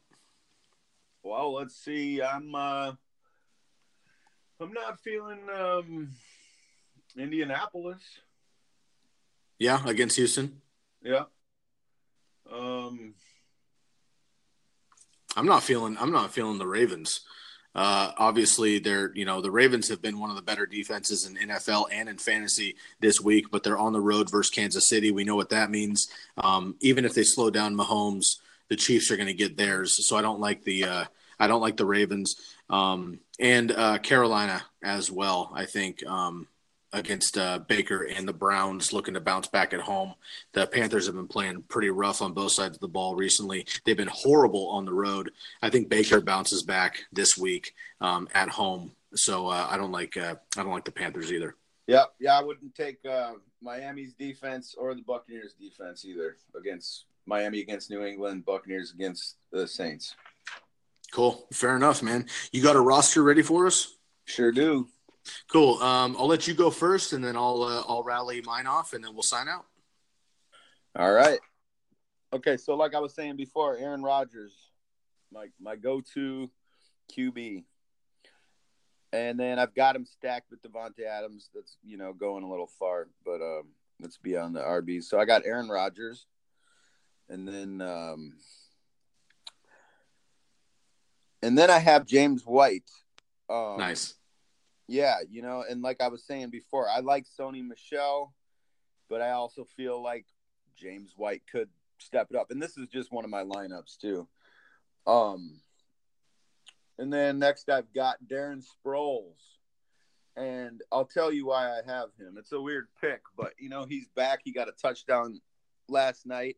Well, 1.23 1.55
let's 1.55 1.75
see. 1.75 2.21
I'm 2.21 2.53
uh 2.53 2.91
I'm 4.59 4.73
not 4.73 4.99
feeling 4.99 5.39
um 5.55 6.11
Indianapolis. 7.17 8.01
Yeah, 9.59 9.81
against 9.85 10.15
Houston. 10.17 10.61
Yeah. 11.01 11.25
Um 12.51 13.15
I'm 15.35 15.45
not 15.45 15.63
feeling. 15.63 15.97
I'm 15.99 16.11
not 16.11 16.33
feeling 16.33 16.57
the 16.57 16.67
Ravens. 16.67 17.21
Uh, 17.75 18.11
obviously, 18.17 18.77
they're 18.77 19.11
you 19.15 19.25
know 19.25 19.41
the 19.41 19.49
Ravens 19.51 19.89
have 19.89 20.01
been 20.01 20.19
one 20.19 20.29
of 20.29 20.35
the 20.35 20.41
better 20.43 20.65
defenses 20.65 21.25
in 21.25 21.49
NFL 21.49 21.87
and 21.91 22.07
in 22.07 22.17
fantasy 22.17 22.75
this 22.99 23.19
week, 23.19 23.49
but 23.51 23.63
they're 23.63 23.77
on 23.77 23.93
the 23.93 24.01
road 24.01 24.29
versus 24.29 24.51
Kansas 24.51 24.87
City. 24.87 25.11
We 25.11 25.23
know 25.23 25.35
what 25.35 25.49
that 25.49 25.71
means. 25.71 26.07
Um, 26.37 26.75
even 26.81 27.03
if 27.03 27.15
they 27.15 27.23
slow 27.23 27.49
down 27.49 27.75
Mahomes, 27.75 28.37
the 28.69 28.75
Chiefs 28.75 29.09
are 29.09 29.17
going 29.17 29.27
to 29.27 29.33
get 29.33 29.57
theirs. 29.57 30.07
So 30.07 30.15
I 30.15 30.21
don't 30.21 30.39
like 30.39 30.63
the 30.63 30.83
uh, 30.85 31.05
I 31.39 31.47
don't 31.47 31.61
like 31.61 31.77
the 31.77 31.85
Ravens 31.85 32.35
um, 32.69 33.19
and 33.39 33.71
uh, 33.71 33.97
Carolina 33.99 34.63
as 34.83 35.11
well. 35.11 35.51
I 35.55 35.65
think 35.65 36.05
um, 36.05 36.47
against 36.93 37.37
uh, 37.37 37.59
Baker 37.59 38.03
and 38.03 38.27
the 38.27 38.33
Browns 38.33 38.93
looking 38.93 39.15
to 39.15 39.19
bounce 39.19 39.47
back 39.47 39.73
at 39.73 39.81
home. 39.81 40.13
The 40.53 40.67
Panthers 40.67 41.07
have 41.07 41.15
been 41.15 41.27
playing 41.27 41.63
pretty 41.63 41.89
rough 41.89 42.21
on 42.21 42.33
both 42.33 42.51
sides 42.51 42.77
of 42.77 42.81
the 42.81 42.87
ball 42.87 43.15
recently. 43.15 43.65
They've 43.83 43.97
been 43.97 44.07
horrible 44.11 44.67
on 44.69 44.85
the 44.85 44.93
road. 44.93 45.31
I 45.61 45.69
think 45.69 45.89
Baker 45.89 46.21
bounces 46.21 46.63
back 46.63 47.05
this 47.11 47.37
week 47.37 47.73
um, 47.99 48.27
at 48.33 48.49
home. 48.49 48.91
So 49.15 49.47
uh, 49.47 49.67
I 49.69 49.77
don't 49.77 49.91
like 49.91 50.17
uh, 50.17 50.35
I 50.57 50.63
don't 50.63 50.71
like 50.71 50.85
the 50.85 50.91
Panthers 50.91 51.31
either. 51.31 51.55
yeah, 51.87 52.05
yeah, 52.19 52.37
I 52.37 52.43
wouldn't 52.43 52.73
take 52.75 52.97
uh 53.05 53.33
Miami's 53.61 54.13
defense 54.13 54.75
or 54.77 54.93
the 54.95 55.01
Buccaneers 55.01 55.53
defense 55.53 56.03
either 56.05 56.37
against 56.59 57.05
Miami 57.25 57.61
against 57.61 57.89
New 57.89 58.03
England, 58.03 58.45
Buccaneers 58.45 58.91
against 58.91 59.37
the 59.51 59.67
Saints. 59.67 60.15
Cool, 61.13 61.45
fair 61.53 61.75
enough, 61.75 62.01
man. 62.01 62.25
You 62.51 62.63
got 62.63 62.75
a 62.75 62.81
roster 62.81 63.21
ready 63.21 63.43
for 63.43 63.67
us? 63.67 63.95
Sure 64.25 64.51
do. 64.51 64.87
Cool. 65.47 65.77
Um, 65.77 66.15
I'll 66.17 66.25
let 66.25 66.47
you 66.47 66.55
go 66.55 66.71
first, 66.71 67.13
and 67.13 67.23
then 67.23 67.37
I'll 67.37 67.61
uh, 67.61 67.83
I'll 67.87 68.01
rally 68.01 68.41
mine 68.41 68.65
off, 68.65 68.93
and 68.93 69.03
then 69.03 69.13
we'll 69.13 69.21
sign 69.21 69.47
out. 69.47 69.65
All 70.95 71.11
right. 71.13 71.39
Okay, 72.33 72.57
so 72.57 72.73
like 72.75 72.95
I 72.95 72.99
was 72.99 73.13
saying 73.13 73.37
before, 73.37 73.77
Aaron 73.77 74.01
Rodgers, 74.01 74.53
my 75.31 75.49
my 75.61 75.75
go-to 75.75 76.49
QB. 77.15 77.63
And 79.11 79.39
then 79.39 79.59
I've 79.59 79.75
got 79.75 79.95
him 79.95 80.07
stacked 80.07 80.49
with 80.49 80.63
Davante 80.63 81.05
Adams. 81.05 81.51
That's 81.53 81.77
you 81.85 81.97
know 81.97 82.13
going 82.13 82.43
a 82.43 82.49
little 82.49 82.65
far, 82.79 83.07
but 83.23 83.39
um, 83.39 83.67
let's 84.01 84.17
be 84.17 84.35
on 84.35 84.53
the 84.53 84.61
RB. 84.61 85.03
So 85.03 85.19
I 85.19 85.25
got 85.25 85.45
Aaron 85.45 85.69
Rodgers, 85.69 86.25
and 87.29 87.47
then 87.47 87.81
um, 87.81 88.33
and 91.43 91.57
then 91.57 91.69
I 91.69 91.79
have 91.79 92.05
James 92.05 92.43
White. 92.45 92.89
Um, 93.49 93.77
Nice. 93.77 94.15
yeah, 94.87 95.17
you 95.29 95.41
know, 95.41 95.63
and 95.69 95.81
like 95.81 96.01
I 96.01 96.07
was 96.07 96.23
saying 96.23 96.49
before, 96.49 96.89
I 96.89 97.01
like 97.01 97.25
Sony 97.39 97.65
Michel, 97.65 98.33
but 99.09 99.21
I 99.21 99.31
also 99.31 99.67
feel 99.75 100.01
like 100.01 100.25
James 100.75 101.13
White 101.15 101.43
could 101.51 101.69
step 101.99 102.27
it 102.31 102.37
up. 102.37 102.49
And 102.49 102.61
this 102.61 102.77
is 102.77 102.87
just 102.87 103.11
one 103.11 103.25
of 103.25 103.29
my 103.29 103.43
lineups 103.43 103.97
too. 103.97 104.27
Um 105.05 105.59
and 106.97 107.11
then 107.11 107.39
next 107.39 107.69
I've 107.69 107.93
got 107.93 108.17
Darren 108.25 108.63
Sproles. 108.63 109.39
And 110.35 110.81
I'll 110.91 111.05
tell 111.05 111.31
you 111.31 111.45
why 111.45 111.69
I 111.69 111.81
have 111.85 112.09
him. 112.17 112.37
It's 112.39 112.53
a 112.53 112.59
weird 112.61 112.87
pick, 112.99 113.21
but 113.37 113.53
you 113.59 113.69
know, 113.69 113.85
he's 113.85 114.07
back. 114.15 114.39
He 114.43 114.51
got 114.51 114.69
a 114.69 114.71
touchdown 114.71 115.41
last 115.87 116.25
night. 116.25 116.57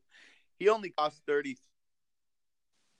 He 0.59 0.69
only 0.69 0.91
cost 0.91 1.21
30 1.27 1.57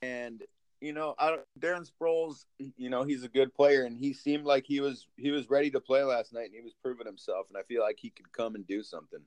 and 0.02 0.44
you 0.82 0.94
know, 0.94 1.16
I 1.18 1.38
Darren 1.60 1.90
Sproles, 1.90 2.46
you 2.58 2.90
know, 2.90 3.04
he's 3.04 3.24
a 3.24 3.30
good 3.30 3.54
player, 3.54 3.84
and 3.84 3.98
he 3.98 4.14
seemed 4.14 4.46
like 4.46 4.66
he 4.66 4.80
was 4.80 5.08
he 5.18 5.32
was 5.32 5.50
ready 5.50 5.72
to 5.72 5.80
play 5.80 6.04
last 6.04 6.34
night, 6.34 6.46
and 6.46 6.56
he 6.56 6.62
was 6.62 6.74
proving 6.82 7.06
himself, 7.06 7.48
and 7.50 7.58
I 7.58 7.64
feel 7.64 7.82
like 7.82 7.98
he 8.00 8.10
could 8.10 8.32
come 8.32 8.56
and 8.56 8.68
do 8.68 8.84
something. 8.84 9.22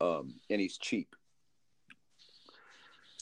Um, 0.00 0.34
and 0.48 0.60
he's 0.60 0.78
cheap. 0.78 1.14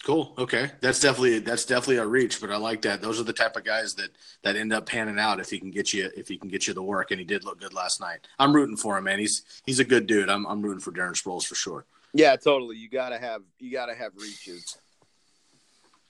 Cool. 0.05 0.35
Okay, 0.39 0.71
that's 0.81 1.01
definitely 1.01 1.41
that's 1.41 1.65
definitely 1.65 1.97
a 1.97 2.07
reach, 2.07 2.41
but 2.41 2.53
I 2.53 2.57
like 2.57 2.83
that. 2.83 3.03
Those 3.03 3.19
are 3.19 3.25
the 3.25 3.33
type 3.33 3.57
of 3.57 3.65
guys 3.65 3.95
that 3.95 4.11
that 4.45 4.55
end 4.55 4.73
up 4.73 4.87
panning 4.87 5.19
out 5.19 5.41
if 5.41 5.51
he 5.51 5.59
can 5.59 5.73
get 5.73 5.93
you 5.93 6.09
if 6.17 6.29
he 6.29 6.39
can 6.39 6.49
get 6.49 6.69
you 6.69 6.75
the 6.75 6.83
work, 6.83 7.11
and 7.11 7.19
he 7.19 7.27
did 7.27 7.45
look 7.45 7.59
good 7.59 7.75
last 7.75 8.01
night. 8.01 8.21
I'm 8.39 8.55
rooting 8.55 8.77
for 8.77 8.97
him, 8.97 9.05
man. 9.05 9.19
He's 9.19 9.43
he's 9.65 9.81
a 9.81 9.85
good 9.85 10.07
dude. 10.07 10.31
I'm 10.31 10.47
I'm 10.47 10.63
rooting 10.63 10.81
for 10.81 10.93
Darren 10.93 11.21
Sproles 11.21 11.45
for 11.45 11.57
sure. 11.57 11.87
Yeah, 12.13 12.37
totally. 12.37 12.77
You 12.77 12.89
gotta 12.89 13.19
have 13.19 13.43
you 13.59 13.73
gotta 13.73 13.95
have 13.95 14.13
reaches. 14.15 14.79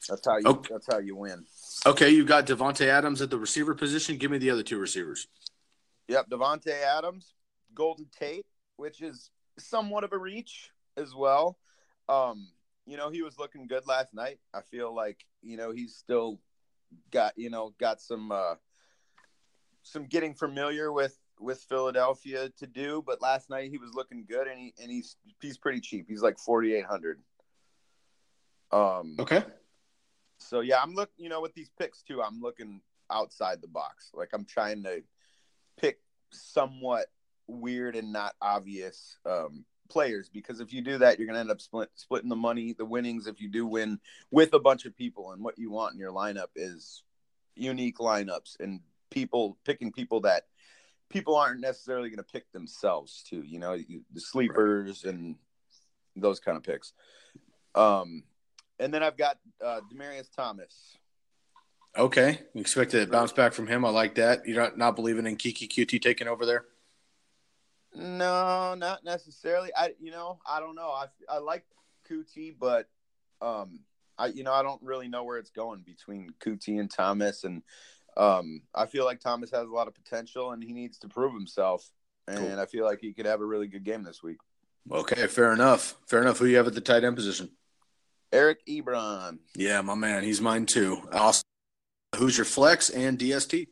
That's 0.08 0.26
how 0.26 0.38
you 0.38 0.46
Okay. 0.46 0.68
that's 0.72 0.86
how 0.86 0.98
you 0.98 1.16
win. 1.16 1.44
Okay, 1.84 2.10
you've 2.10 2.26
got 2.26 2.46
Davante 2.46 2.86
Adams 2.86 3.22
at 3.22 3.30
the 3.30 3.38
receiver 3.38 3.74
position. 3.74 4.16
Give 4.16 4.30
me 4.30 4.38
the 4.38 4.50
other 4.50 4.62
two 4.62 4.78
receivers. 4.78 5.28
Yep, 6.08 6.30
Davante 6.30 6.72
Adams, 6.82 7.34
Golden 7.74 8.06
Tate, 8.16 8.46
which 8.76 9.02
is 9.02 9.30
somewhat 9.58 10.04
of 10.04 10.12
a 10.12 10.18
reach 10.18 10.70
as 10.96 11.14
well. 11.14 11.58
Um, 12.08 12.48
you 12.86 12.96
know, 12.96 13.10
he 13.10 13.22
was 13.22 13.38
looking 13.38 13.66
good 13.66 13.86
last 13.86 14.14
night. 14.14 14.38
I 14.54 14.60
feel 14.60 14.94
like, 14.94 15.24
you 15.42 15.56
know, 15.56 15.72
he's 15.72 15.96
still 15.96 16.40
got, 17.10 17.32
you 17.36 17.50
know, 17.50 17.74
got 17.78 18.00
some 18.00 18.30
uh 18.30 18.54
some 19.82 20.06
getting 20.06 20.34
familiar 20.34 20.92
with 20.92 21.16
with 21.38 21.60
Philadelphia 21.68 22.48
to 22.58 22.66
do, 22.66 23.02
but 23.06 23.20
last 23.20 23.50
night 23.50 23.70
he 23.70 23.78
was 23.78 23.92
looking 23.94 24.24
good 24.28 24.46
and 24.46 24.58
he 24.58 24.74
and 24.80 24.90
he's 24.90 25.16
he's 25.40 25.58
pretty 25.58 25.80
cheap. 25.80 26.06
He's 26.08 26.22
like 26.22 26.38
4800. 26.38 27.20
Um 28.72 29.16
Okay. 29.18 29.42
So 30.38 30.60
yeah, 30.60 30.80
I'm 30.82 30.94
looking. 30.94 31.24
You 31.24 31.28
know, 31.28 31.40
with 31.40 31.54
these 31.54 31.70
picks 31.78 32.02
too, 32.02 32.22
I'm 32.22 32.40
looking 32.40 32.80
outside 33.10 33.60
the 33.60 33.68
box. 33.68 34.10
Like 34.14 34.30
I'm 34.32 34.44
trying 34.44 34.82
to 34.84 35.02
pick 35.78 36.00
somewhat 36.30 37.06
weird 37.46 37.96
and 37.96 38.12
not 38.12 38.34
obvious 38.42 39.18
um, 39.24 39.64
players 39.88 40.28
because 40.28 40.60
if 40.60 40.72
you 40.72 40.82
do 40.82 40.98
that, 40.98 41.18
you're 41.18 41.26
gonna 41.26 41.40
end 41.40 41.50
up 41.50 41.60
split, 41.60 41.90
splitting 41.94 42.28
the 42.28 42.36
money, 42.36 42.72
the 42.72 42.84
winnings. 42.84 43.26
If 43.26 43.40
you 43.40 43.48
do 43.48 43.66
win 43.66 44.00
with 44.30 44.52
a 44.54 44.60
bunch 44.60 44.84
of 44.84 44.96
people, 44.96 45.32
and 45.32 45.42
what 45.42 45.58
you 45.58 45.70
want 45.70 45.94
in 45.94 46.00
your 46.00 46.12
lineup 46.12 46.48
is 46.54 47.02
unique 47.54 47.98
lineups 47.98 48.60
and 48.60 48.80
people 49.10 49.56
picking 49.64 49.90
people 49.92 50.20
that 50.20 50.44
people 51.08 51.36
aren't 51.36 51.60
necessarily 51.60 52.08
going 52.08 52.18
to 52.18 52.22
pick 52.24 52.50
themselves 52.52 53.22
too. 53.28 53.42
You 53.42 53.58
know, 53.58 53.74
you- 53.74 54.04
the 54.12 54.20
sleepers 54.20 55.04
and 55.04 55.36
those 56.16 56.40
kind 56.40 56.56
of 56.56 56.62
picks. 56.62 56.92
Um, 57.74 58.24
and 58.78 58.92
then 58.92 59.02
I've 59.02 59.16
got 59.16 59.38
uh, 59.64 59.80
Demaryius 59.92 60.30
Thomas. 60.34 60.96
Okay. 61.96 62.40
You 62.52 62.60
expect 62.60 62.90
to 62.90 63.06
bounce 63.06 63.32
back 63.32 63.52
from 63.52 63.66
him. 63.66 63.84
I 63.84 63.88
like 63.88 64.16
that. 64.16 64.46
You're 64.46 64.62
not, 64.62 64.76
not 64.76 64.96
believing 64.96 65.26
in 65.26 65.36
Keke 65.36 65.68
Coutee 65.68 66.00
taking 66.00 66.28
over 66.28 66.44
there? 66.44 66.66
No, 67.94 68.74
not 68.74 69.02
necessarily. 69.04 69.70
I, 69.74 69.94
you 69.98 70.10
know, 70.10 70.38
I 70.46 70.60
don't 70.60 70.74
know. 70.74 70.90
I, 70.90 71.06
I 71.28 71.38
like 71.38 71.64
Coutee, 72.10 72.54
but, 72.58 72.88
um, 73.40 73.80
I, 74.18 74.26
you 74.26 74.44
know, 74.44 74.52
I 74.52 74.62
don't 74.62 74.82
really 74.82 75.08
know 75.08 75.24
where 75.24 75.38
it's 75.38 75.50
going 75.50 75.80
between 75.80 76.34
Coutee 76.40 76.80
and 76.80 76.90
Thomas, 76.90 77.44
and 77.44 77.62
um, 78.16 78.62
I 78.74 78.86
feel 78.86 79.04
like 79.04 79.20
Thomas 79.20 79.50
has 79.50 79.68
a 79.68 79.72
lot 79.72 79.88
of 79.88 79.94
potential, 79.94 80.52
and 80.52 80.62
he 80.62 80.72
needs 80.72 80.98
to 80.98 81.08
prove 81.08 81.34
himself. 81.34 81.90
And 82.28 82.38
Cool. 82.38 82.60
I 82.60 82.66
feel 82.66 82.84
like 82.84 83.00
he 83.00 83.12
could 83.12 83.26
have 83.26 83.40
a 83.40 83.44
really 83.44 83.68
good 83.68 83.84
game 83.84 84.02
this 84.02 84.22
week. 84.22 84.38
Okay, 84.90 85.26
fair 85.26 85.52
enough. 85.52 85.96
Fair 86.06 86.22
enough. 86.22 86.38
Who 86.38 86.46
you 86.46 86.56
have 86.56 86.66
at 86.66 86.74
the 86.74 86.80
tight 86.80 87.04
end 87.04 87.16
position? 87.16 87.50
Eric 88.32 88.66
Ebron, 88.66 89.38
Yeah, 89.54 89.80
my 89.82 89.94
man. 89.94 90.22
He's 90.24 90.40
mine 90.40 90.66
too. 90.66 90.98
Awesome. 91.12 91.42
Who's 92.16 92.36
your 92.36 92.44
flex 92.44 92.90
and 92.90 93.18
DST? 93.18 93.68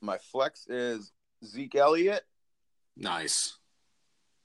my 0.00 0.18
flex 0.18 0.66
is 0.68 1.12
Zeke 1.44 1.76
Elliott, 1.76 2.24
Nice. 2.96 3.56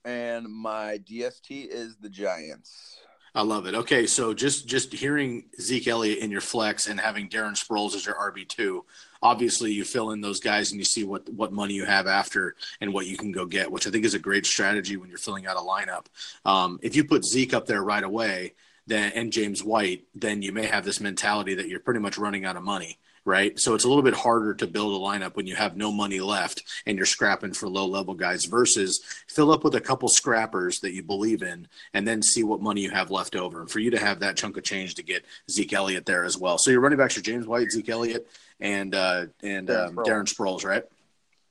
and 0.05 0.47
my 0.47 0.99
DST 0.99 1.67
is 1.67 1.97
the 1.97 2.09
Giants. 2.09 2.95
I 3.35 3.41
love 3.43 3.65
it. 3.67 3.75
Okay, 3.75 4.07
so 4.07 4.33
just 4.33 4.67
just 4.67 4.91
hearing 4.93 5.49
Zeke 5.59 5.89
Elliott 5.89 6.19
in 6.19 6.31
your 6.31 6.41
flex 6.41 6.87
and 6.87 6.99
having 6.99 7.27
Darren 7.29 7.51
Sproles 7.61 7.93
as 7.93 8.05
your 8.05 8.15
RB 8.15 8.47
two, 8.47 8.85
obviously 9.21 9.71
you 9.73 9.83
fill 9.83 10.11
in 10.11 10.21
those 10.21 10.39
guys 10.39 10.71
and 10.71 10.79
you 10.79 10.85
see 10.85 11.03
what 11.03 11.27
what 11.33 11.51
money 11.51 11.73
you 11.73 11.85
have 11.85 12.07
after 12.07 12.55
and 12.81 12.93
what 12.93 13.05
you 13.05 13.17
can 13.17 13.31
go 13.31 13.45
get, 13.45 13.69
which 13.71 13.85
I 13.85 13.91
think 13.91 14.05
is 14.05 14.13
a 14.15 14.19
great 14.19 14.45
strategy 14.45 14.95
when 14.97 15.09
you're 15.09 15.17
filling 15.19 15.45
out 15.45 15.57
a 15.57 15.59
lineup. 15.59 16.05
Um, 16.45 16.79
if 16.81 16.95
you 16.95 17.03
put 17.03 17.23
Zeke 17.25 17.53
up 17.53 17.65
there 17.67 17.83
right 17.83 18.03
away, 18.03 18.55
then 18.89 19.11
and 19.13 19.31
James 19.31 19.63
White, 19.63 20.03
then 20.13 20.41
you 20.41 20.51
may 20.51 20.65
have 20.65 20.83
this 20.83 20.99
mentality 20.99 21.55
that 21.55 21.69
you're 21.69 21.79
pretty 21.79 21.99
much 21.99 22.17
running 22.17 22.45
out 22.45 22.57
of 22.57 22.63
money. 22.63 22.97
Right. 23.25 23.59
So 23.59 23.75
it's 23.75 23.83
a 23.83 23.87
little 23.87 24.01
bit 24.01 24.13
harder 24.15 24.55
to 24.55 24.65
build 24.65 24.93
a 24.93 25.05
lineup 25.05 25.35
when 25.35 25.45
you 25.45 25.55
have 25.55 25.77
no 25.77 25.91
money 25.91 26.19
left 26.19 26.63
and 26.87 26.97
you're 26.97 27.05
scrapping 27.05 27.53
for 27.53 27.67
low 27.67 27.85
level 27.85 28.15
guys 28.15 28.45
versus 28.45 29.01
fill 29.27 29.51
up 29.51 29.63
with 29.63 29.75
a 29.75 29.81
couple 29.81 30.07
scrappers 30.07 30.79
that 30.79 30.93
you 30.93 31.03
believe 31.03 31.43
in 31.43 31.67
and 31.93 32.07
then 32.07 32.23
see 32.23 32.43
what 32.43 32.61
money 32.61 32.81
you 32.81 32.89
have 32.89 33.11
left 33.11 33.35
over. 33.35 33.59
And 33.59 33.69
for 33.69 33.79
you 33.79 33.91
to 33.91 33.99
have 33.99 34.21
that 34.21 34.37
chunk 34.37 34.57
of 34.57 34.63
change 34.63 34.95
to 34.95 35.03
get 35.03 35.25
Zeke 35.51 35.73
Elliott 35.73 36.05
there 36.05 36.23
as 36.23 36.37
well. 36.37 36.57
So 36.57 36.71
your 36.71 36.79
running 36.79 36.97
backs 36.97 37.17
are 37.17 37.21
James 37.21 37.45
White, 37.45 37.69
Zeke 37.71 37.89
Elliott, 37.89 38.27
and 38.59 38.95
uh, 38.95 39.25
and 39.43 39.67
Darren 39.67 39.87
um. 39.89 39.95
Darren 39.97 40.33
Sproles, 40.33 40.65
right? 40.65 40.83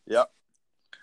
Yep. 0.06 0.32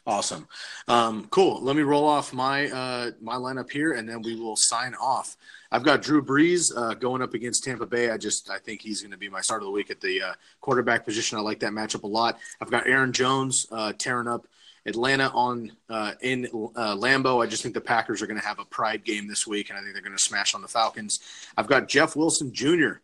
Awesome. 0.08 0.47
Um, 0.88 1.28
cool. 1.32 1.60
Let 1.62 1.76
me 1.76 1.82
roll 1.82 2.08
off 2.08 2.32
my 2.32 2.70
uh, 2.70 3.12
my 3.22 3.36
lineup 3.36 3.72
here, 3.72 3.93
and 3.93 4.08
then 4.08 4.22
we 4.22 4.39
will 4.39 4.56
sign 4.56 4.93
off. 5.01 5.36
I've 5.72 5.84
got 5.84 6.03
Drew 6.03 6.24
Brees 6.24 6.72
uh, 6.76 6.93
going 6.93 7.24
up 7.24 7.34
against 7.34 7.64
Tampa 7.64 7.88
Bay. 7.88 8.12
I 8.12 8.18
just 8.18 8.51
I 8.51 8.60
think 8.60 8.82
he's 8.82 9.01
going 9.01 9.12
to 9.12 9.18
be 9.18 9.30
my 9.30 9.41
start 9.41 9.64
of 9.64 9.66
the 9.66 9.72
week 9.72 9.89
at 9.89 9.99
the 9.99 10.22
uh, 10.22 10.34
quarterback 10.62 11.06
position. 11.06 11.39
I 11.39 11.41
like 11.41 11.60
that 11.62 11.72
matchup 11.72 12.03
a 12.03 12.08
lot. 12.08 12.38
I've 12.62 12.70
got 12.70 12.86
Aaron 12.86 13.14
Jones 13.14 13.66
uh, 13.72 13.93
tearing 13.97 14.28
up 14.28 14.45
Atlanta 14.86 15.30
on 15.34 15.72
uh, 15.89 16.14
in 16.22 16.45
uh, 16.45 16.95
Lambeau. 16.95 17.43
I 17.43 17.47
just 17.47 17.64
think 17.64 17.74
the 17.74 17.82
Packers 17.82 18.22
are 18.22 18.28
going 18.28 18.39
to 18.39 18.45
have 18.45 18.60
a 18.60 18.66
pride 18.66 19.03
game 19.03 19.28
this 19.28 19.47
week, 19.47 19.70
and 19.70 19.80
I 19.80 19.82
think 19.82 19.93
they're 19.93 20.03
going 20.03 20.16
to 20.16 20.22
smash 20.22 20.53
on 20.53 20.62
the 20.62 20.68
Falcons. 20.68 21.20
I've 21.58 21.68
got 21.68 21.88
Jeff 21.88 22.16
Wilson 22.16 22.53
Jr. 22.53 22.99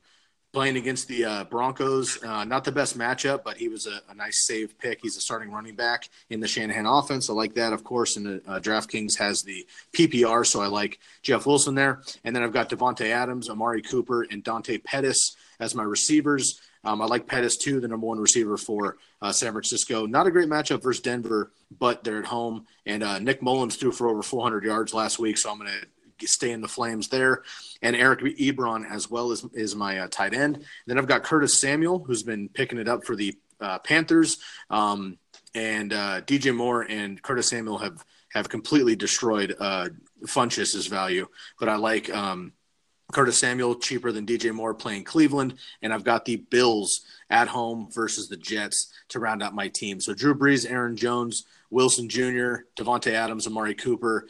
playing 0.53 0.75
against 0.77 1.07
the 1.07 1.23
uh, 1.23 1.43
Broncos. 1.45 2.21
Uh, 2.23 2.43
not 2.43 2.63
the 2.63 2.71
best 2.71 2.97
matchup, 2.97 3.43
but 3.43 3.57
he 3.57 3.69
was 3.69 3.87
a, 3.87 4.01
a 4.09 4.13
nice 4.13 4.45
save 4.45 4.77
pick. 4.77 4.99
He's 5.01 5.17
a 5.17 5.21
starting 5.21 5.51
running 5.51 5.75
back 5.75 6.09
in 6.29 6.39
the 6.39 6.47
Shanahan 6.47 6.85
offense. 6.85 7.29
I 7.29 7.33
like 7.33 7.53
that, 7.55 7.73
of 7.73 7.83
course. 7.83 8.17
And 8.17 8.25
the 8.25 8.41
uh, 8.47 8.59
DraftKings 8.59 9.17
has 9.17 9.41
the 9.43 9.65
PPR, 9.93 10.45
so 10.45 10.61
I 10.61 10.67
like 10.67 10.99
Jeff 11.21 11.45
Wilson 11.45 11.75
there. 11.75 12.01
And 12.23 12.35
then 12.35 12.43
I've 12.43 12.53
got 12.53 12.69
Davante 12.69 13.09
Adams, 13.09 13.49
Amari 13.49 13.81
Cooper, 13.81 14.23
and 14.23 14.43
Dante 14.43 14.77
Pettis 14.77 15.35
as 15.59 15.75
my 15.75 15.83
receivers. 15.83 16.59
Um, 16.83 17.01
I 17.01 17.05
like 17.05 17.27
Pettis 17.27 17.57
too, 17.57 17.79
the 17.79 17.87
number 17.87 18.07
one 18.07 18.19
receiver 18.19 18.57
for 18.57 18.97
uh, 19.21 19.31
San 19.31 19.51
Francisco. 19.51 20.07
Not 20.07 20.27
a 20.27 20.31
great 20.31 20.49
matchup 20.49 20.81
versus 20.81 21.01
Denver, 21.01 21.51
but 21.79 22.03
they're 22.03 22.19
at 22.19 22.25
home. 22.25 22.65
And 22.85 23.03
uh, 23.03 23.19
Nick 23.19 23.41
Mullens 23.41 23.75
threw 23.75 23.91
for 23.91 24.09
over 24.09 24.23
400 24.23 24.63
yards 24.63 24.93
last 24.93 25.19
week, 25.19 25.37
so 25.37 25.51
I'm 25.51 25.59
going 25.59 25.69
to 25.69 25.87
stay 26.27 26.51
in 26.51 26.61
the 26.61 26.67
flames 26.67 27.07
there. 27.07 27.43
And 27.81 27.95
Eric 27.95 28.21
Ebron 28.21 28.89
as 28.89 29.09
well 29.09 29.31
as 29.31 29.45
is 29.53 29.75
my 29.75 29.99
uh, 29.99 30.07
tight 30.07 30.33
end. 30.33 30.65
Then 30.87 30.97
I've 30.97 31.07
got 31.07 31.23
Curtis 31.23 31.59
Samuel, 31.59 32.03
who's 32.03 32.23
been 32.23 32.49
picking 32.49 32.79
it 32.79 32.87
up 32.87 33.05
for 33.05 33.15
the 33.15 33.37
uh, 33.59 33.79
Panthers. 33.79 34.37
Um, 34.69 35.17
and 35.53 35.93
uh, 35.93 36.21
DJ 36.21 36.55
Moore 36.55 36.83
and 36.83 37.21
Curtis 37.21 37.49
Samuel 37.49 37.77
have 37.79 38.03
have 38.33 38.47
completely 38.47 38.95
destroyed 38.95 39.55
uh, 39.59 39.89
Funchess's 40.25 40.87
value. 40.87 41.27
But 41.59 41.67
I 41.67 41.75
like 41.75 42.09
um, 42.13 42.53
Curtis 43.11 43.39
Samuel 43.39 43.75
cheaper 43.75 44.11
than 44.11 44.25
DJ 44.25 44.53
Moore 44.53 44.73
playing 44.73 45.03
Cleveland, 45.03 45.55
and 45.81 45.93
I've 45.93 46.03
got 46.03 46.25
the 46.25 46.37
Bills 46.37 47.01
at 47.29 47.47
home 47.47 47.89
versus 47.91 48.29
the 48.29 48.37
Jets 48.37 48.91
to 49.09 49.19
round 49.19 49.43
out 49.43 49.53
my 49.53 49.67
team. 49.67 49.99
So 49.99 50.13
Drew 50.13 50.33
Brees, 50.33 50.69
Aaron 50.69 50.95
Jones, 50.95 51.45
Wilson 51.69 52.09
Jr., 52.09 52.63
Davante 52.77 53.11
Adams, 53.11 53.47
Amari 53.47 53.73
Cooper, 53.73 54.27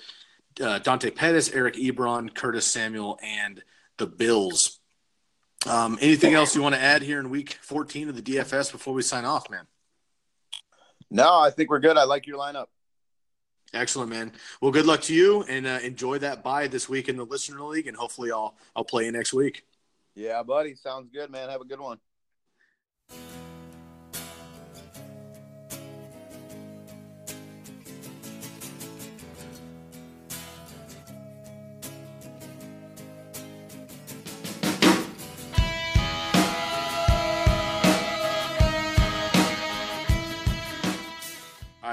uh, 0.60 0.80
Dante 0.80 1.12
Pettis, 1.12 1.52
Eric 1.52 1.76
Ebron, 1.76 2.34
Curtis 2.34 2.72
Samuel, 2.72 3.20
and 3.24 3.64
the 3.98 4.08
Bills. 4.08 4.80
Um, 5.68 5.98
anything 6.02 6.34
else 6.34 6.56
you 6.56 6.62
want 6.62 6.76
to 6.76 6.82
add 6.82 7.04
here 7.04 7.20
in 7.20 7.30
Week 7.30 7.58
14 7.62 8.10
of 8.10 8.16
the 8.16 8.22
DFS 8.22 8.72
before 8.72 8.94
we 8.94 9.04
sign 9.04 9.26
off, 9.26 9.50
man? 9.50 9.68
No, 11.10 11.40
I 11.40 11.52
think 11.52 11.70
we're 11.70 11.80
good. 11.80 11.98
I 11.98 12.04
like 12.04 12.26
your 12.26 12.40
lineup. 12.40 12.68
Excellent, 13.74 14.10
man. 14.10 14.34
Well, 14.60 14.72
good 14.72 14.86
luck 14.86 15.02
to 15.04 15.14
you, 15.14 15.44
and 15.44 15.66
uh, 15.66 15.80
enjoy 15.84 16.18
that 16.20 16.44
bye 16.44 16.68
this 16.68 16.90
week 16.90 17.08
in 17.08 17.16
the 17.16 17.26
Listener 17.26 17.62
League, 17.62 17.88
and 17.88 17.96
hopefully 17.96 18.32
I'll 18.32 18.56
I'll 18.76 18.84
play 18.84 19.06
you 19.06 19.12
next 19.12 19.34
week. 19.34 19.64
Yeah, 20.14 20.44
buddy. 20.44 20.76
Sounds 20.76 21.10
good, 21.10 21.30
man. 21.30 21.50
Have 21.50 21.62
a 21.62 21.66
good 21.66 21.80
one. 21.80 22.00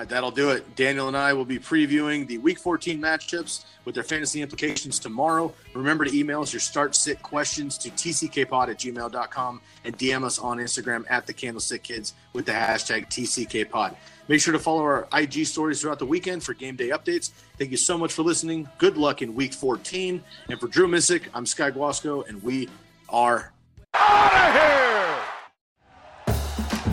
That'll 0.04 0.30
do 0.30 0.50
it. 0.50 0.76
Daniel 0.76 1.08
and 1.08 1.16
I 1.16 1.32
will 1.32 1.44
be 1.44 1.58
previewing 1.58 2.26
the 2.26 2.38
Week 2.38 2.58
14 2.58 3.00
matchups 3.00 3.64
with 3.84 3.94
their 3.94 4.04
fantasy 4.04 4.42
implications 4.42 4.98
tomorrow. 4.98 5.52
Remember 5.74 6.04
to 6.04 6.14
email 6.14 6.42
us 6.42 6.52
your 6.52 6.60
start 6.60 6.94
sit 6.94 7.22
questions 7.22 7.78
to 7.78 7.90
tckpod 7.90 8.68
at 8.68 8.78
gmail.com 8.78 9.60
and 9.84 9.98
DM 9.98 10.24
us 10.24 10.38
on 10.38 10.58
Instagram 10.58 11.04
at 11.08 11.26
the 11.26 11.32
Candlestick 11.32 11.82
Kids 11.82 12.14
with 12.32 12.46
the 12.46 12.52
hashtag 12.52 13.08
TCKPod. 13.08 13.96
Make 14.28 14.40
sure 14.42 14.52
to 14.52 14.58
follow 14.58 14.82
our 14.82 15.08
IG 15.14 15.46
stories 15.46 15.80
throughout 15.80 15.98
the 15.98 16.06
weekend 16.06 16.42
for 16.42 16.52
game 16.52 16.76
day 16.76 16.90
updates. 16.90 17.30
Thank 17.56 17.70
you 17.70 17.78
so 17.78 17.96
much 17.96 18.12
for 18.12 18.22
listening. 18.22 18.68
Good 18.76 18.98
luck 18.98 19.22
in 19.22 19.34
Week 19.34 19.54
14. 19.54 20.22
And 20.50 20.60
for 20.60 20.68
Drew 20.68 20.86
Misik, 20.86 21.22
I'm 21.32 21.46
Sky 21.46 21.70
Guasco, 21.70 22.22
and 22.28 22.42
we 22.42 22.68
are 23.08 23.52